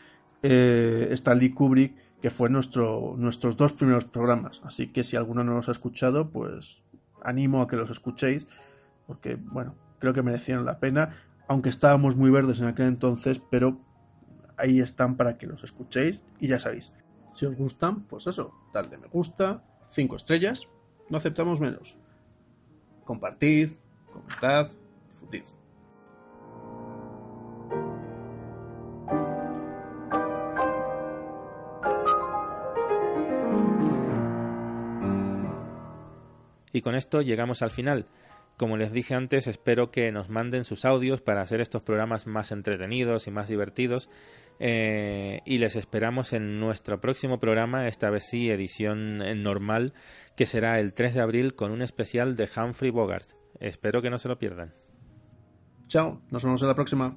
eh, 0.43 1.09
Stanley 1.13 1.51
Kubrick, 1.51 1.95
que 2.21 2.31
fue 2.31 2.51
nuestro, 2.51 3.15
nuestros 3.17 3.57
dos 3.57 3.73
primeros 3.73 4.05
programas. 4.05 4.61
Así 4.65 4.89
que 4.89 5.03
si 5.03 5.17
alguno 5.17 5.45
no 5.45 5.55
los 5.55 5.69
ha 5.69 5.73
escuchado, 5.73 6.31
pues 6.31 6.83
animo 7.23 7.63
a 7.63 7.69
que 7.69 7.77
los 7.77 7.91
escuchéis, 7.91 8.47
porque, 9.07 9.37
bueno, 9.37 9.75
creo 9.99 10.13
que 10.13 10.23
merecieron 10.23 10.65
la 10.65 10.79
pena, 10.79 11.17
aunque 11.49 11.69
estábamos 11.69 12.17
muy 12.17 12.31
verdes 12.31 12.61
en 12.61 12.67
aquel 12.67 12.87
entonces, 12.87 13.41
pero 13.51 13.81
ahí 14.57 14.81
están 14.81 15.17
para 15.17 15.39
que 15.39 15.47
los 15.47 15.65
escuchéis 15.65 16.21
y 16.39 16.49
ya 16.49 16.59
sabéis. 16.59 16.93
Si 17.35 17.47
os 17.47 17.57
gustan, 17.57 18.03
pues 18.03 18.27
eso, 18.27 18.55
dale 18.73 18.99
me 18.99 19.09
gusta, 19.09 19.63
cinco 19.87 20.17
estrellas, 20.17 20.69
no 21.09 21.19
aceptamos 21.19 21.61
menos. 21.61 21.97
Compartid, 23.05 23.71
comentad, 24.13 24.71
difundid. 25.13 25.60
Y 36.73 36.83
con 36.83 36.95
esto 36.95 37.23
llegamos 37.23 37.63
al 37.63 37.71
final. 37.71 38.07
Como 38.57 38.77
les 38.77 38.93
dije 38.93 39.15
antes, 39.15 39.47
espero 39.47 39.91
que 39.91 40.13
nos 40.13 40.29
manden 40.29 40.65
sus 40.65 40.85
audios 40.85 41.23
para 41.23 41.41
hacer 41.41 41.61
estos 41.61 41.83
programas 41.83 42.27
más 42.27 42.53
entretenidos 42.53 43.27
y 43.27 43.31
más 43.31 43.49
divertidos. 43.49 44.11
Eh, 44.59 45.41
y 45.47 45.57
les 45.57 45.77
esperamos 45.77 46.35
en 46.35 46.61
nuestro 46.61 47.01
próximo 47.01 47.41
programa, 47.41 47.89
esta 47.89 48.11
vez 48.11 48.27
sí, 48.29 48.51
edición 48.51 49.19
normal, 49.43 49.95
que 50.37 50.45
será 50.45 50.79
el 50.79 50.93
3 50.93 51.15
de 51.15 51.21
abril 51.23 51.55
con 51.55 51.71
un 51.71 51.81
especial 51.81 52.37
de 52.37 52.51
Humphrey 52.55 52.91
Bogart. 52.91 53.31
Espero 53.59 54.03
que 54.03 54.11
no 54.11 54.19
se 54.19 54.29
lo 54.29 54.39
pierdan. 54.39 54.75
Chao, 55.89 56.21
nos 56.31 56.45
vemos 56.45 56.61
en 56.61 56.69
la 56.69 56.75
próxima. 56.75 57.17